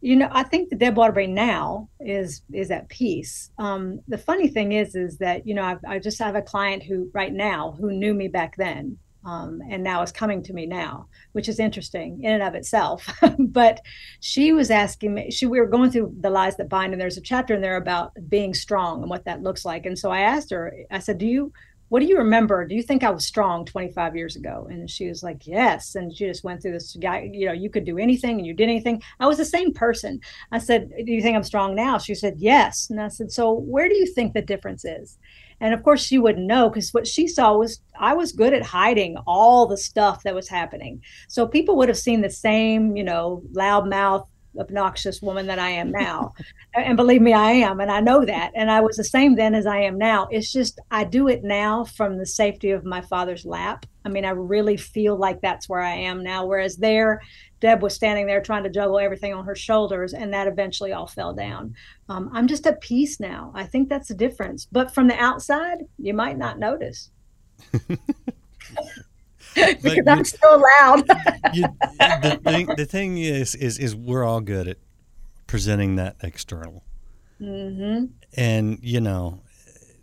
You 0.00 0.16
know, 0.16 0.28
I 0.30 0.42
think 0.42 0.68
the 0.68 0.76
Deb 0.76 0.96
Waterbury 0.96 1.26
now 1.26 1.88
is 2.00 2.42
is 2.52 2.70
at 2.70 2.88
peace. 2.88 3.50
Um, 3.58 4.00
the 4.08 4.18
funny 4.18 4.48
thing 4.48 4.72
is, 4.72 4.94
is 4.94 5.18
that 5.18 5.46
you 5.46 5.54
know 5.54 5.64
I've, 5.64 5.84
I 5.86 5.98
just 5.98 6.18
have 6.18 6.34
a 6.34 6.42
client 6.42 6.82
who 6.82 7.10
right 7.12 7.32
now 7.32 7.76
who 7.80 7.90
knew 7.90 8.14
me 8.14 8.28
back 8.28 8.56
then, 8.56 8.98
um, 9.26 9.60
and 9.68 9.82
now 9.82 10.02
is 10.02 10.12
coming 10.12 10.42
to 10.44 10.52
me 10.52 10.66
now, 10.66 11.08
which 11.32 11.48
is 11.48 11.58
interesting 11.58 12.22
in 12.22 12.32
and 12.32 12.42
of 12.42 12.54
itself. 12.54 13.12
but 13.38 13.80
she 14.20 14.52
was 14.52 14.70
asking 14.70 15.14
me, 15.14 15.30
she 15.30 15.46
we 15.46 15.60
were 15.60 15.66
going 15.66 15.90
through 15.90 16.14
the 16.20 16.30
lies 16.30 16.56
that 16.56 16.68
bind, 16.68 16.92
and 16.92 17.00
there's 17.00 17.18
a 17.18 17.22
chapter 17.22 17.54
in 17.54 17.60
there 17.60 17.76
about 17.76 18.12
being 18.28 18.54
strong 18.54 19.02
and 19.02 19.10
what 19.10 19.24
that 19.24 19.42
looks 19.42 19.64
like. 19.64 19.84
And 19.84 19.98
so 19.98 20.10
I 20.10 20.20
asked 20.20 20.50
her, 20.52 20.72
I 20.90 21.00
said, 21.00 21.18
"Do 21.18 21.26
you 21.26 21.52
what 21.88 22.00
do 22.00 22.06
you 22.06 22.18
remember? 22.18 22.66
Do 22.66 22.74
you 22.74 22.82
think 22.82 23.04
I 23.04 23.10
was 23.10 23.24
strong 23.24 23.64
25 23.64 24.16
years 24.16 24.36
ago? 24.36 24.66
And 24.70 24.90
she 24.90 25.08
was 25.08 25.22
like, 25.22 25.46
Yes. 25.46 25.94
And 25.94 26.14
she 26.14 26.26
just 26.26 26.44
went 26.44 26.62
through 26.62 26.72
this 26.72 26.96
guy, 26.96 27.30
you 27.32 27.46
know, 27.46 27.52
you 27.52 27.70
could 27.70 27.84
do 27.84 27.98
anything 27.98 28.38
and 28.38 28.46
you 28.46 28.54
did 28.54 28.68
anything. 28.68 29.02
I 29.20 29.26
was 29.26 29.38
the 29.38 29.44
same 29.44 29.72
person. 29.72 30.20
I 30.50 30.58
said, 30.58 30.90
Do 31.04 31.12
you 31.12 31.22
think 31.22 31.36
I'm 31.36 31.42
strong 31.44 31.74
now? 31.74 31.98
She 31.98 32.14
said, 32.14 32.34
Yes. 32.38 32.90
And 32.90 33.00
I 33.00 33.08
said, 33.08 33.30
So 33.30 33.52
where 33.52 33.88
do 33.88 33.94
you 33.94 34.06
think 34.06 34.34
the 34.34 34.42
difference 34.42 34.84
is? 34.84 35.18
And 35.60 35.72
of 35.72 35.82
course, 35.82 36.04
she 36.04 36.18
wouldn't 36.18 36.46
know 36.46 36.68
because 36.68 36.92
what 36.92 37.06
she 37.06 37.26
saw 37.26 37.56
was 37.56 37.80
I 37.98 38.14
was 38.14 38.32
good 38.32 38.52
at 38.52 38.62
hiding 38.62 39.16
all 39.26 39.66
the 39.66 39.78
stuff 39.78 40.22
that 40.24 40.34
was 40.34 40.48
happening. 40.48 41.02
So 41.28 41.46
people 41.46 41.76
would 41.76 41.88
have 41.88 41.98
seen 41.98 42.20
the 42.20 42.30
same, 42.30 42.96
you 42.96 43.04
know, 43.04 43.42
loudmouth, 43.52 44.26
obnoxious 44.58 45.22
woman 45.22 45.46
that 45.46 45.58
I 45.58 45.70
am 45.70 45.90
now. 45.90 46.34
and 46.74 46.96
believe 46.96 47.22
me, 47.22 47.32
I 47.32 47.52
am. 47.52 47.80
And 47.80 47.90
I 47.90 48.00
know 48.00 48.24
that. 48.24 48.52
And 48.54 48.70
I 48.70 48.80
was 48.80 48.96
the 48.96 49.04
same 49.04 49.36
then 49.36 49.54
as 49.54 49.66
I 49.66 49.78
am 49.78 49.98
now. 49.98 50.28
It's 50.30 50.52
just 50.52 50.80
I 50.90 51.04
do 51.04 51.28
it 51.28 51.44
now 51.44 51.84
from 51.84 52.18
the 52.18 52.26
safety 52.26 52.70
of 52.70 52.84
my 52.84 53.00
father's 53.00 53.44
lap. 53.44 53.86
I 54.04 54.08
mean, 54.08 54.24
I 54.24 54.30
really 54.30 54.76
feel 54.76 55.16
like 55.16 55.40
that's 55.40 55.68
where 55.68 55.80
I 55.80 55.94
am 55.94 56.22
now. 56.22 56.46
Whereas 56.46 56.76
there, 56.76 57.22
Deb 57.60 57.82
was 57.82 57.94
standing 57.94 58.26
there 58.26 58.40
trying 58.40 58.64
to 58.64 58.70
juggle 58.70 58.98
everything 58.98 59.32
on 59.34 59.44
her 59.46 59.56
shoulders, 59.56 60.12
and 60.12 60.32
that 60.32 60.46
eventually 60.46 60.92
all 60.92 61.06
fell 61.06 61.32
down. 61.32 61.74
Um, 62.08 62.30
I'm 62.32 62.46
just 62.46 62.66
at 62.66 62.80
peace 62.80 63.18
now. 63.18 63.50
I 63.54 63.64
think 63.64 63.88
that's 63.88 64.08
the 64.08 64.14
difference. 64.14 64.68
But 64.70 64.94
from 64.94 65.08
the 65.08 65.16
outside, 65.16 65.78
you 65.98 66.14
might 66.14 66.38
not 66.38 66.58
notice. 66.58 67.10
because 69.82 70.06
I'm 70.06 70.24
still 70.24 70.62
loud. 70.80 71.06
you, 71.54 71.64
the, 71.98 72.40
thing, 72.44 72.66
the 72.76 72.86
thing 72.86 73.18
is, 73.18 73.54
is, 73.54 73.78
is 73.78 73.94
we're 73.94 74.24
all 74.24 74.40
good 74.40 74.68
at 74.68 74.78
presenting 75.46 75.96
that 75.96 76.16
external. 76.22 76.82
Mm-hmm. 77.40 78.06
And 78.36 78.78
you 78.82 79.00
know, 79.00 79.40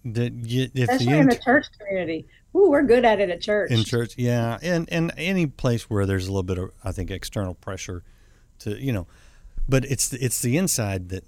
the, 0.06 0.32
you, 0.32 0.70
if 0.74 0.89
Especially 0.89 1.06
the 1.13 1.20
in 1.20 1.30
the 1.30 1.38
church 1.38 1.68
community. 1.78 2.26
Ooh, 2.56 2.70
we're 2.70 2.84
good 2.84 3.04
at 3.04 3.20
it 3.20 3.32
at 3.32 3.42
church. 3.42 3.72
in 3.72 3.84
church, 3.84 4.13
yeah, 4.16 4.60
and 4.62 4.88
and 4.92 5.12
any 5.18 5.48
place 5.48 5.89
where 5.89 6.06
there's 6.06 6.28
a 6.28 6.32
little 6.32 6.44
bit 6.44 6.60
of 6.60 6.72
I 6.84 6.92
think 6.92 7.10
external 7.10 7.56
pressure 7.56 8.04
to 8.60 8.80
you 8.80 8.94
know, 8.94 9.08
but 9.68 9.86
it's 9.86 10.13
it's 10.13 10.42
the 10.42 10.58
inside 10.58 11.10
that. 11.10 11.24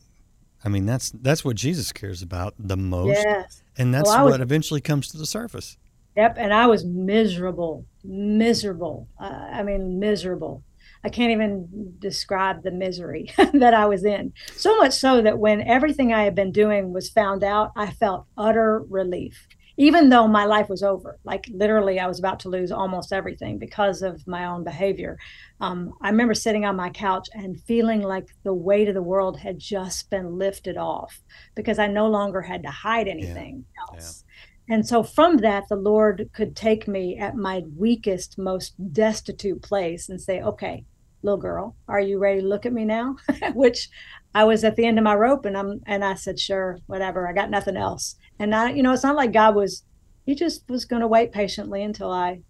I 0.64 0.70
mean 0.70 0.88
that's 0.88 1.12
that's 1.12 1.46
what 1.46 1.56
Jesus 1.56 1.92
cares 1.92 2.24
about 2.24 2.56
the 2.58 2.78
most, 2.78 3.24
Yes. 3.24 3.62
and 3.78 3.94
that's 3.94 4.10
Well, 4.10 4.26
what 4.26 4.42
eventually 4.42 4.82
comes 4.82 5.08
to 5.10 5.18
the 5.18 5.26
surface. 5.28 5.78
Yep. 6.16 6.36
And 6.38 6.54
I 6.54 6.68
was 6.68 6.86
miserable, 6.86 7.86
miserable. 8.04 9.08
Uh, 9.20 9.48
I 9.52 9.64
mean, 9.64 10.00
miserable. 10.00 10.64
I 11.06 11.10
can't 11.10 11.32
even 11.32 11.94
describe 12.00 12.64
the 12.64 12.72
misery 12.72 13.32
that 13.54 13.76
I 13.76 13.86
was 13.86 14.04
in. 14.04 14.34
So 14.56 14.76
much 14.78 14.94
so 14.94 15.22
that 15.22 15.38
when 15.38 15.62
everything 15.62 16.12
I 16.12 16.24
had 16.24 16.34
been 16.34 16.52
doing 16.52 16.94
was 16.94 17.10
found 17.10 17.44
out, 17.44 17.72
I 17.76 17.92
felt 17.92 18.26
utter 18.38 18.84
relief, 18.90 19.48
even 19.78 20.10
though 20.10 20.28
my 20.28 20.46
life 20.46 20.68
was 20.68 20.82
over. 20.82 21.20
Like 21.24 21.46
literally, 21.54 22.00
I 22.00 22.08
was 22.08 22.18
about 22.18 22.40
to 22.40 22.50
lose 22.50 22.72
almost 22.72 23.14
everything 23.14 23.60
because 23.60 24.02
of 24.02 24.26
my 24.26 24.46
own 24.46 24.64
behavior. 24.64 25.20
Um, 25.62 25.94
I 26.02 26.10
remember 26.10 26.34
sitting 26.34 26.66
on 26.66 26.76
my 26.76 26.90
couch 26.90 27.30
and 27.34 27.62
feeling 27.62 28.02
like 28.02 28.30
the 28.44 28.54
weight 28.56 28.88
of 28.88 28.96
the 28.96 29.04
world 29.04 29.38
had 29.38 29.60
just 29.60 30.10
been 30.10 30.40
lifted 30.40 30.76
off 30.76 31.22
because 31.56 31.78
I 31.78 31.86
no 31.86 32.08
longer 32.08 32.42
had 32.42 32.64
to 32.64 32.72
hide 32.72 33.08
anything 33.08 33.66
else. 33.80 34.24
And 34.68 34.88
so 34.88 35.04
from 35.04 35.38
that, 35.38 35.70
the 35.70 35.76
Lord 35.76 36.30
could 36.34 36.56
take 36.56 36.88
me 36.88 37.18
at 37.18 37.36
my 37.36 37.64
weakest, 37.78 38.38
most 38.38 38.74
destitute 38.94 39.62
place 39.62 40.10
and 40.10 40.20
say, 40.20 40.42
okay, 40.42 40.86
little 41.22 41.38
girl, 41.40 41.76
are 41.88 42.00
you 42.00 42.18
ready 42.20 42.42
to 42.42 42.48
look 42.48 42.66
at 42.66 42.74
me 42.74 42.86
now? 42.86 43.18
Which 43.54 43.90
I 44.34 44.44
was 44.44 44.64
at 44.64 44.76
the 44.76 44.86
end 44.86 44.98
of 44.98 45.04
my 45.04 45.16
rope 45.16 45.46
and 45.46 45.58
I'm, 45.58 45.82
and 45.86 46.04
I 46.04 46.16
said, 46.16 46.40
sure, 46.40 46.80
whatever. 46.88 47.28
I 47.28 47.34
got 47.34 47.50
nothing 47.50 47.78
else. 47.78 48.16
And 48.40 48.56
I, 48.56 48.72
you 48.72 48.84
know, 48.84 48.94
it's 48.94 49.04
not 49.04 49.16
like 49.16 49.34
God 49.34 49.56
was, 49.56 49.84
he 50.26 50.36
just 50.36 50.68
was 50.68 50.86
going 50.86 51.02
to 51.02 51.08
wait 51.08 51.32
patiently 51.32 51.84
until 51.84 52.12
I 52.12 52.42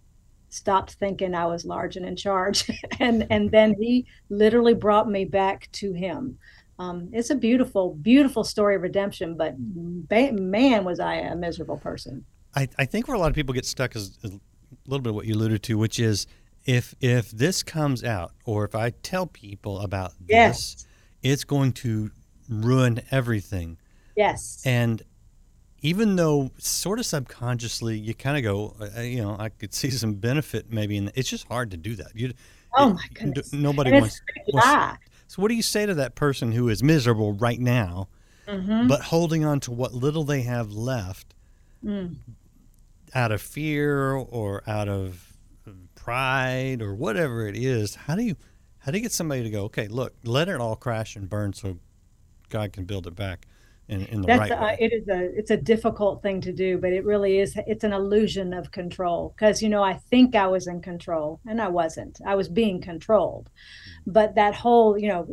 stopped 0.48 0.92
thinking 0.94 1.34
I 1.34 1.46
was 1.46 1.64
large 1.64 1.96
and 1.96 2.06
in 2.06 2.16
charge. 2.16 2.70
and, 3.00 3.26
and 3.30 3.50
then 3.50 3.74
he 3.78 4.06
literally 4.30 4.74
brought 4.74 5.08
me 5.08 5.24
back 5.24 5.68
to 5.72 5.92
him. 5.92 6.38
Um, 6.78 7.08
it's 7.12 7.30
a 7.30 7.34
beautiful, 7.34 7.94
beautiful 7.94 8.44
story 8.44 8.76
of 8.76 8.82
redemption, 8.82 9.36
but 9.36 9.54
ba- 9.58 10.32
man, 10.32 10.84
was 10.84 11.00
I 11.00 11.14
a 11.16 11.34
miserable 11.34 11.78
person. 11.78 12.24
I, 12.54 12.68
I 12.78 12.84
think 12.84 13.08
where 13.08 13.14
a 13.16 13.18
lot 13.20 13.28
of 13.28 13.34
people 13.34 13.54
get 13.54 13.64
stuck 13.64 13.96
is 13.96 14.18
a 14.24 14.28
little 14.86 15.02
bit 15.02 15.10
of 15.10 15.14
what 15.14 15.26
you 15.26 15.34
alluded 15.34 15.62
to, 15.64 15.78
which 15.78 15.98
is 15.98 16.26
if 16.66 16.94
if 17.00 17.30
this 17.30 17.62
comes 17.62 18.02
out 18.04 18.32
or 18.44 18.64
if 18.64 18.74
I 18.74 18.90
tell 18.90 19.26
people 19.26 19.80
about 19.80 20.12
Yes. 20.28 20.74
this, 20.74 20.86
it's 21.22 21.44
going 21.44 21.72
to 21.74 22.10
ruin 22.48 23.00
everything. 23.10 23.78
Yes. 24.16 24.62
And 24.66 25.02
even 25.82 26.16
though 26.16 26.50
sort 26.58 26.98
of 26.98 27.06
subconsciously 27.06 27.96
you 27.98 28.14
kind 28.14 28.36
of 28.36 28.42
go, 28.42 28.76
uh, 28.96 29.00
you 29.00 29.22
know, 29.22 29.36
I 29.38 29.48
could 29.50 29.72
see 29.74 29.90
some 29.90 30.14
benefit 30.14 30.72
maybe 30.72 30.96
in 30.96 31.10
it's 31.14 31.28
just 31.28 31.46
hard 31.48 31.70
to 31.70 31.76
do 31.76 31.94
that. 31.96 32.08
You, 32.14 32.32
oh 32.76 32.94
my 32.94 33.04
goodness. 33.14 33.52
nobody 33.52 33.90
and 33.92 34.00
wants. 34.00 34.16
it's 34.16 34.22
a 34.22 34.44
big 34.44 34.54
wants- 34.54 34.66
lie. 34.66 34.96
So 35.36 35.42
what 35.42 35.48
do 35.48 35.54
you 35.54 35.62
say 35.62 35.84
to 35.84 35.92
that 35.92 36.14
person 36.14 36.52
who 36.52 36.70
is 36.70 36.82
miserable 36.82 37.34
right 37.34 37.60
now, 37.60 38.08
Mhm. 38.48 38.88
but 38.88 39.02
holding 39.02 39.44
on 39.44 39.60
to 39.60 39.70
what 39.70 39.92
little 39.92 40.24
they 40.24 40.40
have 40.42 40.72
left 40.72 41.34
Mm. 41.84 42.16
out 43.14 43.30
of 43.32 43.42
fear 43.42 44.12
or 44.12 44.62
out 44.66 44.88
of 44.88 45.36
pride 45.94 46.80
or 46.80 46.94
whatever 46.94 47.46
it 47.46 47.54
is? 47.54 47.96
How 47.96 48.16
do 48.16 48.22
you 48.22 48.36
how 48.78 48.92
do 48.92 48.98
you 48.98 49.02
get 49.02 49.12
somebody 49.12 49.42
to 49.42 49.50
go, 49.50 49.64
okay, 49.64 49.88
look, 49.88 50.14
let 50.24 50.48
it 50.48 50.58
all 50.60 50.76
crash 50.76 51.16
and 51.16 51.28
burn 51.28 51.52
so 51.52 51.76
God 52.50 52.72
can 52.72 52.84
build 52.84 53.06
it 53.08 53.16
back 53.16 53.44
in, 53.88 54.06
in 54.06 54.20
the 54.20 54.28
That's 54.28 54.38
right 54.38 54.52
uh, 54.52 54.62
way? 54.62 54.76
it 54.80 54.92
is 54.92 55.06
a 55.08 55.36
it's 55.38 55.50
a 55.50 55.56
difficult 55.58 56.22
thing 56.22 56.40
to 56.42 56.52
do, 56.52 56.78
but 56.78 56.92
it 56.94 57.04
really 57.04 57.40
is. 57.40 57.58
It's 57.66 57.84
an 57.84 57.92
illusion 57.92 58.54
of 58.54 58.70
control 58.70 59.34
because 59.36 59.60
you 59.60 59.68
know 59.68 59.82
I 59.82 59.94
think 59.94 60.34
I 60.34 60.46
was 60.46 60.66
in 60.66 60.80
control 60.80 61.40
and 61.46 61.60
I 61.60 61.68
wasn't. 61.68 62.20
I 62.24 62.36
was 62.36 62.48
being 62.48 62.80
controlled, 62.80 63.50
but 64.06 64.34
that 64.34 64.54
whole 64.54 64.96
you 64.98 65.08
know 65.08 65.26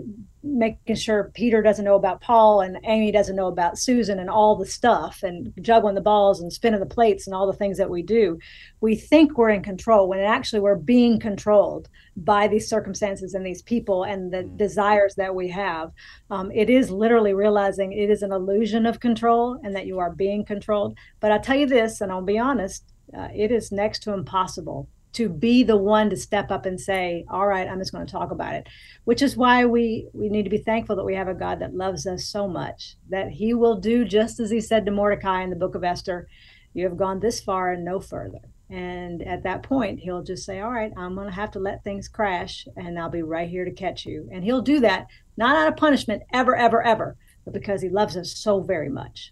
making 0.43 0.95
sure 0.95 1.31
Peter 1.33 1.61
doesn't 1.61 1.85
know 1.85 1.95
about 1.95 2.19
Paul 2.19 2.61
and 2.61 2.77
Amy 2.83 3.11
doesn't 3.11 3.35
know 3.35 3.47
about 3.47 3.79
Susan 3.79 4.19
and 4.19 4.29
all 4.29 4.55
the 4.57 4.65
stuff 4.65 5.23
and 5.23 5.53
juggling 5.61 5.95
the 5.95 6.01
balls 6.01 6.41
and 6.41 6.51
spinning 6.51 6.81
the 6.81 6.85
plates 6.85 7.25
and 7.25 7.33
all 7.33 7.47
the 7.47 7.57
things 7.57 7.77
that 7.77 7.89
we 7.89 8.03
do. 8.03 8.37
We 8.81 8.95
think 8.95 9.37
we're 9.37 9.51
in 9.51 9.63
control 9.63 10.09
when 10.09 10.19
actually 10.19 10.59
we're 10.59 10.75
being 10.75 11.17
controlled 11.17 11.87
by 12.17 12.47
these 12.49 12.67
circumstances 12.67 13.33
and 13.33 13.45
these 13.45 13.61
people 13.61 14.03
and 14.03 14.33
the 14.33 14.43
desires 14.43 15.15
that 15.15 15.33
we 15.33 15.47
have. 15.49 15.91
Um, 16.29 16.51
it 16.51 16.69
is 16.69 16.91
literally 16.91 17.33
realizing 17.33 17.93
it 17.93 18.09
is 18.09 18.21
an 18.21 18.33
illusion 18.33 18.85
of 18.85 18.99
control 18.99 19.59
and 19.63 19.73
that 19.75 19.85
you 19.85 19.99
are 19.99 20.11
being 20.11 20.43
controlled. 20.43 20.97
But 21.21 21.31
I 21.31 21.37
tell 21.37 21.57
you 21.57 21.67
this, 21.67 22.01
and 22.01 22.11
I'll 22.11 22.21
be 22.21 22.37
honest, 22.37 22.83
uh, 23.17 23.29
it 23.33 23.51
is 23.51 23.71
next 23.71 24.03
to 24.03 24.13
impossible 24.13 24.89
to 25.13 25.29
be 25.29 25.63
the 25.63 25.77
one 25.77 26.09
to 26.09 26.17
step 26.17 26.51
up 26.51 26.65
and 26.65 26.79
say, 26.79 27.25
"All 27.29 27.47
right, 27.47 27.67
I'm 27.67 27.79
just 27.79 27.91
going 27.91 28.05
to 28.05 28.11
talk 28.11 28.31
about 28.31 28.55
it," 28.55 28.67
which 29.05 29.21
is 29.21 29.37
why 29.37 29.65
we 29.65 30.07
we 30.13 30.29
need 30.29 30.43
to 30.43 30.49
be 30.49 30.57
thankful 30.57 30.95
that 30.95 31.05
we 31.05 31.15
have 31.15 31.27
a 31.27 31.33
God 31.33 31.59
that 31.59 31.75
loves 31.75 32.05
us 32.05 32.25
so 32.25 32.47
much 32.47 32.95
that 33.09 33.31
He 33.31 33.53
will 33.53 33.79
do 33.79 34.05
just 34.05 34.39
as 34.39 34.51
He 34.51 34.61
said 34.61 34.85
to 34.85 34.91
Mordecai 34.91 35.43
in 35.43 35.49
the 35.49 35.55
Book 35.55 35.75
of 35.75 35.83
Esther, 35.83 36.27
"You 36.73 36.83
have 36.85 36.97
gone 36.97 37.19
this 37.19 37.41
far 37.41 37.71
and 37.71 37.85
no 37.85 37.99
further." 37.99 38.41
And 38.69 39.21
at 39.21 39.43
that 39.43 39.61
point, 39.61 39.99
he'll 39.99 40.23
just 40.23 40.45
say, 40.45 40.59
All 40.59 40.71
right, 40.71 40.91
I'm 40.97 41.13
going 41.13 41.27
to 41.27 41.33
have 41.33 41.51
to 41.51 41.59
let 41.59 41.83
things 41.83 42.07
crash 42.07 42.67
and 42.75 42.97
I'll 42.97 43.09
be 43.09 43.21
right 43.21 43.47
here 43.47 43.65
to 43.65 43.71
catch 43.71 44.03
you. 44.03 44.27
And 44.31 44.43
he'll 44.43 44.63
do 44.63 44.79
that, 44.79 45.05
not 45.37 45.55
out 45.55 45.67
of 45.67 45.77
punishment, 45.77 46.23
ever, 46.33 46.55
ever, 46.55 46.81
ever, 46.81 47.15
but 47.45 47.53
because 47.53 47.83
he 47.83 47.89
loves 47.89 48.17
us 48.17 48.35
so 48.35 48.61
very 48.61 48.89
much. 48.89 49.31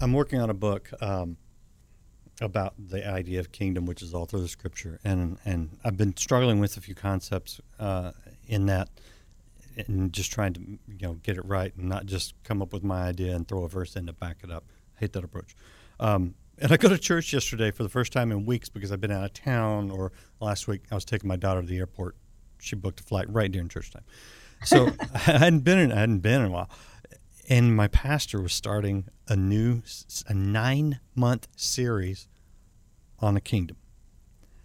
I'm 0.00 0.12
working 0.12 0.40
on 0.40 0.50
a 0.50 0.54
book 0.54 0.90
um, 1.00 1.36
about 2.40 2.74
the 2.78 3.06
idea 3.08 3.40
of 3.40 3.52
kingdom, 3.52 3.86
which 3.86 4.02
is 4.02 4.14
all 4.14 4.26
through 4.26 4.42
the 4.42 4.48
scripture, 4.48 4.98
and 5.04 5.38
and 5.44 5.78
I've 5.84 5.96
been 5.96 6.16
struggling 6.16 6.60
with 6.60 6.76
a 6.76 6.80
few 6.80 6.94
concepts 6.94 7.60
uh, 7.78 8.12
in 8.46 8.66
that, 8.66 8.88
and 9.76 10.12
just 10.12 10.32
trying 10.32 10.52
to 10.54 10.60
you 10.60 10.78
know 11.00 11.14
get 11.22 11.36
it 11.36 11.44
right 11.44 11.72
and 11.76 11.88
not 11.88 12.06
just 12.06 12.34
come 12.44 12.62
up 12.62 12.72
with 12.72 12.84
my 12.84 13.02
idea 13.02 13.34
and 13.34 13.46
throw 13.46 13.64
a 13.64 13.68
verse 13.68 13.96
in 13.96 14.06
to 14.06 14.12
back 14.12 14.38
it 14.42 14.50
up. 14.50 14.64
I 14.96 15.00
hate 15.00 15.12
that 15.14 15.24
approach. 15.24 15.54
Um, 15.98 16.34
and 16.58 16.72
I 16.72 16.76
go 16.76 16.88
to 16.88 16.98
church 16.98 17.32
yesterday 17.32 17.70
for 17.70 17.82
the 17.82 17.88
first 17.88 18.12
time 18.12 18.32
in 18.32 18.46
weeks 18.46 18.68
because 18.68 18.90
I've 18.90 19.00
been 19.00 19.10
out 19.10 19.24
of 19.24 19.32
town. 19.34 19.90
Or 19.90 20.12
last 20.40 20.68
week 20.68 20.82
I 20.90 20.94
was 20.94 21.04
taking 21.04 21.28
my 21.28 21.36
daughter 21.36 21.60
to 21.60 21.66
the 21.66 21.78
airport. 21.78 22.16
She 22.58 22.76
booked 22.76 23.00
a 23.00 23.02
flight 23.02 23.26
right 23.28 23.52
during 23.52 23.68
church 23.68 23.90
time, 23.90 24.04
so 24.64 24.90
I 25.14 25.18
hadn't 25.18 25.60
been 25.60 25.78
in, 25.78 25.92
I 25.92 26.00
hadn't 26.00 26.20
been 26.20 26.40
in 26.40 26.46
a 26.48 26.50
while 26.50 26.70
and 27.48 27.76
my 27.76 27.88
pastor 27.88 28.40
was 28.40 28.52
starting 28.52 29.06
a 29.28 29.36
new 29.36 29.82
a 30.26 30.34
nine 30.34 31.00
month 31.14 31.48
series 31.56 32.28
on 33.20 33.34
the 33.34 33.40
kingdom. 33.40 33.76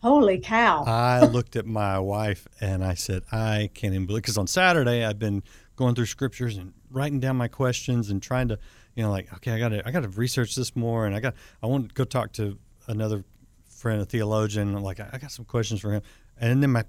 Holy 0.01 0.39
cow. 0.39 0.83
i 0.87 1.23
looked 1.25 1.55
at 1.55 1.65
my 1.67 1.99
wife 1.99 2.47
and 2.59 2.83
i 2.83 2.95
said 2.95 3.21
i 3.31 3.69
can't 3.75 3.93
even 3.93 4.07
believe 4.07 4.23
because 4.23 4.35
on 4.37 4.47
saturday 4.47 5.05
i've 5.05 5.19
been 5.19 5.43
going 5.75 5.93
through 5.93 6.07
scriptures 6.07 6.57
and 6.57 6.73
writing 6.89 7.19
down 7.19 7.35
my 7.35 7.47
questions 7.47 8.09
and 8.09 8.19
trying 8.19 8.47
to 8.47 8.57
you 8.95 9.03
know 9.03 9.11
like 9.11 9.31
okay 9.31 9.51
i 9.51 9.59
gotta 9.59 9.87
i 9.87 9.91
gotta 9.91 10.09
research 10.09 10.55
this 10.55 10.75
more 10.75 11.05
and 11.05 11.15
i 11.15 11.19
got 11.19 11.35
i 11.61 11.67
want 11.67 11.87
to 11.87 11.93
go 11.93 12.03
talk 12.03 12.31
to 12.31 12.57
another 12.87 13.23
friend 13.69 14.01
a 14.01 14.05
theologian 14.05 14.75
I'm 14.75 14.81
like 14.81 14.99
i 14.99 15.19
got 15.19 15.31
some 15.31 15.45
questions 15.45 15.81
for 15.81 15.91
him. 15.91 16.01
And 16.39 16.63
then 16.63 16.71
my 16.71 16.83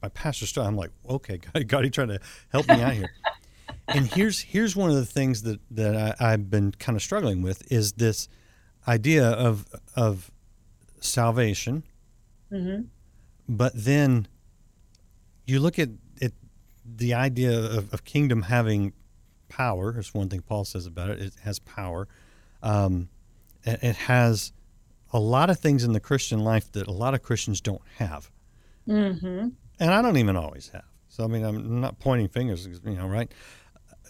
my 0.00 0.08
pastor 0.08 0.46
started 0.46 0.68
i'm 0.68 0.76
like 0.76 0.92
okay 1.10 1.36
god, 1.52 1.68
god 1.68 1.84
you 1.84 1.90
trying 1.90 2.08
to 2.08 2.20
help 2.50 2.66
me 2.68 2.80
out 2.80 2.94
here 2.94 3.10
and 3.94 4.06
here's 4.06 4.40
here's 4.40 4.76
one 4.76 4.90
of 4.90 4.96
the 4.96 5.06
things 5.06 5.42
that 5.42 5.60
that 5.70 6.16
I, 6.20 6.32
I've 6.32 6.50
been 6.50 6.72
kind 6.72 6.96
of 6.96 7.02
struggling 7.02 7.42
with 7.42 7.70
is 7.70 7.92
this 7.92 8.28
idea 8.86 9.28
of 9.28 9.66
of 9.96 10.30
salvation, 11.00 11.84
hmm 12.50 12.82
but 13.48 13.72
then 13.74 14.28
you 15.46 15.58
look 15.60 15.78
at 15.78 15.88
it, 16.20 16.34
the 16.84 17.14
idea 17.14 17.58
of, 17.58 17.92
of 17.94 18.04
kingdom 18.04 18.42
having 18.42 18.92
power. 19.48 19.92
That's 19.92 20.12
one 20.12 20.28
thing 20.28 20.42
Paul 20.42 20.64
says 20.66 20.84
about 20.86 21.08
it. 21.10 21.20
It 21.20 21.32
has 21.42 21.58
power. 21.58 22.06
Um, 22.62 23.08
it, 23.64 23.82
it 23.82 23.96
has 23.96 24.52
a 25.12 25.18
lot 25.18 25.48
of 25.48 25.58
things 25.58 25.84
in 25.84 25.92
the 25.92 26.00
Christian 26.00 26.40
life 26.40 26.70
that 26.72 26.86
a 26.86 26.92
lot 26.92 27.14
of 27.14 27.22
Christians 27.22 27.60
don't 27.62 27.80
have, 27.96 28.30
hmm 28.86 29.48
and 29.80 29.94
I 29.94 30.02
don't 30.02 30.16
even 30.18 30.36
always 30.36 30.68
have. 30.70 30.84
So 31.08 31.24
I 31.24 31.26
mean, 31.26 31.44
I'm 31.44 31.80
not 31.80 31.98
pointing 31.98 32.28
fingers, 32.28 32.66
you 32.66 32.96
know, 32.96 33.06
right? 33.08 33.32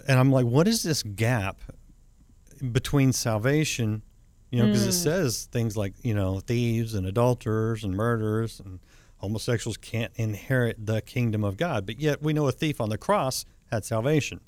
And 0.07 0.19
I'm 0.19 0.33
like, 0.33 0.47
what 0.47 0.69
is 0.69 0.83
this 0.83 1.03
gap 1.03 1.61
between 2.73 3.13
salvation? 3.13 4.03
You 4.51 4.61
know, 4.61 4.67
because 4.67 4.85
it 4.85 4.99
hmm. 4.99 5.11
says 5.11 5.49
things 5.51 5.77
like, 5.77 5.95
you 6.03 6.15
know, 6.15 6.41
thieves 6.41 6.95
and 6.95 7.07
adulterers 7.07 7.85
and 7.85 7.95
murderers 7.95 8.61
and 8.61 8.81
homosexuals 9.19 9.77
can't 9.77 10.13
inherit 10.17 10.87
the 10.87 11.01
kingdom 11.03 11.45
of 11.45 11.57
God. 11.57 11.85
But 11.85 12.01
yet 12.01 12.23
we 12.23 12.33
know 12.33 12.49
a 12.49 12.53
thief 12.53 12.81
on 12.81 12.89
the 12.89 12.99
cross 12.99 13.45
had 13.71 13.85
salvation. 13.85 14.41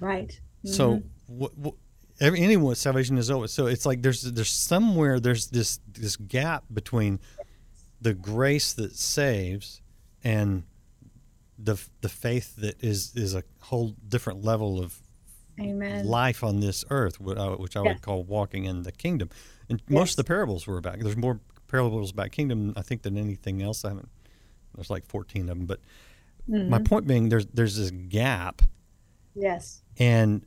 Right. 0.00 0.38
So 0.64 0.96
mm-hmm. 0.96 1.38
what, 1.38 1.56
what, 1.56 1.74
every, 2.20 2.40
anyone 2.40 2.74
salvation 2.74 3.16
is 3.18 3.30
always 3.30 3.52
so 3.52 3.66
it's 3.66 3.86
like 3.86 4.02
there's 4.02 4.22
there's 4.22 4.50
somewhere 4.50 5.20
there's 5.20 5.48
this 5.48 5.80
this 5.90 6.16
gap 6.16 6.64
between 6.72 7.20
the 8.00 8.14
grace 8.14 8.72
that 8.74 8.94
saves 8.96 9.80
and 10.22 10.64
the 11.58 11.76
the 12.00 12.08
faith 12.08 12.56
that 12.56 12.82
is 12.82 13.12
is 13.16 13.34
a 13.34 13.42
whole 13.62 13.94
different 14.08 14.44
level 14.44 14.80
of 14.82 15.02
Amen. 15.60 16.06
life 16.06 16.44
on 16.44 16.60
this 16.60 16.84
earth, 16.90 17.18
uh, 17.20 17.56
which 17.56 17.76
I 17.76 17.82
Yes. 17.82 17.94
would 17.94 18.02
call 18.02 18.22
walking 18.22 18.64
in 18.64 18.82
the 18.84 18.92
kingdom. 18.92 19.28
And 19.68 19.82
most 19.88 20.12
of 20.12 20.16
the 20.16 20.24
parables 20.24 20.66
were 20.66 20.78
about. 20.78 21.00
There's 21.00 21.16
more 21.16 21.40
parables 21.66 22.12
about 22.12 22.30
kingdom, 22.30 22.72
I 22.76 22.82
think, 22.82 23.02
than 23.02 23.18
anything 23.18 23.60
else. 23.60 23.84
I 23.84 23.88
haven't. 23.88 24.08
There's 24.74 24.88
like 24.90 25.04
14 25.06 25.42
of 25.42 25.58
them, 25.58 25.66
but 25.66 25.80
Mm-hmm. 26.48 26.70
my 26.70 26.78
point 26.78 27.06
being, 27.06 27.28
there's 27.28 27.44
there's 27.46 27.76
this 27.76 27.90
gap, 27.90 28.62
Yes. 29.34 29.82
and 29.98 30.46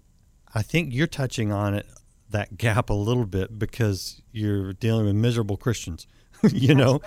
I 0.54 0.64
think 0.64 0.94
you're 0.94 1.06
touching 1.06 1.52
on 1.52 1.76
it 1.76 1.86
that 2.32 2.58
gap 2.58 2.90
a 2.90 2.94
little 2.96 3.26
bit 3.28 3.60
because 3.60 4.20
you're 4.32 4.74
dealing 4.74 5.06
with 5.06 5.16
miserable 5.16 5.58
Christians. 5.58 6.08
you 6.52 6.74
know, 6.74 7.02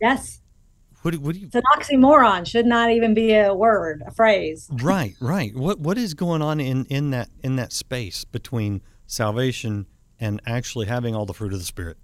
Yes. 0.00 0.39
What 1.02 1.12
do, 1.12 1.20
what 1.20 1.34
do 1.34 1.40
you? 1.40 1.46
It's 1.46 1.54
an 1.54 1.62
oxymoron. 1.76 2.46
Should 2.46 2.66
not 2.66 2.90
even 2.90 3.14
be 3.14 3.34
a 3.34 3.54
word, 3.54 4.02
a 4.06 4.10
phrase. 4.10 4.68
Right, 4.80 5.14
right. 5.20 5.54
What 5.54 5.78
what 5.80 5.98
is 5.98 6.14
going 6.14 6.42
on 6.42 6.60
in 6.60 6.84
in 6.86 7.10
that 7.10 7.28
in 7.42 7.56
that 7.56 7.72
space 7.72 8.24
between 8.24 8.82
salvation 9.06 9.86
and 10.18 10.40
actually 10.46 10.86
having 10.86 11.14
all 11.14 11.26
the 11.26 11.34
fruit 11.34 11.52
of 11.52 11.58
the 11.58 11.64
spirit? 11.64 11.96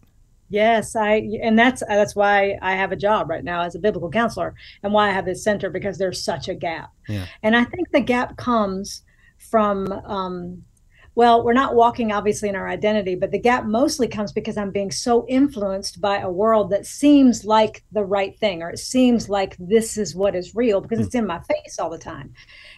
Yes, 0.48 0.94
I 0.94 1.28
and 1.42 1.58
that's 1.58 1.82
that's 1.86 2.14
why 2.14 2.58
I 2.62 2.74
have 2.74 2.92
a 2.92 2.96
job 2.96 3.28
right 3.28 3.42
now 3.42 3.62
as 3.62 3.74
a 3.74 3.78
biblical 3.78 4.10
counselor 4.10 4.54
and 4.82 4.92
why 4.92 5.08
I 5.08 5.12
have 5.12 5.24
this 5.24 5.42
center 5.42 5.70
because 5.70 5.98
there's 5.98 6.22
such 6.22 6.48
a 6.48 6.54
gap. 6.54 6.90
Yeah. 7.08 7.26
And 7.42 7.56
I 7.56 7.64
think 7.64 7.90
the 7.90 8.00
gap 8.00 8.36
comes 8.36 9.02
from 9.38 9.90
um 9.92 10.62
well, 11.16 11.42
we're 11.42 11.54
not 11.54 11.74
walking 11.74 12.12
obviously 12.12 12.50
in 12.50 12.54
our 12.54 12.68
identity, 12.68 13.14
but 13.14 13.30
the 13.30 13.38
gap 13.38 13.64
mostly 13.64 14.06
comes 14.06 14.32
because 14.32 14.58
I'm 14.58 14.70
being 14.70 14.90
so 14.90 15.26
influenced 15.28 15.98
by 15.98 16.18
a 16.18 16.30
world 16.30 16.68
that 16.70 16.84
seems 16.84 17.42
like 17.42 17.82
the 17.90 18.04
right 18.04 18.38
thing 18.38 18.62
or 18.62 18.68
it 18.68 18.78
seems 18.78 19.26
like 19.26 19.56
this 19.58 19.96
is 19.96 20.14
what 20.14 20.36
is 20.36 20.54
real 20.54 20.82
because 20.82 21.00
it's 21.00 21.14
hmm. 21.14 21.20
in 21.20 21.26
my 21.26 21.40
face 21.40 21.78
all 21.78 21.88
the 21.88 21.96
time. 21.96 22.34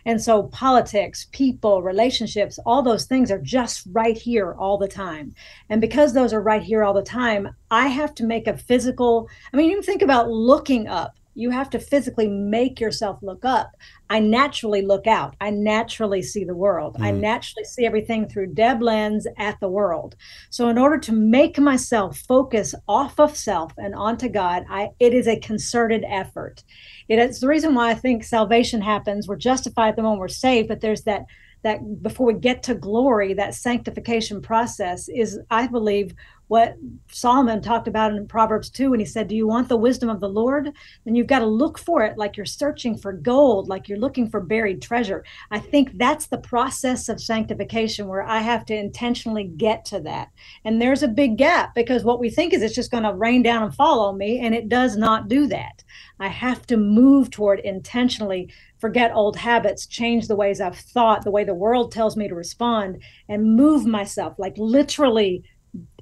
And 0.07 0.23
so 0.23 0.45
politics, 0.45 1.27
people, 1.33 1.83
relationships, 1.83 2.61
all 2.65 2.81
those 2.81 3.07
things 3.07 3.33
are 3.33 3.41
just 3.41 3.89
right 3.91 4.17
here 4.17 4.55
all 4.55 4.79
the 4.79 4.87
time. 4.87 5.35
And 5.69 5.81
because 5.81 6.15
those 6.15 6.33
are 6.33 6.41
right 6.41 6.63
here 6.63 6.85
all 6.85 6.95
the 6.95 7.03
time, 7.03 7.49
I 7.73 7.89
have 7.89 8.15
to 8.15 8.25
make 8.25 8.47
a 8.47 8.57
physical, 8.57 9.29
I 9.53 9.57
mean, 9.57 9.73
even 9.73 9.83
think 9.83 10.01
about 10.01 10.31
looking 10.31 10.87
up. 10.87 11.18
You 11.39 11.51
have 11.51 11.71
to 11.71 11.79
physically 11.79 12.27
make 12.27 12.81
yourself 12.81 13.19
look 13.23 13.45
up. 13.45 13.71
I 14.11 14.19
naturally 14.19 14.83
look 14.83 15.07
out. 15.07 15.37
I 15.41 15.51
naturally 15.51 16.21
see 16.21 16.45
the 16.45 16.57
world. 16.57 16.97
I 16.99 17.13
mm. 17.13 17.21
naturally 17.21 17.65
see 17.65 17.87
everything 17.87 18.29
through 18.29 18.55
Deb 18.55 18.83
lens 18.83 19.27
at 19.37 19.61
the 19.61 19.69
world. 19.69 20.17
So 20.51 20.69
in 20.69 20.79
order 20.79 20.99
to 20.99 21.13
make 21.13 21.59
myself 21.59 22.19
focus 22.19 22.75
off 22.89 23.21
of 23.21 23.37
self 23.37 23.73
and 23.77 23.95
onto 23.95 24.29
God, 24.29 24.65
I 24.69 24.91
it 24.99 25.15
is 25.15 25.29
a 25.29 25.39
concerted 25.39 26.05
effort. 26.09 26.65
It 27.09 27.19
is 27.19 27.41
the 27.41 27.49
reason 27.49 27.75
why 27.75 27.91
I 27.91 27.95
think 27.95 28.25
salvation 28.25 28.81
happens. 28.81 29.29
We're 29.29 29.37
justified 29.37 29.95
the 29.95 30.03
moment 30.03 30.21
we're 30.21 30.29
saved, 30.29 30.69
but 30.69 30.81
there's 30.81 31.03
that 31.03 31.27
that 31.63 32.03
before 32.03 32.27
we 32.27 32.35
get 32.35 32.63
to 32.65 32.75
glory, 32.75 33.35
that 33.35 33.55
sanctification 33.55 34.41
process 34.41 35.09
is, 35.09 35.41
I 35.51 35.67
believe, 35.67 36.15
what 36.49 36.77
Solomon 37.11 37.63
talked 37.63 37.89
about 37.89 38.13
in 38.13 38.27
Proverbs 38.27 38.71
2 38.71 38.91
when 38.91 39.01
he 39.01 39.07
said, 39.07 39.29
Do 39.29 39.37
you 39.37 39.47
want 39.47 39.69
the 39.69 39.77
wisdom 39.77 40.09
of 40.09 40.21
the 40.21 40.29
Lord? 40.29 40.73
Then 41.05 41.15
you've 41.15 41.27
got 41.27 41.41
to 41.41 41.47
look 41.47 41.79
for 41.79 42.03
it 42.03 42.19
like 42.19 42.37
you're 42.37 42.47
searching 42.47 42.97
for 42.97 43.13
gold, 43.13 43.69
like 43.69 43.89
you're 43.89 43.99
looking 43.99 44.29
for 44.29 44.41
buried 44.41 44.83
treasure. 44.83 45.25
I 45.51 45.59
think 45.59 45.97
that's 45.97 46.27
the 46.27 46.39
process 46.39 47.09
of 47.09 47.21
sanctification 47.21 48.09
where 48.09 48.23
I 48.23 48.39
have 48.39 48.65
to 48.67 48.77
intentionally 48.77 49.45
get 49.45 49.85
to 49.87 50.01
that. 50.01 50.29
And 50.65 50.81
there's 50.81 51.03
a 51.03 51.09
big 51.09 51.37
gap 51.37 51.75
because 51.75 52.03
what 52.03 52.21
we 52.21 52.31
think 52.31 52.53
is 52.53 52.63
it's 52.63 52.75
just 52.75 52.91
going 52.91 53.05
to 53.05 53.15
rain 53.15 53.43
down 53.43 53.63
and 53.63 53.75
fall 53.75 54.01
on 54.01 54.19
me, 54.19 54.41
and 54.41 54.55
it 54.55 54.69
does 54.69 54.97
not 54.97 55.29
do 55.29 55.47
that. 55.49 55.85
I 56.21 56.29
have 56.29 56.67
to 56.67 56.77
move 56.77 57.31
toward 57.31 57.61
intentionally 57.61 58.51
forget 58.79 59.13
old 59.13 59.37
habits, 59.37 59.87
change 59.87 60.29
the 60.29 60.37
ways 60.37 60.61
I've 60.61 60.79
thought, 60.79 61.25
the 61.25 61.31
way 61.31 61.45
the 61.45 61.55
world 61.55 61.93
tells 61.93 62.17
me 62.17 62.29
to 62.29 62.35
respond, 62.35 63.03
and 63.29 63.57
move 63.57 63.87
myself, 63.87 64.39
like 64.39 64.55
literally, 64.57 65.43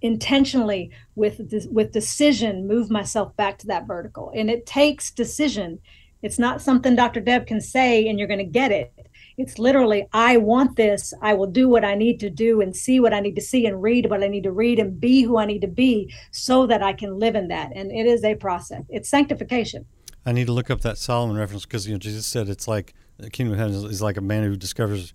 intentionally, 0.02 0.90
with 1.14 1.40
with 1.70 1.92
decision, 1.92 2.66
move 2.66 2.90
myself 2.90 3.36
back 3.36 3.58
to 3.58 3.66
that 3.68 3.86
vertical. 3.86 4.32
And 4.34 4.50
it 4.50 4.66
takes 4.66 5.10
decision. 5.10 5.80
It's 6.22 6.38
not 6.38 6.62
something 6.62 6.96
Dr. 6.96 7.20
Deb 7.20 7.46
can 7.46 7.60
say 7.60 8.08
and 8.08 8.18
you're 8.18 8.28
going 8.28 8.38
to 8.38 8.44
get 8.44 8.72
it. 8.72 8.92
It's 9.38 9.58
literally, 9.58 10.06
I 10.12 10.38
want 10.38 10.76
this. 10.76 11.12
I 11.20 11.34
will 11.34 11.46
do 11.46 11.68
what 11.68 11.84
I 11.84 11.94
need 11.94 12.20
to 12.20 12.30
do 12.30 12.62
and 12.62 12.74
see 12.74 13.00
what 13.00 13.12
I 13.12 13.20
need 13.20 13.36
to 13.36 13.42
see 13.42 13.66
and 13.66 13.82
read 13.82 14.08
what 14.08 14.22
I 14.22 14.28
need 14.28 14.44
to 14.44 14.52
read 14.52 14.78
and 14.78 14.98
be 14.98 15.22
who 15.22 15.36
I 15.36 15.44
need 15.44 15.60
to 15.60 15.68
be 15.68 16.12
so 16.30 16.66
that 16.66 16.82
I 16.82 16.94
can 16.94 17.18
live 17.18 17.34
in 17.34 17.48
that. 17.48 17.70
And 17.74 17.92
it 17.92 18.06
is 18.06 18.24
a 18.24 18.34
process. 18.34 18.82
It's 18.88 19.10
sanctification. 19.10 19.84
I 20.24 20.32
need 20.32 20.46
to 20.46 20.52
look 20.52 20.70
up 20.70 20.80
that 20.80 20.96
Solomon 20.96 21.36
reference 21.36 21.66
because 21.66 21.86
you 21.86 21.92
know 21.92 21.98
Jesus 21.98 22.26
said 22.26 22.48
it's 22.48 22.66
like 22.66 22.94
the 23.18 23.30
kingdom 23.30 23.52
of 23.52 23.58
heaven 23.58 23.74
is, 23.74 23.84
is 23.84 24.02
like 24.02 24.16
a 24.16 24.22
man 24.22 24.42
who 24.42 24.56
discovers 24.56 25.12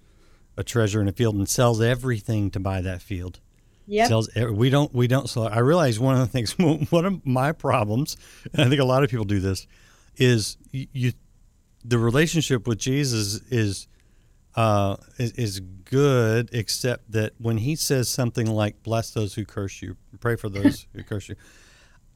a 0.56 0.64
treasure 0.64 1.02
in 1.02 1.08
a 1.08 1.12
field 1.12 1.36
and 1.36 1.50
sells 1.50 1.82
everything 1.82 2.52
to 2.52 2.60
buy 2.60 2.82
that 2.82 3.02
field. 3.02 3.40
Yep. 3.88 4.08
Sells 4.08 4.30
we 4.36 4.70
don't 4.70 4.94
we 4.94 5.08
don't 5.08 5.30
sell. 5.30 5.48
I 5.48 5.60
realize 5.60 6.00
one 6.00 6.16
of 6.16 6.22
the 6.22 6.28
things 6.28 6.52
one 6.92 7.06
of 7.06 7.26
my 7.26 7.52
problems, 7.52 8.18
and 8.54 8.62
I 8.62 8.70
think 8.70 8.80
a 8.82 8.86
lot 8.86 9.04
of 9.04 9.10
people 9.10 9.26
do 9.26 9.40
this, 9.40 9.68
is 10.18 10.58
you, 10.72 11.14
the 11.84 11.98
relationship 11.98 12.68
with 12.68 12.78
Jesus 12.78 13.42
is 13.50 13.88
uh, 14.56 14.98
is, 15.18 15.32
is 15.34 15.60
good, 15.60 16.50
except 16.54 17.12
that 17.12 17.34
when 17.40 17.58
he 17.58 17.76
says 17.76 18.08
something 18.10 18.48
like 18.48 18.84
"Bless 18.84 19.12
those 19.12 19.34
who 19.34 19.46
curse 19.46 19.82
you, 19.82 19.98
pray 20.20 20.36
for 20.36 20.50
those 20.50 20.88
who 20.94 21.04
curse 21.04 21.28
you," 21.30 21.36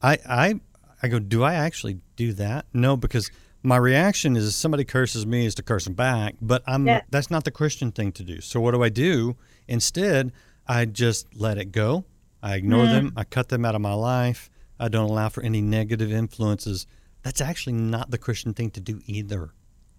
I 0.02 0.18
I 0.28 0.60
I 1.02 1.08
go, 1.08 1.18
do 1.18 1.42
I 1.42 1.54
actually 1.54 1.98
do 2.16 2.32
that? 2.34 2.66
No, 2.72 2.96
because 2.96 3.30
my 3.62 3.76
reaction 3.76 4.36
is 4.36 4.46
if 4.48 4.54
somebody 4.54 4.84
curses 4.84 5.26
me 5.26 5.44
is 5.44 5.54
to 5.56 5.62
curse 5.62 5.84
them 5.84 5.94
back, 5.94 6.36
but 6.40 6.62
I'm 6.66 6.86
Yeah. 6.86 7.02
that's 7.10 7.30
not 7.30 7.44
the 7.44 7.50
Christian 7.50 7.90
thing 7.92 8.12
to 8.12 8.22
do. 8.22 8.40
So 8.40 8.60
what 8.60 8.72
do 8.72 8.82
I 8.82 8.88
do? 8.88 9.36
Instead, 9.68 10.32
I 10.68 10.84
just 10.84 11.34
let 11.34 11.58
it 11.58 11.72
go. 11.72 12.04
I 12.42 12.54
ignore 12.54 12.86
hmm. 12.86 12.92
them. 12.92 13.12
I 13.16 13.24
cut 13.24 13.48
them 13.48 13.64
out 13.64 13.74
of 13.74 13.80
my 13.80 13.94
life. 13.94 14.50
I 14.78 14.88
don't 14.88 15.10
allow 15.10 15.28
for 15.28 15.42
any 15.42 15.60
negative 15.60 16.12
influences. 16.12 16.86
That's 17.22 17.40
actually 17.40 17.74
not 17.74 18.10
the 18.10 18.18
Christian 18.18 18.54
thing 18.54 18.70
to 18.72 18.80
do 18.80 19.00
either. 19.06 19.50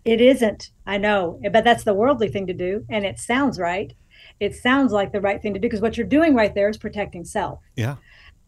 It 0.05 0.21
isn't. 0.21 0.71
I 0.85 0.97
know, 0.97 1.41
but 1.51 1.63
that's 1.63 1.83
the 1.83 1.93
worldly 1.93 2.29
thing 2.29 2.47
to 2.47 2.53
do, 2.53 2.85
and 2.89 3.05
it 3.05 3.19
sounds 3.19 3.59
right. 3.59 3.93
It 4.39 4.55
sounds 4.55 4.93
like 4.93 5.11
the 5.11 5.19
right 5.19 5.41
thing 5.41 5.53
to 5.53 5.59
do 5.59 5.67
because 5.67 5.81
what 5.81 5.97
you're 5.97 6.07
doing 6.07 6.35
right 6.35 6.53
there 6.53 6.69
is 6.69 6.77
protecting 6.77 7.25
self. 7.25 7.59
Yeah. 7.75 7.95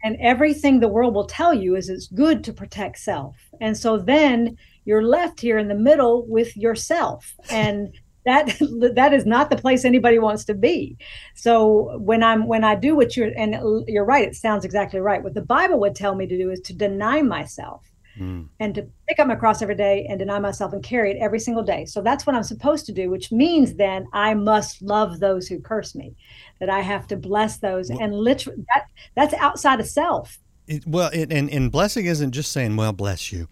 And 0.04 0.16
everything 0.22 0.80
the 0.80 0.88
world 0.88 1.14
will 1.14 1.26
tell 1.26 1.54
you 1.54 1.76
is 1.76 1.90
it's 1.90 2.08
good 2.08 2.44
to 2.46 2.54
protect 2.54 3.00
self. 3.00 3.36
And 3.60 3.76
so 3.78 3.98
then 3.98 4.58
you're 4.86 5.04
left 5.04 5.42
here 5.42 5.58
in 5.58 5.68
the 5.68 5.76
middle 5.76 6.26
with 6.26 6.56
yourself. 6.56 7.36
And 7.50 7.94
that 8.30 8.94
that 8.96 9.14
is 9.14 9.26
not 9.26 9.50
the 9.50 9.58
place 9.58 9.84
anybody 9.84 10.20
wants 10.20 10.46
to 10.46 10.54
be. 10.54 10.98
So 11.36 11.98
when 11.98 12.24
I'm 12.24 12.48
when 12.48 12.64
I 12.64 12.76
do 12.76 12.96
what 12.96 13.18
you're 13.18 13.32
and 13.36 13.86
you're 13.88 14.06
right, 14.06 14.28
it 14.28 14.36
sounds 14.36 14.64
exactly 14.64 15.00
right. 15.00 15.24
What 15.24 15.34
the 15.34 15.42
Bible 15.42 15.80
would 15.80 15.96
tell 15.96 16.16
me 16.16 16.28
to 16.28 16.38
do 16.38 16.52
is 16.52 16.60
to 16.62 16.74
deny 16.74 17.22
myself 17.22 17.90
hmm. 18.18 18.44
and 18.60 18.76
to 18.76 18.88
pick 19.08 19.20
up 19.20 19.28
my 19.28 19.36
cross 19.36 19.62
every 19.62 19.76
day 19.76 20.06
and 20.08 20.20
deny 20.20 20.40
myself 20.40 20.74
and 20.74 20.84
carry 20.84 21.12
it 21.12 21.18
every 21.20 21.40
single 21.40 21.64
day. 21.64 21.86
So 21.86 22.02
that's 22.02 22.28
what 22.28 22.36
I'm 22.36 22.44
supposed 22.44 22.86
to 22.86 22.92
do, 22.92 23.10
which 23.10 23.32
means 23.32 23.76
then 23.76 24.08
I 24.14 24.36
must 24.36 24.82
love 24.82 25.20
those 25.20 25.48
who 25.48 25.60
curse 25.60 25.96
me, 25.96 26.16
that 26.60 26.70
I 26.70 26.82
have 26.82 27.08
to 27.08 27.18
bless 27.18 27.58
those, 27.58 27.90
and 27.90 28.14
literally 28.14 28.64
that 28.74 28.86
that's 29.16 29.34
outside 29.34 29.80
of 29.80 29.88
self. 29.88 30.38
It, 30.68 30.86
well, 30.86 31.10
it, 31.12 31.34
and 31.34 31.50
and 31.50 31.72
blessing 31.72 32.06
isn't 32.06 32.32
just 32.32 32.52
saying, 32.52 32.76
"Well, 32.76 32.94
bless 32.94 33.32
you," 33.32 33.48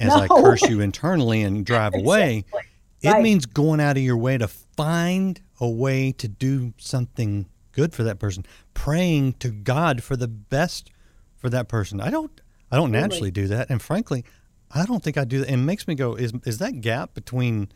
as 0.00 0.14
I 0.14 0.26
curse 0.26 0.62
you 0.70 0.80
internally 0.80 1.42
and 1.42 1.66
drive 1.66 1.94
away. 1.94 2.38
Exactly. 2.38 2.71
It 3.02 3.10
Right. 3.10 3.22
means 3.22 3.46
going 3.46 3.80
out 3.80 3.96
of 3.96 4.02
your 4.02 4.16
way 4.16 4.38
to 4.38 4.46
find 4.48 5.40
a 5.60 5.68
way 5.68 6.12
to 6.12 6.28
do 6.28 6.72
something 6.78 7.46
good 7.72 7.94
for 7.94 8.02
that 8.04 8.18
person, 8.18 8.44
praying 8.74 9.34
to 9.34 9.50
God 9.50 10.02
for 10.02 10.16
the 10.16 10.28
best 10.28 10.90
for 11.36 11.50
that 11.50 11.68
person. 11.68 12.00
I 12.00 12.10
don't 12.10 12.40
I 12.70 12.76
don't 12.76 12.94
Absolutely. 12.94 13.00
naturally 13.00 13.30
do 13.30 13.46
that, 13.48 13.68
and 13.70 13.82
frankly, 13.82 14.24
I 14.70 14.86
don't 14.86 15.02
think 15.02 15.18
I 15.18 15.24
do 15.24 15.40
that. 15.40 15.48
And 15.48 15.62
it 15.62 15.64
makes 15.64 15.86
me 15.86 15.94
go, 15.94 16.14
is 16.14 16.32
is 16.46 16.58
that 16.58 16.80
gap 16.80 17.12
between 17.14 17.70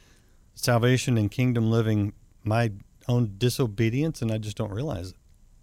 salvation 0.55 1.19
and 1.19 1.31
kingdom 1.31 1.71
living 1.71 2.12
my 2.45 2.73
own 3.09 3.35
disobedience, 3.37 4.23
and 4.23 4.33
I 4.33 4.39
just 4.39 4.57
don't 4.57 4.71
realize 4.73 5.11
it. 5.11 5.17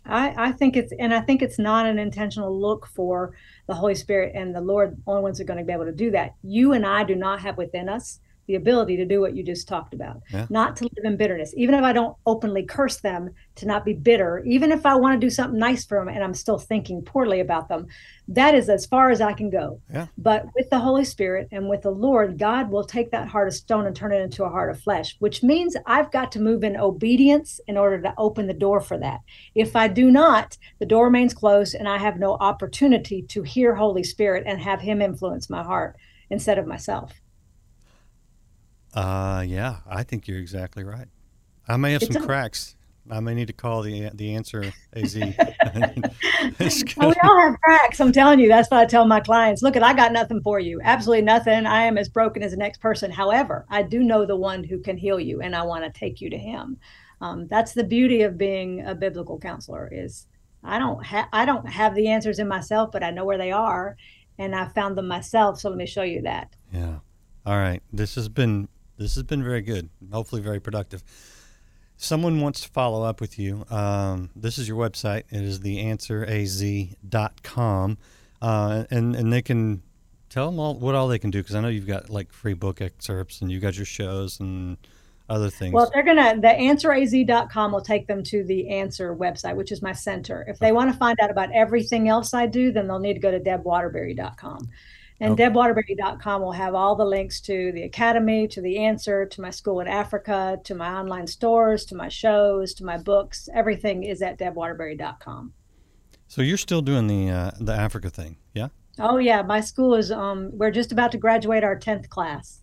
I, 0.06 0.50
I 0.50 0.52
think 0.52 0.76
it's 0.76 0.92
and 1.00 1.14
I 1.14 1.22
think 1.22 1.42
it's 1.42 1.58
not 1.58 1.86
an 1.86 1.98
intentional 1.98 2.60
look 2.60 2.86
for 2.88 3.34
the 3.68 3.74
Holy 3.74 3.96
Spirit 3.96 4.34
and 4.36 4.54
the 4.54 4.62
Lord 4.62 4.98
only 5.08 5.22
ones 5.22 5.40
are 5.40 5.46
going 5.46 5.60
to 5.60 5.66
be 5.66 5.72
able 5.72 5.86
to 5.86 5.94
do 5.94 6.12
that. 6.12 6.36
You 6.44 6.74
and 6.74 6.86
I 6.86 7.06
do 7.06 7.16
not 7.16 7.40
have 7.42 7.58
within 7.58 7.88
us 7.88 8.20
the 8.48 8.56
ability 8.56 8.98
to 8.98 9.06
do 9.06 9.22
what 9.22 9.36
you 9.36 9.44
just 9.44 9.68
talked 9.68 9.94
about. 9.94 10.22
Yeah. 10.32 10.48
Not 10.50 10.76
to 10.78 10.86
live 10.86 11.06
in 11.06 11.18
bitterness. 11.18 11.54
Even 11.56 11.76
if 11.76 11.84
I 11.84 11.94
don't 11.94 12.16
openly 12.26 12.64
curse 12.64 12.98
them, 12.98 13.30
to 13.56 13.68
not 13.68 13.86
be 13.86 13.94
bitter, 13.94 14.44
even 14.46 14.72
if 14.72 14.86
I 14.86 14.96
want 14.96 15.20
to 15.20 15.26
do 15.26 15.30
something 15.30 15.60
nice 15.60 15.86
for 15.86 16.00
them 16.00 16.08
and 16.08 16.24
I'm 16.24 16.34
still 16.34 16.58
thinking 16.58 17.04
poorly 17.04 17.40
about 17.40 17.70
them, 17.70 17.88
that 18.28 18.56
is 18.56 18.68
as 18.68 18.86
far 18.86 19.12
as 19.12 19.22
I 19.22 19.34
can 19.34 19.50
go. 19.50 19.80
Yeah. 19.92 20.08
But 20.18 20.46
with 20.56 20.70
the 20.70 20.80
Holy 20.80 21.06
Spirit 21.06 21.50
and 21.52 21.70
with 21.70 21.84
the 21.84 21.92
Lord, 21.92 22.40
God 22.40 22.72
will 22.72 22.84
take 22.84 23.12
that 23.12 23.28
heart 23.28 23.48
of 23.48 23.54
stone 23.54 23.86
and 23.86 23.96
turn 23.96 24.12
it 24.12 24.22
into 24.22 24.44
a 24.44 24.50
heart 24.50 24.72
of 24.72 24.82
flesh, 24.82 25.16
which 25.20 25.44
means 25.44 25.76
I've 25.86 26.12
got 26.12 26.32
to 26.34 26.42
move 26.42 26.64
in 26.64 26.78
obedience 26.78 27.60
in 27.68 27.78
order 27.78 28.02
to 28.02 28.14
open 28.18 28.48
the 28.48 28.54
door 28.54 28.82
for 28.82 28.98
that. 28.98 29.20
If 29.54 29.76
I 29.76 29.88
do 29.88 30.10
not, 30.10 30.58
the 30.80 30.86
door 30.86 31.06
remains 31.06 31.34
closed 31.34 31.76
and 31.76 31.88
I 31.88 31.98
have 31.98 32.18
no 32.18 32.34
opportunity 32.34 33.22
to 33.24 33.44
hear 33.44 33.76
Holy 33.76 34.04
Spirit 34.04 34.44
and 34.48 34.60
have 34.62 34.82
Him 34.82 35.02
influence 35.02 35.50
my 35.50 35.64
heart 35.64 35.96
instead 36.30 36.58
of 36.58 36.66
myself. 36.66 37.14
Uh, 38.94 39.44
yeah, 39.48 39.78
I 39.88 40.04
think 40.04 40.28
you're 40.28 40.40
exactly 40.40 40.84
right. 40.84 41.08
I 41.68 41.78
may 41.78 41.94
have 41.94 42.04
It's 42.04 42.14
some 42.14 42.24
a- 42.24 42.26
cracks. 42.26 42.76
I 43.12 43.20
may 43.20 43.34
need 43.34 43.48
to 43.48 43.54
call 43.54 43.82
the 43.82 44.10
the 44.14 44.34
answer 44.36 44.72
AZ. 44.96 45.16
It's 46.60 46.84
Oh, 46.98 47.08
we 47.10 47.16
all 47.24 47.42
have 47.42 47.60
cracks. 47.62 48.00
I'm 48.00 48.12
telling 48.12 48.40
you, 48.40 48.48
that's 48.48 48.70
what 48.70 48.80
I 48.80 48.86
tell 48.86 49.06
my 49.06 49.20
clients. 49.20 49.62
Look, 49.62 49.76
at 49.76 49.84
I 49.84 49.94
got 49.94 50.12
nothing 50.12 50.42
for 50.42 50.60
you. 50.60 50.80
Absolutely 50.84 51.24
nothing. 51.24 51.66
I 51.66 51.84
am 51.84 51.98
as 51.98 52.10
broken 52.10 52.44
as 52.44 52.52
the 52.52 52.58
next 52.58 52.80
person. 52.82 53.12
However, 53.12 53.66
I 53.70 53.82
do 53.84 54.04
know 54.04 54.26
the 54.26 54.36
one 54.36 54.64
who 54.64 54.80
can 54.80 54.98
heal 54.98 55.20
you, 55.20 55.42
and 55.42 55.56
I 55.56 55.64
want 55.64 55.84
to 55.84 56.00
take 56.00 56.22
you 56.22 56.30
to 56.30 56.38
him. 56.38 56.78
Um, 57.22 57.48
that's 57.48 57.74
the 57.74 57.84
beauty 57.84 58.22
of 58.22 58.38
being 58.38 58.86
a 58.86 58.94
biblical 58.96 59.40
counselor. 59.40 59.90
Is 59.92 60.28
I 60.64 60.80
don't 60.80 61.04
have 61.06 61.28
I 61.34 61.46
don't 61.46 61.68
have 61.68 61.96
the 61.96 62.08
answers 62.08 62.40
in 62.40 62.48
myself, 62.48 62.92
but 62.92 63.04
I 63.04 63.10
know 63.12 63.26
where 63.26 63.38
they 63.38 63.52
are, 63.52 63.98
and 64.38 64.56
I 64.56 64.68
found 64.70 64.98
them 64.98 65.08
myself. 65.08 65.60
So 65.60 65.70
let 65.70 65.78
me 65.78 65.86
show 65.86 66.04
you 66.04 66.22
that. 66.24 66.56
Yeah. 66.72 67.00
All 67.46 67.58
right. 67.58 67.82
This 67.92 68.16
has 68.16 68.30
been 68.30 68.70
this 68.98 69.16
has 69.16 69.24
been 69.24 69.44
very 69.44 69.62
good. 69.62 69.90
Hopefully, 70.12 70.42
very 70.42 70.60
productive. 70.60 71.02
Someone 71.98 72.42
wants 72.42 72.62
to 72.62 72.70
follow 72.70 73.04
up 73.04 73.22
with 73.22 73.38
you. 73.40 73.66
Um, 73.70 74.32
this 74.36 74.58
is 74.58 74.68
your 74.68 74.78
website. 74.78 75.24
It 75.30 75.42
is 75.42 75.62
theansweraz.com. 75.62 77.98
Uh, 78.42 78.84
and, 78.92 79.16
and 79.16 79.32
they 79.32 79.42
can 79.42 79.82
tell 80.30 80.50
them 80.50 80.60
all, 80.60 80.76
what 80.76 80.96
all 80.96 81.08
they 81.08 81.20
can 81.20 81.32
do 81.32 81.42
because 81.42 81.56
I 81.56 81.62
know 81.62 81.68
you've 81.68 81.88
got 81.88 82.10
like 82.10 82.34
free 82.34 82.56
book 82.56 82.82
excerpts 82.82 83.42
and 83.42 83.52
you've 83.52 83.62
got 83.62 83.78
your 83.78 83.86
shows 83.86 84.40
and 84.40 84.78
other 85.30 85.50
things. 85.50 85.74
Well, 85.74 85.90
they're 85.94 86.04
gonna 86.04 86.40
the 86.42 86.48
answeraz.com 86.48 87.72
will 87.72 87.82
take 87.82 88.08
them 88.08 88.24
to 88.24 88.44
the 88.44 88.70
answer 88.70 89.16
website, 89.16 89.56
which 89.56 89.72
is 89.72 89.82
my 89.82 89.94
center. 89.94 90.46
If 90.48 90.60
they 90.60 90.72
want 90.72 90.92
to 90.92 90.98
find 90.98 91.18
out 91.22 91.30
about 91.30 91.52
everything 91.54 92.10
else 92.10 92.34
I 92.34 92.48
do, 92.48 92.72
then 92.72 92.88
they'll 92.88 93.00
need 93.00 93.14
to 93.14 93.20
go 93.20 93.32
to 93.32 93.40
debwaterbury.com. 93.40 94.70
And 95.20 95.34
Okay. 95.34 95.44
debwaterbury.com 95.46 96.42
will 96.42 96.52
have 96.54 96.74
all 96.76 96.96
the 96.96 97.06
links 97.06 97.40
to 97.42 97.72
the 97.72 97.84
academy, 97.84 98.48
to 98.50 98.62
the 98.62 98.78
answer, 98.80 99.26
to 99.26 99.42
my 99.42 99.52
school 99.52 99.80
in 99.80 99.88
Africa, 99.88 100.60
to 100.64 100.76
my 100.76 100.90
online 100.94 101.28
stores, 101.28 101.86
to 101.86 101.96
my 101.96 102.10
shows, 102.10 102.74
to 102.76 102.84
my 102.86 102.98
books. 102.98 103.48
Everything 103.54 104.04
is 104.04 104.22
at 104.22 104.38
debwaterbury.com. 104.40 105.54
so 106.28 106.42
you're 106.42 106.58
still 106.58 106.82
doing 106.82 107.08
the 107.08 107.30
uh, 107.30 107.52
the 107.60 107.74
Africa 107.74 108.10
thing, 108.10 108.38
yeah? 108.54 108.70
Oh 109.00 109.18
yeah, 109.18 109.42
my 109.44 109.62
school 109.62 109.96
is 109.96 110.12
um 110.12 110.50
we're 110.54 110.72
just 110.72 110.92
about 110.92 111.12
to 111.14 111.18
graduate 111.18 111.64
our 111.64 111.78
10th 111.80 112.10
class. 112.10 112.63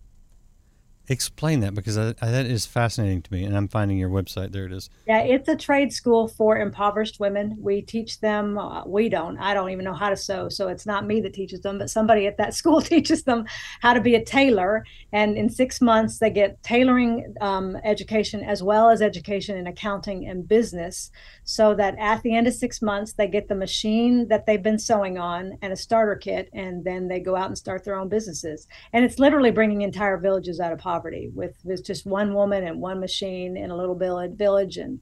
Explain 1.10 1.58
that 1.58 1.74
because 1.74 1.98
I, 1.98 2.14
I, 2.22 2.30
that 2.30 2.46
is 2.46 2.66
fascinating 2.66 3.20
to 3.22 3.32
me. 3.32 3.42
And 3.42 3.56
I'm 3.56 3.66
finding 3.66 3.98
your 3.98 4.10
website. 4.10 4.52
There 4.52 4.64
it 4.64 4.72
is. 4.72 4.88
Yeah, 5.08 5.22
it's 5.22 5.48
a 5.48 5.56
trade 5.56 5.92
school 5.92 6.28
for 6.28 6.56
impoverished 6.56 7.18
women. 7.18 7.56
We 7.58 7.82
teach 7.82 8.20
them, 8.20 8.56
uh, 8.56 8.84
we 8.86 9.08
don't, 9.08 9.36
I 9.36 9.52
don't 9.52 9.70
even 9.70 9.84
know 9.84 9.92
how 9.92 10.10
to 10.10 10.16
sew. 10.16 10.48
So 10.48 10.68
it's 10.68 10.86
not 10.86 11.08
me 11.08 11.20
that 11.22 11.34
teaches 11.34 11.62
them, 11.62 11.78
but 11.78 11.90
somebody 11.90 12.28
at 12.28 12.36
that 12.36 12.54
school 12.60 12.80
teaches 12.94 13.24
them 13.24 13.44
how 13.80 13.92
to 13.92 14.00
be 14.00 14.14
a 14.14 14.24
tailor. 14.24 14.84
And 15.12 15.36
in 15.36 15.50
six 15.50 15.80
months, 15.80 16.20
they 16.20 16.30
get 16.30 16.62
tailoring 16.62 17.34
um, 17.40 17.76
education 17.82 18.44
as 18.44 18.62
well 18.62 18.88
as 18.88 19.02
education 19.02 19.56
in 19.56 19.66
accounting 19.66 20.28
and 20.28 20.46
business. 20.46 21.10
So 21.42 21.74
that 21.74 21.96
at 21.98 22.22
the 22.22 22.36
end 22.36 22.46
of 22.46 22.54
six 22.54 22.80
months, 22.80 23.14
they 23.14 23.26
get 23.26 23.48
the 23.48 23.56
machine 23.56 24.28
that 24.28 24.46
they've 24.46 24.62
been 24.62 24.78
sewing 24.78 25.18
on 25.18 25.58
and 25.60 25.72
a 25.72 25.76
starter 25.76 26.14
kit. 26.14 26.50
And 26.52 26.84
then 26.84 27.08
they 27.08 27.18
go 27.18 27.34
out 27.34 27.48
and 27.48 27.58
start 27.58 27.82
their 27.82 27.96
own 27.96 28.08
businesses. 28.08 28.68
And 28.92 29.04
it's 29.04 29.18
literally 29.18 29.50
bringing 29.50 29.82
entire 29.82 30.16
villages 30.16 30.60
out 30.60 30.72
of 30.72 30.78
poverty 30.78 30.99
with, 31.34 31.56
with 31.64 31.84
just 31.84 32.06
one 32.06 32.34
woman 32.34 32.64
and 32.64 32.80
one 32.80 33.00
machine 33.00 33.56
in 33.56 33.70
a 33.70 33.76
little 33.76 33.94
village, 33.94 34.32
village 34.36 34.76
and 34.76 35.00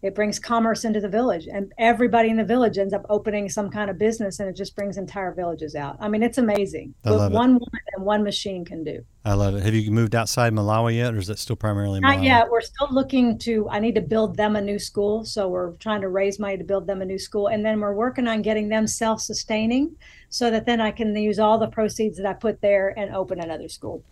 it 0.00 0.14
brings 0.14 0.38
commerce 0.38 0.84
into 0.84 1.00
the 1.00 1.08
village. 1.08 1.48
And 1.52 1.72
everybody 1.76 2.28
in 2.28 2.36
the 2.36 2.44
village 2.44 2.78
ends 2.78 2.94
up 2.94 3.04
opening 3.08 3.48
some 3.48 3.68
kind 3.68 3.90
of 3.90 3.98
business 3.98 4.38
and 4.38 4.48
it 4.48 4.54
just 4.54 4.76
brings 4.76 4.96
entire 4.96 5.34
villages 5.34 5.74
out. 5.74 5.96
I 6.00 6.08
mean 6.08 6.22
it's 6.22 6.38
amazing 6.38 6.94
I 7.04 7.10
what 7.10 7.18
love 7.18 7.32
it. 7.32 7.34
one 7.34 7.52
woman 7.54 7.80
and 7.96 8.04
one 8.04 8.22
machine 8.22 8.64
can 8.64 8.84
do. 8.84 9.04
I 9.24 9.34
love 9.34 9.56
it. 9.56 9.62
Have 9.64 9.74
you 9.74 9.90
moved 9.90 10.14
outside 10.14 10.52
Malawi 10.52 10.96
yet, 10.96 11.14
or 11.14 11.18
is 11.18 11.26
that 11.26 11.38
still 11.38 11.56
primarily 11.56 12.00
not 12.00 12.22
yet. 12.22 12.48
We're 12.48 12.60
still 12.60 12.88
looking 12.90 13.38
to 13.38 13.68
i 13.70 13.80
need 13.80 13.96
to 13.96 14.00
build 14.00 14.36
them 14.36 14.54
a 14.54 14.60
new 14.60 14.78
school. 14.78 15.24
So 15.24 15.48
we're 15.48 15.72
trying 15.72 16.00
to 16.02 16.08
raise 16.08 16.38
money 16.38 16.56
to 16.56 16.64
build 16.64 16.86
them 16.86 17.02
a 17.02 17.04
new 17.04 17.18
school. 17.18 17.48
And 17.48 17.64
then 17.64 17.80
we're 17.80 17.94
working 17.94 18.28
on 18.28 18.42
getting 18.42 18.68
them 18.68 18.86
self-sustaining 18.86 19.96
so 20.30 20.50
that 20.50 20.66
then 20.66 20.80
i 20.80 20.90
can 20.90 21.16
use 21.16 21.38
all 21.38 21.58
the 21.58 21.68
proceeds 21.68 22.18
that 22.18 22.26
i 22.26 22.34
put 22.34 22.60
there 22.60 22.92
and 22.98 23.14
open 23.14 23.40
another 23.40 23.68
school 23.68 24.04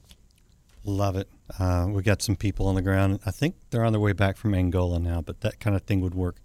Love 0.87 1.16
it. 1.16 1.29
Uh, 1.59 1.87
we 1.90 2.03
got 2.03 2.22
some 2.22 2.37
people 2.37 2.66
on 2.68 2.75
the 2.75 2.83
ground. 2.83 3.20
I 3.27 3.31
think 3.31 3.57
they're 3.70 3.85
on 3.85 3.92
their 3.92 4.01
way 4.01 4.12
back 4.12 4.37
from 4.37 4.55
Angola 4.55 4.99
now, 4.99 5.20
but 5.20 5.40
that 5.42 5.61
kind 5.61 5.75
of 5.77 5.83
thing 5.83 6.01
would 6.01 6.14
work. 6.14 6.37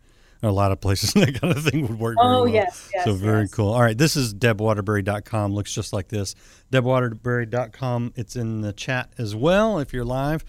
In 0.44 0.50
a 0.50 0.52
lot 0.52 0.72
of 0.72 0.82
places, 0.82 1.14
that 1.14 1.40
kind 1.40 1.56
of 1.56 1.64
thing 1.64 1.84
would 1.84 2.00
work. 2.00 2.18
very 2.20 2.28
Oh, 2.28 2.44
well. 2.46 2.48
yes, 2.48 2.90
yes, 2.94 3.06
So 3.06 3.14
very 3.14 3.42
yes. 3.42 3.54
cool. 3.54 3.72
All 3.74 3.82
right, 3.82 3.96
this 3.98 4.16
is 4.16 4.34
debwaterbury.com. 4.34 5.54
Looks 5.54 5.72
just 5.72 5.94
like 5.94 6.08
this. 6.08 6.34
Debwaterbury.com. 6.72 8.14
It's 8.16 8.36
in 8.36 8.62
the 8.62 8.74
chat 8.74 9.12
as 9.18 9.36
well 9.36 9.80
if 9.80 9.94
you're 9.94 10.06
live. 10.06 10.44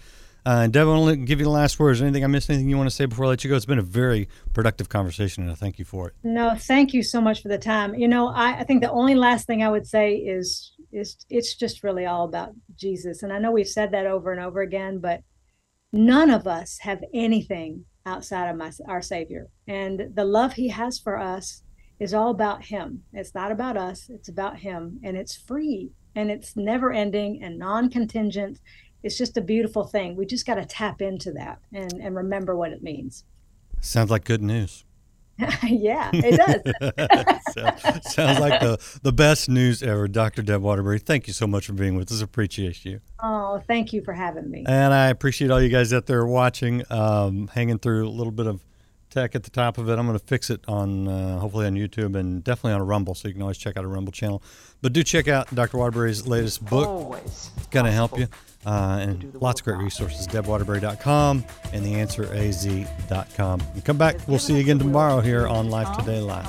Uh, 0.45 0.67
Deb, 0.67 0.87
I 0.87 0.91
want 0.91 1.09
to 1.11 1.15
give 1.25 1.39
you 1.39 1.45
the 1.45 1.51
last 1.51 1.79
words. 1.79 2.01
Anything 2.01 2.25
I 2.25 2.27
missed? 2.27 2.49
Anything 2.49 2.67
you 2.69 2.75
want 2.75 2.89
to 2.89 2.95
say 2.95 3.05
before 3.05 3.23
I 3.25 3.29
let 3.29 3.45
you 3.45 3.49
go? 3.49 3.55
It's 3.55 3.65
been 3.65 3.79
a 3.79 3.81
very 3.81 4.27
productive 4.51 4.89
conversation, 4.89 5.43
and 5.43 5.51
I 5.51 5.55
thank 5.55 5.79
you 5.79 5.85
for 5.85 6.09
it. 6.09 6.15
No, 6.21 6.53
thank 6.57 6.93
you 6.93 7.01
so 7.01 7.21
much 7.21 7.41
for 7.41 7.47
the 7.47 7.57
time. 7.57 7.95
You 7.95 8.09
know, 8.09 8.27
I, 8.27 8.59
I 8.59 8.63
think 8.65 8.81
the 8.81 8.91
only 8.91 9.15
last 9.15 9.47
thing 9.47 9.63
I 9.63 9.69
would 9.69 9.87
say 9.87 10.15
is 10.15 10.72
is 10.93 11.17
it's 11.29 11.55
just 11.55 11.83
really 11.83 12.05
all 12.05 12.25
about 12.25 12.51
Jesus. 12.75 13.23
And 13.23 13.33
I 13.33 13.39
know 13.39 13.51
we've 13.51 13.67
said 13.67 13.91
that 13.91 14.05
over 14.05 14.31
and 14.31 14.41
over 14.41 14.61
again, 14.61 14.99
but 14.99 15.21
none 15.91 16.29
of 16.29 16.47
us 16.47 16.79
have 16.79 17.03
anything 17.13 17.85
outside 18.05 18.49
of 18.49 18.57
my, 18.57 18.71
our 18.87 19.01
Savior. 19.01 19.49
And 19.67 20.11
the 20.13 20.25
love 20.25 20.53
He 20.53 20.69
has 20.69 20.99
for 20.99 21.17
us 21.17 21.63
is 21.99 22.13
all 22.13 22.31
about 22.31 22.65
Him. 22.65 23.03
It's 23.13 23.33
not 23.33 23.51
about 23.51 23.77
us. 23.77 24.09
It's 24.09 24.29
about 24.29 24.59
Him, 24.59 24.99
and 25.03 25.17
it's 25.17 25.35
free 25.35 25.91
and 26.15 26.29
it's 26.29 26.55
never 26.55 26.91
ending 26.91 27.43
and 27.43 27.57
non-contingent. 27.57 28.59
It's 29.01 29.17
just 29.17 29.37
a 29.37 29.41
beautiful 29.41 29.85
thing. 29.85 30.15
We 30.15 30.25
just 30.25 30.45
got 30.45 30.55
to 30.55 30.65
tap 30.65 31.01
into 31.01 31.31
that 31.33 31.59
and 31.73 31.93
and 31.93 32.15
remember 32.15 32.55
what 32.55 32.71
it 32.71 32.83
means. 32.83 33.25
Sounds 33.81 34.11
like 34.11 34.23
good 34.23 34.41
news. 34.41 34.85
yeah, 35.63 36.09
it 36.13 36.37
does. 36.37 37.39
So- 37.53 37.99
sounds 38.09 38.39
like 38.39 38.59
the, 38.61 38.79
the 39.03 39.13
best 39.13 39.47
news 39.49 39.83
ever. 39.83 40.07
Dr. 40.07 40.41
Deb 40.41 40.61
Waterbury, 40.61 40.97
thank 40.99 41.27
you 41.27 41.33
so 41.33 41.45
much 41.45 41.67
for 41.67 41.73
being 41.73 41.95
with 41.95 42.11
us. 42.11 42.21
Appreciate 42.21 42.83
you. 42.85 42.99
Oh, 43.21 43.61
thank 43.67 43.93
you 43.93 44.01
for 44.03 44.13
having 44.13 44.49
me. 44.49 44.63
And 44.67 44.93
I 44.93 45.09
appreciate 45.09 45.51
all 45.51 45.61
you 45.61 45.69
guys 45.69 45.93
out 45.93 46.05
there 46.07 46.25
watching, 46.25 46.83
um, 46.89 47.47
hanging 47.49 47.77
through 47.79 48.07
a 48.07 48.09
little 48.09 48.31
bit 48.31 48.47
of 48.47 48.61
tech 49.13 49.35
at 49.35 49.43
the 49.43 49.49
top 49.49 49.77
of 49.77 49.89
it. 49.89 49.99
I'm 49.99 50.07
going 50.07 50.17
to 50.17 50.25
fix 50.25 50.49
it 50.49 50.61
on 50.67 51.07
uh, 51.07 51.39
hopefully 51.39 51.67
on 51.67 51.75
YouTube 51.75 52.15
and 52.15 52.43
definitely 52.43 52.73
on 52.73 52.81
a 52.81 52.83
Rumble, 52.83 53.13
so 53.15 53.27
you 53.27 53.33
can 53.33 53.43
always 53.43 53.57
check 53.57 53.77
out 53.77 53.83
a 53.83 53.87
Rumble 53.87 54.11
channel. 54.11 54.41
But 54.81 54.93
do 54.93 55.03
check 55.03 55.27
out 55.27 55.53
Dr. 55.53 55.77
Waterbury's 55.77 56.27
latest 56.27 56.65
book. 56.65 56.87
Always. 56.87 57.51
It's 57.57 57.67
going 57.67 57.85
to 57.85 57.91
help 57.91 58.17
you. 58.17 58.27
Uh, 58.65 58.99
and 59.01 59.35
lots 59.35 59.61
of 59.61 59.65
great 59.65 59.77
resources. 59.77 60.27
DebWaterbury.com 60.27 61.45
and 61.71 61.85
theansweraz.com. 61.85 63.61
And 63.73 63.85
come 63.85 63.97
back. 63.97 64.27
We'll 64.27 64.39
see 64.39 64.55
you 64.55 64.61
again 64.61 64.79
tomorrow 64.79 65.21
here 65.21 65.47
on 65.47 65.69
Life 65.69 65.97
Today 65.97 66.19
Live. 66.19 66.45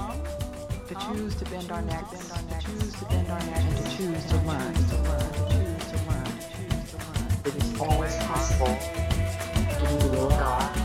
To 0.88 0.94
choose 0.94 1.35
to 1.37 1.44
bend 1.46 1.70
our 1.70 1.83
necks, 1.83 2.11
to 2.11 2.61
choose 2.61 2.92
to 2.94 3.05
bend 3.07 3.29
our 3.29 3.38
necks, 3.40 3.59
and 3.59 3.77
to 3.77 3.96
choose 3.96 4.24
to 4.27 4.37
learn, 4.38 4.74
to 4.74 4.96
learn, 5.03 5.33
to 5.33 5.48
choose 5.50 5.85
to 5.90 5.96
learn, 6.09 6.24
to 6.24 6.40
choose 6.55 6.90
to 6.90 6.98
learn. 6.98 7.46
It 7.46 7.55
is 7.57 7.81
always 7.81 8.16
possible 8.16 8.66
to 8.66 9.81
do 9.81 10.09
the 10.09 10.16
will 10.16 10.33
of 10.33 10.38
God. 10.38 10.84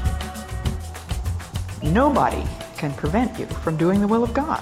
Nobody 1.81 2.43
can 2.77 2.93
prevent 2.93 3.39
you 3.39 3.45
from 3.45 3.77
doing 3.77 4.01
the 4.01 4.07
will 4.07 4.23
of 4.23 4.33
God. 4.33 4.61